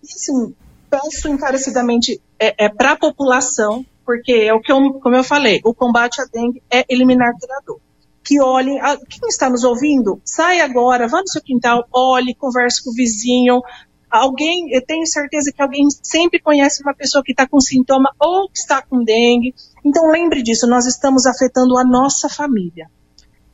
E, 0.03 0.07
assim, 0.07 0.55
peço 0.89 1.27
encarecidamente 1.27 2.19
é, 2.39 2.65
é 2.65 2.69
para 2.69 2.93
a 2.93 2.97
população 2.97 3.85
porque 4.09 4.31
é 4.31 4.51
o 4.51 4.59
que 4.59 4.71
eu, 4.71 4.93
como 4.93 5.15
eu 5.15 5.23
falei, 5.23 5.61
o 5.63 5.71
combate 5.71 6.19
à 6.19 6.25
dengue 6.25 6.63
é 6.67 6.83
eliminar 6.89 7.31
curador. 7.39 7.79
Que 8.23 8.41
olhem, 8.41 8.81
a, 8.81 8.97
quem 8.97 9.29
está 9.29 9.47
nos 9.51 9.63
ouvindo, 9.63 10.19
sai 10.25 10.61
agora, 10.61 11.07
vá 11.07 11.21
no 11.21 11.27
seu 11.27 11.43
quintal, 11.43 11.87
olhe, 11.93 12.33
converse 12.33 12.83
com 12.83 12.89
o 12.89 12.93
vizinho. 12.93 13.61
Alguém, 14.09 14.73
eu 14.73 14.83
tenho 14.83 15.05
certeza 15.05 15.51
que 15.55 15.61
alguém 15.61 15.85
sempre 16.01 16.39
conhece 16.39 16.81
uma 16.81 16.95
pessoa 16.95 17.23
que 17.23 17.33
está 17.33 17.47
com 17.47 17.61
sintoma 17.61 18.09
ou 18.19 18.49
que 18.49 18.57
está 18.57 18.81
com 18.81 19.03
dengue. 19.03 19.53
Então 19.85 20.09
lembre 20.09 20.41
disso, 20.41 20.65
nós 20.65 20.87
estamos 20.87 21.27
afetando 21.27 21.77
a 21.77 21.83
nossa 21.83 22.27
família. 22.27 22.89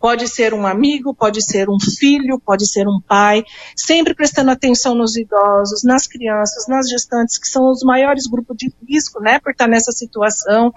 Pode 0.05 0.27
ser 0.27 0.53
um 0.53 0.67
amigo, 0.67 1.15
pode 1.15 1.43
ser 1.43 1.67
um 1.67 1.79
filho, 1.79 2.39
pode 2.39 2.71
ser 2.71 2.87
um 2.87 3.01
pai, 3.01 3.43
sempre 3.75 4.13
prestando 4.13 4.51
atenção 4.51 4.93
nos 4.93 5.17
idosos, 5.17 5.83
nas 5.83 6.05
crianças, 6.05 6.67
nas 6.67 6.87
gestantes, 6.87 7.39
que 7.39 7.47
são 7.47 7.71
os 7.71 7.81
maiores 7.81 8.27
grupos 8.27 8.55
de 8.55 8.71
risco, 8.87 9.19
né, 9.19 9.39
por 9.39 9.53
estar 9.53 9.67
nessa 9.67 9.91
situação. 9.91 10.71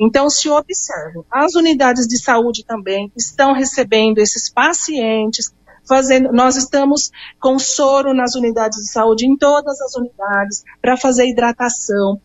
Então, 0.00 0.28
se 0.28 0.48
observe, 0.48 1.20
as 1.30 1.54
unidades 1.54 2.08
de 2.08 2.20
saúde 2.20 2.64
também 2.66 3.12
estão 3.16 3.52
recebendo 3.52 4.18
esses 4.18 4.50
pacientes, 4.50 5.54
fazendo, 5.88 6.32
nós 6.32 6.56
estamos 6.56 7.12
com 7.40 7.60
soro 7.60 8.12
nas 8.12 8.34
unidades 8.34 8.78
de 8.78 8.90
saúde, 8.90 9.24
em 9.24 9.36
todas 9.36 9.80
as 9.80 9.94
unidades, 9.94 10.64
para 10.82 10.96
fazer 10.96 11.28
hidratação. 11.28 12.20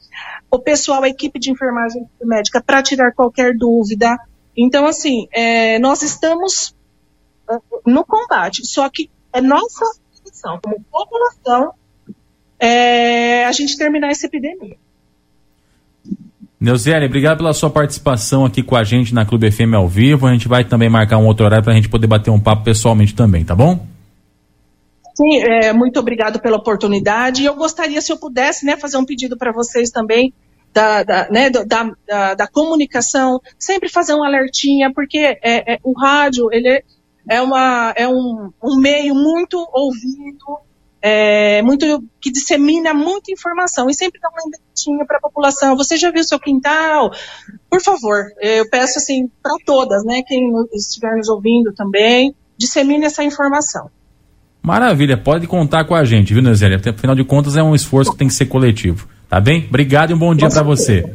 O 0.49 0.57
pessoal, 0.57 1.03
a 1.03 1.09
equipe 1.09 1.37
de 1.37 1.51
enfermagem 1.51 2.09
médica, 2.23 2.59
para 2.59 2.81
tirar 2.81 3.13
qualquer 3.13 3.55
dúvida, 3.55 4.17
então, 4.61 4.85
assim, 4.85 5.27
é, 5.31 5.79
nós 5.79 6.01
estamos 6.01 6.75
é, 7.49 7.55
no 7.85 8.03
combate, 8.03 8.65
só 8.67 8.89
que 8.89 9.09
é 9.31 9.39
nossa 9.39 9.85
missão, 10.25 10.59
como 10.61 10.83
população, 10.91 11.71
é, 12.59 13.45
a 13.45 13.51
gente 13.53 13.77
terminar 13.77 14.09
essa 14.09 14.25
epidemia. 14.25 14.75
Neuziane, 16.59 17.05
obrigado 17.05 17.37
pela 17.37 17.53
sua 17.53 17.69
participação 17.69 18.43
aqui 18.43 18.61
com 18.61 18.75
a 18.75 18.83
gente 18.83 19.13
na 19.13 19.25
Clube 19.25 19.49
FM 19.49 19.73
ao 19.75 19.87
vivo. 19.87 20.27
A 20.27 20.33
gente 20.33 20.49
vai 20.49 20.65
também 20.65 20.89
marcar 20.89 21.17
um 21.17 21.25
outro 21.25 21.45
horário 21.45 21.63
para 21.63 21.71
a 21.71 21.75
gente 21.75 21.87
poder 21.87 22.07
bater 22.07 22.29
um 22.29 22.39
papo 22.39 22.65
pessoalmente 22.65 23.15
também, 23.15 23.45
tá 23.45 23.55
bom? 23.55 23.87
Sim, 25.15 25.41
é, 25.41 25.71
muito 25.71 25.97
obrigado 26.01 26.41
pela 26.41 26.57
oportunidade. 26.57 27.43
E 27.43 27.45
eu 27.45 27.55
gostaria, 27.55 28.01
se 28.01 28.11
eu 28.11 28.17
pudesse, 28.17 28.65
né, 28.65 28.75
fazer 28.75 28.97
um 28.97 29.05
pedido 29.05 29.37
para 29.37 29.53
vocês 29.53 29.89
também 29.89 30.33
da, 30.73 31.03
da, 31.03 31.29
né, 31.29 31.49
da, 31.49 31.63
da, 31.63 32.33
da, 32.35 32.47
comunicação, 32.47 33.39
sempre 33.57 33.89
fazer 33.89 34.13
um 34.13 34.23
alertinha, 34.23 34.91
porque 34.93 35.17
é, 35.17 35.73
é, 35.73 35.79
o 35.83 35.93
rádio 35.93 36.49
ele 36.51 36.83
é, 37.27 37.41
uma, 37.41 37.93
é 37.95 38.07
um, 38.07 38.51
um 38.63 38.77
meio 38.77 39.15
muito 39.15 39.57
ouvido, 39.73 40.59
é, 41.01 41.61
muito 41.61 42.03
que 42.19 42.31
dissemina 42.31 42.93
muita 42.93 43.31
informação 43.31 43.89
e 43.89 43.93
sempre 43.93 44.19
dá 44.19 44.29
uma 44.29 44.41
indentinha 44.45 45.05
para 45.05 45.17
a 45.17 45.21
população. 45.21 45.75
Você 45.77 45.97
já 45.97 46.11
viu 46.11 46.23
seu 46.23 46.39
quintal? 46.39 47.11
Por 47.69 47.81
favor, 47.81 48.25
eu 48.41 48.69
peço 48.69 48.99
assim 48.99 49.29
para 49.41 49.55
todas, 49.65 50.03
né, 50.03 50.21
quem 50.25 50.51
estiver 50.73 51.15
nos 51.15 51.29
ouvindo 51.29 51.73
também, 51.73 52.35
dissemine 52.57 53.05
essa 53.05 53.23
informação. 53.23 53.89
Maravilha, 54.61 55.17
pode 55.17 55.47
contar 55.47 55.85
com 55.85 55.95
a 55.95 56.03
gente, 56.03 56.33
viu, 56.33 56.43
Nezélia? 56.43 56.77
Afinal 56.77 57.15
de 57.15 57.23
contas, 57.23 57.55
é 57.55 57.63
um 57.63 57.73
esforço 57.73 58.11
que 58.11 58.17
tem 58.17 58.27
que 58.27 58.33
ser 58.33 58.45
coletivo. 58.45 59.07
Tá 59.29 59.39
bem? 59.39 59.65
Obrigado 59.69 60.09
e 60.09 60.13
um 60.13 60.17
bom 60.17 60.33
dia 60.33 60.49
para 60.49 60.63
você. 60.63 61.05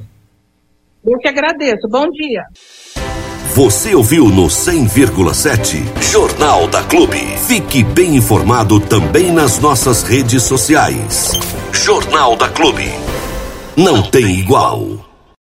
Eu 1.05 1.19
que 1.19 1.29
agradeço. 1.29 1.89
Bom 1.91 2.09
dia. 2.11 2.45
Você 3.55 3.95
ouviu 3.95 4.29
no 4.29 4.47
100,7 4.47 6.03
Jornal 6.11 6.67
da 6.69 6.83
Clube. 6.85 7.19
Fique 7.47 7.85
bem 7.85 8.17
informado 8.17 8.81
também 8.81 9.33
nas 9.33 9.59
nossas 9.59 10.03
redes 10.03 10.43
sociais. 10.45 11.33
Jornal 11.73 12.37
da 12.37 12.49
Clube. 12.49 12.91
Não 13.77 14.03
tem 14.03 14.39
igual. 14.39 15.04